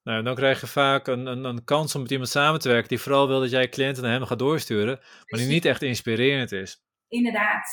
Nou, 0.03 0.23
dan 0.23 0.35
krijg 0.35 0.61
je 0.61 0.67
vaak 0.67 1.07
een, 1.07 1.25
een, 1.25 1.43
een, 1.43 1.63
kans 1.63 1.95
om 1.95 2.01
met 2.01 2.11
iemand 2.11 2.29
samen 2.29 2.59
te 2.59 2.69
werken 2.69 2.87
die 2.87 2.99
vooral 2.99 3.27
wil 3.27 3.39
dat 3.39 3.49
jij 3.49 3.69
cliënten 3.69 4.03
naar 4.03 4.11
hem 4.11 4.25
gaat 4.25 4.39
doorsturen, 4.39 4.99
maar 5.25 5.39
die 5.39 5.49
niet 5.49 5.65
echt 5.65 5.81
inspirerend 5.81 6.51
is. 6.51 6.83
Inderdaad. 7.07 7.67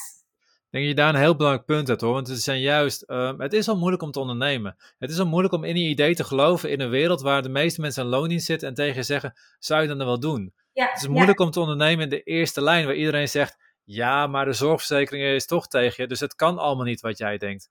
Ik 0.66 0.72
denk 0.72 0.84
dat 0.84 0.96
je 0.96 1.02
daar 1.02 1.14
een 1.14 1.20
heel 1.20 1.36
belangrijk 1.36 1.66
punt 1.66 1.88
hebt 1.88 2.00
hoor. 2.00 2.12
Want 2.12 2.28
het, 2.28 2.40
zijn 2.40 2.60
juist, 2.60 3.04
uh, 3.06 3.38
het 3.38 3.52
is 3.52 3.68
al 3.68 3.78
moeilijk 3.78 4.02
om 4.02 4.10
te 4.10 4.20
ondernemen. 4.20 4.76
Het 4.98 5.10
is 5.10 5.18
al 5.18 5.26
moeilijk 5.26 5.54
om 5.54 5.64
in 5.64 5.76
een 5.76 5.90
idee 5.90 6.14
te 6.14 6.24
geloven 6.24 6.70
in 6.70 6.80
een 6.80 6.90
wereld 6.90 7.20
waar 7.20 7.42
de 7.42 7.48
meeste 7.48 7.80
mensen 7.80 8.02
aan 8.02 8.08
loondienst 8.08 8.46
zitten 8.46 8.68
en 8.68 8.74
tegen 8.74 8.96
je 8.96 9.02
zeggen: 9.02 9.34
zou 9.58 9.82
je 9.82 9.88
dat 9.88 9.98
dan 9.98 10.06
wel 10.06 10.20
doen? 10.20 10.54
Ja, 10.76 10.86
het 10.86 11.02
is 11.02 11.08
moeilijk 11.08 11.40
om 11.40 11.50
te 11.50 11.60
ondernemen 11.60 12.04
in 12.04 12.08
de 12.08 12.22
eerste 12.22 12.62
lijn, 12.62 12.86
waar 12.86 12.94
iedereen 12.94 13.28
zegt: 13.28 13.56
ja, 13.84 14.26
maar 14.26 14.44
de 14.44 14.52
zorgverzekering 14.52 15.24
is 15.24 15.46
toch 15.46 15.66
tegen 15.68 16.02
je, 16.02 16.08
dus 16.08 16.20
het 16.20 16.34
kan 16.34 16.58
allemaal 16.58 16.84
niet 16.84 17.00
wat 17.00 17.18
jij 17.18 17.38
denkt. 17.38 17.70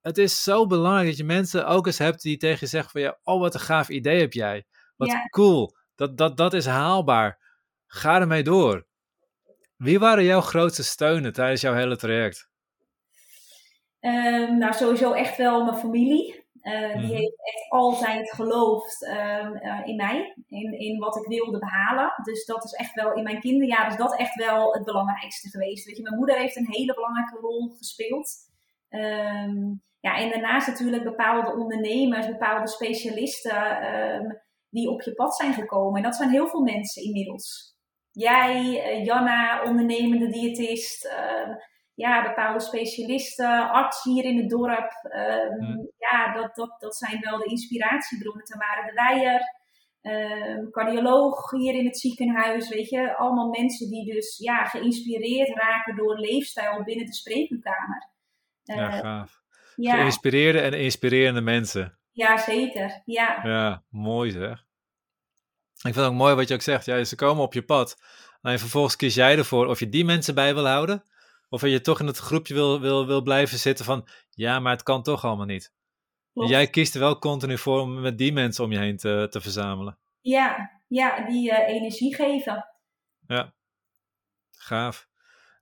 Het 0.00 0.18
is 0.18 0.42
zo 0.42 0.66
belangrijk 0.66 1.06
dat 1.06 1.16
je 1.16 1.24
mensen 1.24 1.66
ook 1.66 1.86
eens 1.86 1.98
hebt 1.98 2.22
die 2.22 2.36
tegen 2.36 2.58
je 2.60 2.66
zeggen: 2.66 2.90
van 2.90 3.00
ja, 3.00 3.18
oh, 3.22 3.40
wat 3.40 3.54
een 3.54 3.60
gaaf 3.60 3.88
idee 3.88 4.20
heb 4.20 4.32
jij. 4.32 4.66
Wat 4.96 5.16
cool, 5.30 5.76
dat, 5.94 6.16
dat, 6.16 6.36
dat 6.36 6.54
is 6.54 6.66
haalbaar. 6.66 7.38
Ga 7.86 8.20
ermee 8.20 8.42
door. 8.42 8.86
Wie 9.76 9.98
waren 9.98 10.24
jouw 10.24 10.40
grootste 10.40 10.84
steunen 10.84 11.32
tijdens 11.32 11.60
jouw 11.60 11.74
hele 11.74 11.96
traject? 11.96 12.48
Um, 14.00 14.58
nou, 14.58 14.72
sowieso 14.72 15.12
echt 15.12 15.36
wel 15.36 15.64
mijn 15.64 15.76
familie. 15.76 16.45
Uh, 16.66 16.96
Die 16.96 17.06
mhm. 17.06 17.14
heeft 17.14 17.44
echt 17.54 17.66
altijd 17.68 18.32
geloofd 18.32 19.02
um, 19.08 19.54
uh, 19.54 19.80
in 19.84 19.96
mij, 19.96 20.34
in, 20.48 20.78
in 20.78 20.98
wat 20.98 21.16
ik 21.16 21.26
wilde 21.26 21.58
behalen. 21.58 22.12
Dus 22.22 22.44
dat 22.44 22.64
is 22.64 22.72
echt 22.72 22.94
wel, 22.94 23.12
in 23.12 23.22
mijn 23.22 23.40
kinderjaren 23.40 23.90
is 23.90 23.96
dat 23.96 24.16
echt 24.16 24.34
wel 24.34 24.72
het 24.72 24.84
belangrijkste 24.84 25.48
geweest. 25.48 25.86
Weet 25.86 25.96
je, 25.96 26.02
mijn 26.02 26.16
moeder 26.16 26.36
heeft 26.36 26.56
een 26.56 26.70
hele 26.70 26.94
belangrijke 26.94 27.38
rol 27.40 27.74
gespeeld. 27.76 28.30
Um, 28.90 29.82
ja, 30.00 30.16
en 30.18 30.30
daarnaast 30.30 30.66
natuurlijk 30.66 31.04
bepaalde 31.04 31.52
ondernemers, 31.52 32.26
bepaalde 32.26 32.68
specialisten 32.68 34.42
die 34.70 34.90
op 34.90 35.02
je 35.02 35.14
pad 35.14 35.36
zijn 35.36 35.52
gekomen. 35.52 35.96
En 35.96 36.02
dat 36.02 36.16
zijn 36.16 36.30
heel 36.30 36.48
veel 36.48 36.62
mensen 36.62 37.02
inmiddels 37.02 37.76
jij, 38.16 38.60
uh, 38.62 39.04
Janna, 39.04 39.62
ondernemende 39.64 40.28
diëtist, 40.28 41.14
ja, 41.96 42.22
bepaalde 42.22 42.60
specialisten, 42.60 43.70
arts 43.70 44.02
hier 44.02 44.24
in 44.24 44.36
het 44.36 44.48
dorp. 44.48 44.90
Uh, 45.02 45.84
Ja, 45.98 46.32
dat, 46.32 46.54
dat, 46.54 46.76
dat 46.78 46.96
zijn 46.96 47.20
wel 47.20 47.38
de 47.38 47.44
inspiratiebronnen. 47.44 48.44
Tamara 48.44 48.86
de 48.86 48.92
Weijer, 48.92 49.40
ehm, 50.00 50.70
cardioloog 50.70 51.50
hier 51.50 51.74
in 51.74 51.84
het 51.84 51.98
ziekenhuis, 51.98 52.68
weet 52.68 52.88
je. 52.88 53.16
Allemaal 53.16 53.48
mensen 53.48 53.90
die 53.90 54.14
dus 54.14 54.38
ja, 54.38 54.64
geïnspireerd 54.64 55.48
raken 55.48 55.96
door 55.96 56.18
leefstijl 56.18 56.84
binnen 56.84 57.06
de 57.06 57.14
spreekuurkamer. 57.14 58.10
ja, 58.62 58.90
gaaf. 58.90 59.40
Ja. 59.76 59.94
Geïnspireerde 59.94 60.60
en 60.60 60.72
inspirerende 60.72 61.40
mensen. 61.40 61.98
Ja, 62.12 62.36
zeker. 62.36 63.02
Ja, 63.04 63.40
ja 63.44 63.82
mooi 63.88 64.30
zeg. 64.30 64.64
Ik 65.76 65.92
vind 65.92 65.96
het 65.96 66.04
ook 66.04 66.12
mooi 66.12 66.34
wat 66.34 66.48
je 66.48 66.54
ook 66.54 66.62
zegt. 66.62 66.84
Ja, 66.84 67.04
ze 67.04 67.16
komen 67.16 67.42
op 67.42 67.52
je 67.52 67.62
pad. 67.62 67.96
En 68.42 68.58
vervolgens 68.58 68.96
kies 68.96 69.14
jij 69.14 69.38
ervoor 69.38 69.66
of 69.66 69.78
je 69.78 69.88
die 69.88 70.04
mensen 70.04 70.34
bij 70.34 70.54
wil 70.54 70.66
houden. 70.66 71.02
Of 71.56 71.62
je 71.62 71.80
toch 71.80 72.00
in 72.00 72.06
het 72.06 72.18
groepje 72.18 72.54
wil, 72.54 72.80
wil, 72.80 73.06
wil 73.06 73.22
blijven 73.22 73.58
zitten 73.58 73.84
van... 73.84 74.08
Ja, 74.30 74.60
maar 74.60 74.72
het 74.72 74.82
kan 74.82 75.02
toch 75.02 75.24
allemaal 75.24 75.46
niet. 75.46 75.72
jij 76.32 76.66
kiest 76.66 76.94
er 76.94 77.00
wel 77.00 77.18
continu 77.18 77.58
voor 77.58 77.80
om 77.80 78.00
met 78.00 78.18
die 78.18 78.32
mensen 78.32 78.64
om 78.64 78.72
je 78.72 78.78
heen 78.78 78.96
te, 78.96 79.26
te 79.30 79.40
verzamelen. 79.40 79.98
Ja, 80.20 80.70
ja 80.88 81.26
die 81.26 81.50
uh, 81.50 81.68
energie 81.68 82.14
geven. 82.14 82.66
Ja, 83.26 83.54
gaaf. 84.50 85.08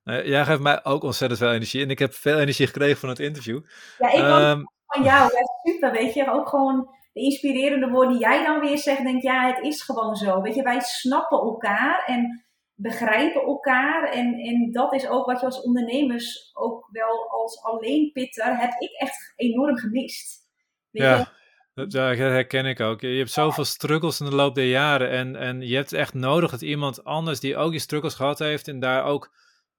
Nou, 0.03 0.27
jij 0.27 0.45
geeft 0.45 0.59
mij 0.59 0.83
ook 0.83 1.03
ontzettend 1.03 1.39
veel 1.39 1.51
energie. 1.51 1.83
En 1.83 1.89
ik 1.89 1.99
heb 1.99 2.13
veel 2.13 2.39
energie 2.39 2.67
gekregen 2.67 2.97
van 2.97 3.09
het 3.09 3.19
interview. 3.19 3.61
Ja, 3.97 4.11
ik 4.11 4.19
um, 4.19 4.63
van 4.85 5.03
jou. 5.03 5.31
Ja, 5.33 5.71
super, 5.71 5.91
weet 5.91 6.13
je. 6.13 6.31
Ook 6.31 6.49
gewoon 6.49 6.89
de 7.13 7.21
inspirerende 7.21 7.87
woorden 7.89 8.11
die 8.11 8.21
jij 8.21 8.43
dan 8.43 8.59
weer 8.59 8.77
zegt, 8.77 9.03
denk 9.03 9.21
ja, 9.21 9.53
het 9.53 9.65
is 9.65 9.81
gewoon 9.81 10.15
zo. 10.15 10.41
Weet 10.41 10.55
je, 10.55 10.63
wij 10.63 10.79
snappen 10.79 11.37
elkaar 11.37 12.03
en 12.05 12.44
begrijpen 12.75 13.41
elkaar. 13.41 14.09
En, 14.09 14.33
en 14.33 14.71
dat 14.71 14.93
is 14.93 15.07
ook 15.07 15.25
wat 15.25 15.39
je 15.39 15.45
als 15.45 15.61
ondernemers 15.61 16.49
ook 16.53 16.89
wel 16.91 17.29
als 17.29 17.63
alleenpitter 17.63 18.57
heb 18.57 18.71
ik 18.79 18.91
echt 18.91 19.33
enorm 19.35 19.77
gemist. 19.77 20.43
Weet 20.91 21.03
ja. 21.03 21.17
Je? 21.17 21.43
Dat, 21.73 21.93
herken 22.17 22.65
ik 22.65 22.79
ook. 22.79 23.01
Je 23.01 23.07
hebt 23.07 23.31
zoveel 23.31 23.65
struggles 23.65 24.19
in 24.19 24.25
de 24.25 24.35
loop 24.35 24.55
der 24.55 24.65
jaren. 24.65 25.09
En, 25.09 25.35
en 25.35 25.61
je 25.61 25.75
hebt 25.75 25.93
echt 25.93 26.13
nodig 26.13 26.51
dat 26.51 26.61
iemand 26.61 27.03
anders 27.03 27.39
die 27.39 27.57
ook 27.57 27.71
die 27.71 27.79
struggles 27.79 28.13
gehad 28.13 28.39
heeft. 28.39 28.67
En 28.67 28.79
daar 28.79 29.03
ook 29.03 29.31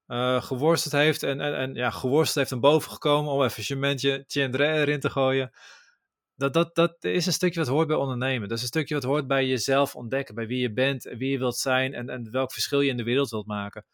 uh, 0.07 0.41
geworsteld 0.41 0.93
heeft. 0.93 1.23
En, 1.23 1.41
en, 1.41 1.57
en 1.57 1.73
ja, 1.73 1.89
geworsteld 1.89 2.35
heeft 2.35 2.51
en 2.51 2.59
boven 2.59 2.91
gekomen. 2.91 3.31
Om 3.31 3.43
even 3.43 3.63
Chementje 3.63 4.25
Tjendre 4.25 4.67
erin 4.67 4.99
te 4.99 5.09
gooien. 5.09 5.51
Dat, 6.37 6.53
dat, 6.53 6.75
dat 6.75 7.03
is 7.03 7.25
een 7.25 7.33
stukje 7.33 7.59
wat 7.59 7.69
hoort 7.69 7.87
bij 7.87 7.95
ondernemen. 7.95 8.47
Dat 8.47 8.57
is 8.57 8.63
een 8.63 8.69
stukje 8.69 8.93
wat 8.93 9.03
hoort 9.03 9.27
bij 9.27 9.47
jezelf 9.47 9.95
ontdekken. 9.95 10.35
Bij 10.35 10.47
wie 10.47 10.61
je 10.61 10.73
bent 10.73 11.05
en 11.05 11.17
wie 11.17 11.31
je 11.31 11.37
wilt 11.37 11.57
zijn. 11.57 11.93
En, 11.93 12.09
en 12.09 12.31
welk 12.31 12.51
verschil 12.51 12.81
je 12.81 12.89
in 12.89 12.97
de 12.97 13.03
wereld 13.03 13.29
wilt 13.29 13.47
maken. 13.47 13.85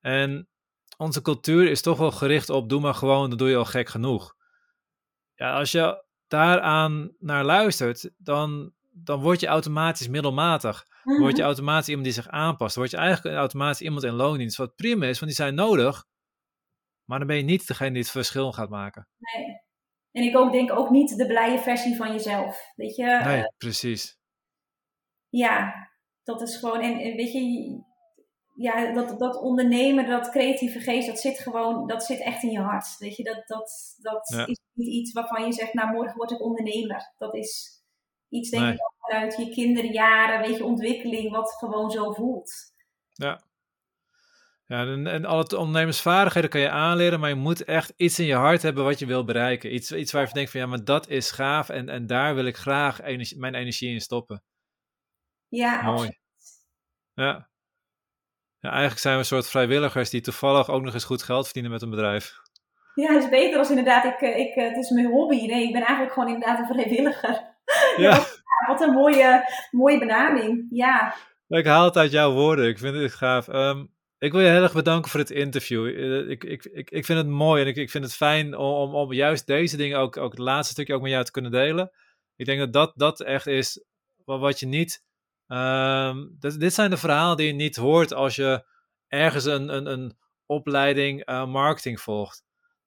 En 0.00 0.48
onze 0.96 1.22
cultuur 1.22 1.70
is 1.70 1.82
toch 1.82 1.98
wel 1.98 2.10
gericht 2.10 2.50
op 2.50 2.68
doe 2.68 2.80
maar 2.80 2.94
gewoon, 2.94 3.28
dan 3.28 3.38
doe 3.38 3.48
je 3.48 3.56
al 3.56 3.64
gek 3.64 3.88
genoeg. 3.88 4.34
Ja, 5.34 5.58
als 5.58 5.72
je 5.72 6.04
daaraan 6.28 7.14
naar 7.18 7.44
luistert, 7.44 8.10
dan, 8.16 8.72
dan 8.90 9.20
word 9.20 9.40
je 9.40 9.46
automatisch 9.46 10.08
middelmatig. 10.08 10.86
Dan 11.04 11.18
word 11.18 11.30
je 11.30 11.36
mhm. 11.36 11.46
automatisch 11.46 11.88
iemand 11.88 12.04
die 12.04 12.14
zich 12.14 12.28
aanpast. 12.28 12.74
Dan 12.74 12.82
word 12.82 12.94
je 12.94 13.00
eigenlijk 13.00 13.36
automatisch 13.36 13.80
iemand 13.80 14.04
in 14.04 14.12
loondienst. 14.12 14.56
Wat 14.56 14.74
prima 14.74 15.06
is, 15.06 15.18
want 15.18 15.32
die 15.32 15.40
zijn 15.40 15.54
nodig. 15.54 16.04
Maar 17.04 17.18
dan 17.18 17.26
ben 17.26 17.36
je 17.36 17.42
niet 17.42 17.66
degene 17.66 17.90
die 17.90 18.02
het 18.02 18.10
verschil 18.10 18.52
gaat 18.52 18.68
maken. 18.68 19.08
Nee. 19.18 19.61
En 20.12 20.22
ik 20.22 20.36
ook 20.36 20.52
denk 20.52 20.72
ook 20.72 20.90
niet 20.90 21.16
de 21.16 21.26
blije 21.26 21.58
versie 21.58 21.96
van 21.96 22.12
jezelf. 22.12 22.72
Weet 22.76 22.96
je? 22.96 23.20
Nee, 23.24 23.38
uh, 23.38 23.48
precies. 23.56 24.18
Ja, 25.28 25.88
dat 26.22 26.42
is 26.42 26.56
gewoon. 26.56 26.80
En, 26.80 26.96
weet 26.96 27.32
je, 27.32 27.80
ja, 28.54 28.92
dat, 28.92 29.18
dat 29.18 29.40
ondernemen, 29.40 30.08
dat 30.08 30.30
creatieve 30.30 30.80
geest, 30.80 31.06
dat 31.06 31.20
zit 31.20 31.38
gewoon, 31.38 31.86
dat 31.86 32.04
zit 32.04 32.20
echt 32.20 32.42
in 32.42 32.50
je 32.50 32.60
hart. 32.60 32.98
Weet 32.98 33.16
je, 33.16 33.22
dat, 33.22 33.46
dat, 33.46 33.96
dat 34.00 34.30
is 34.48 34.60
niet 34.72 34.92
iets 34.92 35.12
waarvan 35.12 35.46
je 35.46 35.52
zegt, 35.52 35.74
nou 35.74 35.92
morgen 35.92 36.16
word 36.16 36.30
ik 36.30 36.42
ondernemer. 36.42 37.12
Dat 37.18 37.34
is 37.34 37.82
iets, 38.28 38.50
denk 38.50 38.62
nee. 38.62 38.72
ik, 38.72 38.80
vanuit 38.98 39.36
je 39.36 39.50
kinderjaren, 39.50 40.40
weet 40.40 40.56
je, 40.56 40.64
ontwikkeling, 40.64 41.30
wat 41.30 41.52
gewoon 41.52 41.90
zo 41.90 42.12
voelt. 42.12 42.52
Ja. 43.12 43.42
Ja, 44.72 44.86
en, 44.86 45.06
en 45.06 45.24
alle 45.24 45.58
ondernemersvaardigheden 45.58 46.50
kan 46.50 46.60
je 46.60 46.70
aanleren, 46.70 47.20
maar 47.20 47.28
je 47.28 47.34
moet 47.34 47.64
echt 47.64 47.92
iets 47.96 48.18
in 48.18 48.26
je 48.26 48.34
hart 48.34 48.62
hebben 48.62 48.84
wat 48.84 48.98
je 48.98 49.06
wil 49.06 49.24
bereiken. 49.24 49.74
Iets, 49.74 49.92
iets 49.92 50.12
waar 50.12 50.26
je 50.26 50.32
denkt 50.32 50.50
van, 50.50 50.60
ja, 50.60 50.66
maar 50.66 50.84
dat 50.84 51.08
is 51.08 51.30
gaaf 51.30 51.68
en, 51.68 51.88
en 51.88 52.06
daar 52.06 52.34
wil 52.34 52.44
ik 52.44 52.56
graag 52.56 53.00
energie, 53.00 53.38
mijn 53.38 53.54
energie 53.54 53.92
in 53.92 54.00
stoppen. 54.00 54.42
Ja, 55.48 55.82
Mooi. 55.82 55.92
Absoluut. 55.92 56.20
Ja. 57.14 57.48
Ja, 58.58 58.70
eigenlijk 58.70 59.00
zijn 59.00 59.14
we 59.14 59.20
een 59.20 59.26
soort 59.26 59.48
vrijwilligers 59.48 60.10
die 60.10 60.20
toevallig 60.20 60.68
ook 60.70 60.82
nog 60.82 60.94
eens 60.94 61.04
goed 61.04 61.22
geld 61.22 61.44
verdienen 61.44 61.70
met 61.70 61.82
een 61.82 61.90
bedrijf. 61.90 62.40
Ja, 62.94 63.12
het 63.12 63.22
is 63.22 63.30
beter 63.30 63.58
als 63.58 63.68
inderdaad, 63.68 64.04
ik, 64.04 64.20
eh, 64.20 64.38
ik, 64.38 64.54
eh, 64.54 64.68
het 64.68 64.76
is 64.76 64.90
mijn 64.90 65.10
hobby. 65.10 65.46
Nee, 65.46 65.66
ik 65.66 65.72
ben 65.72 65.82
eigenlijk 65.82 66.12
gewoon 66.12 66.28
inderdaad 66.28 66.58
een 66.58 66.74
vrijwilliger. 66.74 67.40
Ja. 67.96 68.24
wat 68.66 68.80
een 68.80 68.92
mooie, 68.92 69.44
mooie 69.70 69.98
benaming, 69.98 70.66
ja. 70.70 71.14
Ik 71.48 71.66
haal 71.66 71.84
het 71.84 71.96
uit 71.96 72.10
jouw 72.10 72.32
woorden, 72.32 72.68
ik 72.68 72.78
vind 72.78 72.96
het 72.96 73.14
gaaf. 73.14 73.48
Um, 73.48 73.91
ik 74.22 74.32
wil 74.32 74.40
je 74.40 74.48
heel 74.48 74.62
erg 74.62 74.72
bedanken 74.72 75.10
voor 75.10 75.20
het 75.20 75.30
interview. 75.30 75.86
Eh, 75.86 76.30
ik, 76.30 76.44
ik, 76.44 76.64
ik, 76.64 76.90
ik 76.90 77.04
vind 77.04 77.18
het 77.18 77.28
mooi 77.28 77.62
en 77.62 77.68
ik, 77.68 77.76
ik 77.76 77.90
vind 77.90 78.04
het 78.04 78.14
fijn 78.14 78.56
om, 78.56 78.94
om 78.94 79.12
juist 79.12 79.46
deze 79.46 79.76
dingen 79.76 79.98
ook, 79.98 80.16
ook 80.16 80.30
het 80.30 80.40
laatste 80.40 80.72
stukje 80.72 80.94
ook 80.94 81.02
met 81.02 81.10
jou 81.10 81.24
te 81.24 81.30
kunnen 81.30 81.50
delen. 81.50 81.92
Ik 82.36 82.46
denk 82.46 82.58
dat 82.58 82.72
dat, 82.72 82.92
dat 82.96 83.20
echt 83.20 83.46
is 83.46 83.84
wat 84.24 84.60
je 84.60 84.66
niet 84.66 85.02
Um, 85.52 86.36
dit, 86.38 86.72
zijn 86.72 86.90
de 86.90 86.96
verhalen 86.96 87.36
die 87.36 87.46
je 87.46 87.52
niet 87.52 87.76
hoort 87.76 88.12
als 88.12 88.36
je 88.36 88.66
ergens 89.08 89.44
een, 89.44 89.68
een, 89.68 89.86
een 89.86 90.16
opleiding 90.46 91.28
uh, 91.28 91.46
marketing 91.46 92.00
volgt. 92.00 92.44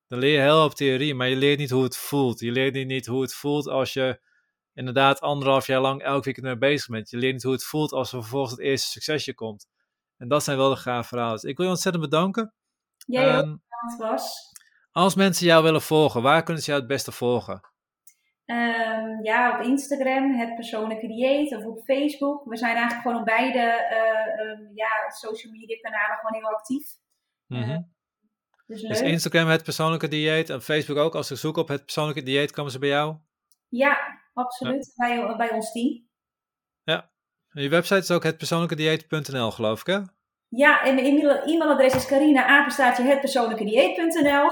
Dan 0.07 0.19
leer 0.19 0.33
je 0.33 0.39
heel 0.39 0.63
op 0.63 0.73
theorie, 0.73 1.15
maar 1.15 1.27
je 1.27 1.35
leert 1.35 1.59
niet 1.59 1.69
hoe 1.69 1.83
het 1.83 1.97
voelt. 1.97 2.39
Je 2.39 2.51
leert 2.51 2.85
niet 2.85 3.05
hoe 3.05 3.21
het 3.21 3.33
voelt 3.33 3.67
als 3.67 3.93
je 3.93 4.19
inderdaad 4.73 5.21
anderhalf 5.21 5.67
jaar 5.67 5.81
lang 5.81 6.01
elk 6.01 6.23
weekend 6.23 6.45
mee 6.45 6.57
bezig 6.57 6.87
bent. 6.87 7.09
Je 7.09 7.17
leert 7.17 7.33
niet 7.33 7.43
hoe 7.43 7.53
het 7.53 7.63
voelt 7.63 7.91
als 7.91 8.11
er 8.11 8.19
vervolgens 8.19 8.51
het 8.51 8.61
eerste 8.61 8.89
succesje 8.89 9.33
komt. 9.33 9.67
En 10.17 10.27
dat 10.27 10.43
zijn 10.43 10.57
wel 10.57 10.69
de 10.69 10.75
gaaf 10.75 11.07
verhalen. 11.07 11.33
Dus 11.33 11.43
ik 11.43 11.57
wil 11.57 11.65
je 11.65 11.71
ontzettend 11.71 12.09
bedanken. 12.09 12.53
Jij 13.05 13.37
ook, 13.37 13.59
was. 13.97 14.53
Als 14.91 15.15
mensen 15.15 15.45
jou 15.45 15.63
willen 15.63 15.81
volgen, 15.81 16.21
waar 16.21 16.43
kunnen 16.43 16.63
ze 16.63 16.69
jou 16.69 16.81
het 16.81 16.91
beste 16.91 17.11
volgen? 17.11 17.73
Um, 18.45 19.23
ja, 19.23 19.59
op 19.59 19.65
Instagram, 19.65 20.31
het 20.33 20.55
persoonlijke 20.55 21.07
dieet, 21.07 21.55
of 21.55 21.65
op 21.65 21.83
Facebook. 21.83 22.45
We 22.45 22.57
zijn 22.57 22.75
eigenlijk 22.75 23.01
gewoon 23.01 23.19
op 23.19 23.25
beide 23.25 23.59
uh, 23.59 24.47
um, 24.47 24.71
ja, 24.73 25.09
social 25.09 25.53
media 25.53 25.77
kanalen 25.81 26.17
gewoon 26.17 26.41
heel 26.41 26.57
actief. 26.57 26.87
Mm 27.47 27.63
-hmm. 27.63 27.93
dus, 28.65 28.81
dus, 28.81 29.01
Instagram 29.01 29.47
het 29.47 29.63
persoonlijke 29.63 30.07
dieet 30.07 30.49
en 30.49 30.61
Facebook 30.61 30.97
ook. 30.97 31.15
Als 31.15 31.27
ze 31.27 31.35
zoeken 31.35 31.61
op 31.61 31.67
het 31.67 31.83
persoonlijke 31.83 32.23
dieet, 32.23 32.51
komen 32.51 32.71
ze 32.71 32.79
bij 32.79 32.89
jou? 32.89 33.17
Ja, 33.69 34.21
absoluut. 34.33 34.93
Ja. 34.95 35.25
Bij, 35.25 35.35
bij 35.35 35.51
ons 35.51 35.71
team. 35.71 36.07
Ja. 36.83 37.11
Je 37.61 37.69
website 37.69 37.99
is 37.99 38.11
ook 38.11 38.23
hetpersoonlijkedieet.nl 38.23 39.51
geloof 39.51 39.79
ik 39.79 39.87
hè? 39.87 39.99
Ja, 40.49 40.83
en 40.83 40.95
mijn 40.95 41.05
e-mailadres 41.45 41.93
is 41.93 42.05
carina 42.05 42.45
apenstaartje 42.45 43.03
hetpersoonlijkedieet.nl. 43.03 44.49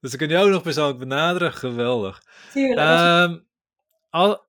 Dus 0.00 0.10
dan 0.10 0.18
kun 0.18 0.28
je 0.28 0.38
ook 0.38 0.50
nog 0.50 0.62
persoonlijk 0.62 0.98
benaderen. 0.98 1.52
Geweldig. 1.52 2.22
Tuurlijk. 2.52 3.30
Um, 3.30 3.46
al, 4.10 4.44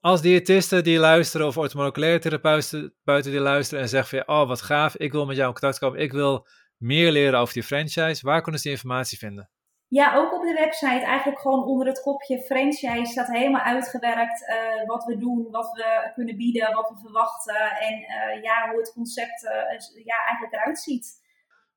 als 0.00 0.20
diëtisten 0.20 0.84
die 0.84 0.98
luisteren 0.98 1.46
of 1.46 1.56
orthomoleculaire 1.56 2.18
therapeuten 2.18 3.30
die 3.30 3.40
luisteren 3.40 3.82
en 3.82 3.88
zeggen 3.88 4.24
van 4.24 4.36
oh 4.36 4.48
wat 4.48 4.62
gaaf, 4.62 4.96
ik 4.96 5.12
wil 5.12 5.26
met 5.26 5.36
jou 5.36 5.48
in 5.48 5.54
contact 5.54 5.78
komen, 5.78 6.00
ik 6.00 6.12
wil 6.12 6.46
meer 6.76 7.12
leren 7.12 7.38
over 7.38 7.54
die 7.54 7.62
franchise, 7.62 8.26
waar 8.26 8.42
kunnen 8.42 8.60
ze 8.60 8.68
die 8.68 8.76
informatie 8.76 9.18
vinden? 9.18 9.50
Ja, 9.92 10.16
ook 10.16 10.32
op 10.34 10.42
de 10.42 10.54
website. 10.54 11.04
Eigenlijk 11.04 11.40
gewoon 11.40 11.64
onder 11.64 11.86
het 11.86 12.02
kopje 12.02 12.38
franchise 12.38 13.12
staat 13.12 13.26
helemaal 13.26 13.60
uitgewerkt 13.60 14.48
uh, 14.48 14.86
wat 14.86 15.04
we 15.04 15.16
doen, 15.16 15.50
wat 15.50 15.70
we 15.72 16.10
kunnen 16.14 16.36
bieden, 16.36 16.74
wat 16.74 16.88
we 16.88 16.98
verwachten 17.02 17.70
en 17.80 17.98
uh, 17.98 18.42
ja, 18.42 18.68
hoe 18.70 18.78
het 18.78 18.92
concept 18.92 19.42
uh, 19.42 20.04
ja, 20.04 20.16
eigenlijk 20.26 20.52
eruit 20.52 20.78
ziet. 20.78 21.20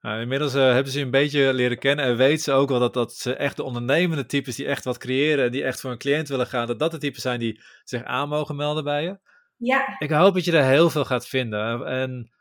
Nou, 0.02 0.22
inmiddels 0.22 0.54
hebben 0.54 0.92
ze 0.92 1.00
je 1.00 1.06
een 1.06 1.12
beetje 1.12 1.54
leren 1.54 1.80
kennen 1.80 2.06
en 2.06 2.18
weten 2.18 2.44
ze 2.44 2.52
ook 2.52 2.70
wel 2.70 2.80
dat, 2.80 2.94
dat 2.94 3.14
ze 3.14 3.36
echt 3.36 3.56
de 3.56 3.64
ondernemende 3.64 4.26
types 4.26 4.56
die 4.56 4.68
echt 4.68 4.84
wat 4.84 4.98
creëren 4.98 5.46
en 5.46 5.52
die 5.52 5.64
echt 5.64 5.82
voor 5.82 5.92
een 5.92 5.98
cliënt 5.98 6.28
willen 6.28 6.48
gaan, 6.48 6.68
dat 6.68 6.80
dat 6.80 6.92
de 6.92 6.98
types 6.98 7.22
zijn 7.22 7.40
die 7.40 7.62
zich 7.84 8.04
aan 8.04 8.30
mogen 8.30 8.56
melden 8.56 8.84
bij 8.84 9.04
je. 9.04 9.20
Ja. 9.58 9.96
Ik 10.00 10.10
hoop 10.10 10.34
dat 10.34 10.46
je 10.46 10.58
er 10.58 10.64
heel 10.64 10.90
veel 10.90 11.06
gaat 11.06 11.28
vinden. 11.28 11.86
En 11.86 12.32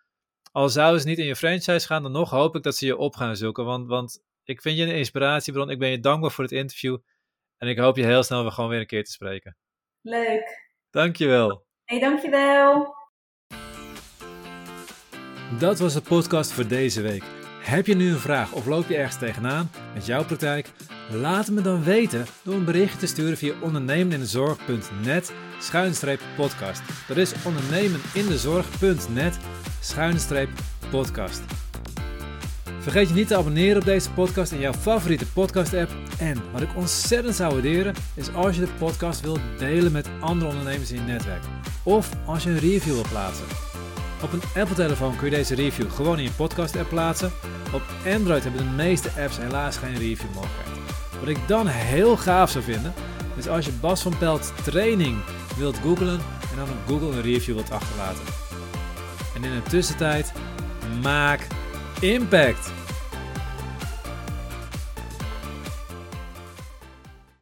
al 0.53 0.68
zouden 0.68 1.01
ze 1.01 1.09
niet 1.09 1.18
in 1.18 1.27
je 1.27 1.37
franchise 1.37 1.87
gaan, 1.87 2.03
dan 2.03 2.12
nog 2.12 2.31
hoop 2.31 2.57
ik 2.57 2.62
dat 2.62 2.77
ze 2.77 2.87
je 2.87 2.97
op 2.97 3.14
gaan 3.14 3.37
zoeken. 3.37 3.64
Want, 3.64 3.89
want 3.89 4.22
ik 4.45 4.61
vind 4.61 4.78
je 4.78 4.84
een 4.84 4.95
inspiratiebron. 4.95 5.70
Ik 5.70 5.78
ben 5.78 5.88
je 5.88 6.01
dankbaar 6.01 6.30
voor 6.30 6.45
het 6.45 6.53
interview. 6.53 6.99
En 7.59 7.68
ik 7.68 7.78
hoop 7.78 7.97
je 7.97 8.05
heel 8.05 8.22
snel 8.22 8.42
weer 8.42 8.53
gewoon 8.53 8.70
weer 8.70 8.80
een 8.80 8.86
keer 8.86 9.05
te 9.05 9.11
spreken. 9.11 9.57
Leuk. 10.01 10.72
Dankjewel. 10.90 11.66
Hey, 11.84 12.01
dankjewel. 12.01 12.95
Dat 15.59 15.78
was 15.78 15.92
de 15.92 16.01
podcast 16.01 16.53
voor 16.53 16.66
deze 16.66 17.01
week. 17.03 17.22
Heb 17.61 17.86
je 17.86 17.95
nu 17.95 18.11
een 18.11 18.18
vraag 18.18 18.53
of 18.53 18.66
loop 18.66 18.88
je 18.88 18.97
ergens 18.97 19.18
tegenaan 19.18 19.70
met 19.95 20.07
jouw 20.07 20.24
praktijk? 20.24 20.70
Laat 21.11 21.51
me 21.51 21.61
dan 21.61 21.84
weten 21.84 22.26
door 22.42 22.55
een 22.55 22.64
berichtje 22.64 22.99
te 22.99 23.07
sturen 23.07 23.36
via 23.36 23.55
ondernemenindezorg.net 23.61 25.32
schuinstreep 25.59 26.20
podcast. 26.36 26.82
Dat 27.09 27.16
is 27.16 27.32
ondernemenindezorg.net 27.45 29.38
schuinstreep 29.80 30.49
podcast. 30.90 31.64
Vergeet 32.85 33.09
je 33.09 33.14
niet 33.14 33.28
te 33.28 33.37
abonneren 33.37 33.76
op 33.76 33.85
deze 33.85 34.11
podcast 34.11 34.53
in 34.53 34.59
jouw 34.59 34.72
favoriete 34.72 35.26
podcast 35.26 35.74
app. 35.74 35.91
En 36.18 36.43
wat 36.53 36.62
ik 36.62 36.76
ontzettend 36.76 37.35
zou 37.35 37.53
waarderen 37.53 37.95
is 38.14 38.35
als 38.35 38.55
je 38.55 38.61
de 38.61 38.72
podcast 38.78 39.20
wilt 39.20 39.41
delen 39.59 39.93
met 39.93 40.09
andere 40.20 40.51
ondernemers 40.51 40.91
in 40.93 40.97
je 40.97 41.12
netwerk. 41.12 41.43
Of 41.82 42.11
als 42.26 42.43
je 42.43 42.51
een 42.51 42.59
review 42.59 42.93
wilt 42.93 43.09
plaatsen. 43.09 43.45
Op 44.22 44.32
een 44.32 44.61
Apple-telefoon 44.61 45.16
kun 45.16 45.30
je 45.30 45.37
deze 45.37 45.55
review 45.55 45.91
gewoon 45.91 46.18
in 46.18 46.24
je 46.24 46.30
podcast-app 46.30 46.89
plaatsen. 46.89 47.32
Op 47.72 47.82
Android 48.14 48.43
hebben 48.43 48.61
de 48.61 48.82
meeste 48.82 49.11
apps 49.22 49.37
helaas 49.37 49.76
geen 49.76 49.97
review 49.97 50.35
mogelijkheid. 50.35 50.78
Wat 51.20 51.28
ik 51.28 51.39
dan 51.49 51.66
heel 51.66 52.16
gaaf 52.16 52.51
zou 52.51 52.64
vinden, 52.64 52.93
is 53.37 53.49
als 53.49 53.64
je 53.64 53.72
Bas 53.80 54.03
van 54.03 54.18
Pelt 54.18 54.53
training 54.64 55.16
wilt 55.57 55.76
googlen 55.76 56.20
en 56.51 56.57
dan 56.57 56.68
op 56.68 56.87
Google 56.87 57.16
een 57.16 57.22
review 57.22 57.55
wilt 57.55 57.70
achterlaten. 57.70 58.24
En 59.35 59.45
in 59.45 59.55
de 59.55 59.70
tussentijd, 59.70 60.32
maak 61.03 61.47
impact! 62.05 62.84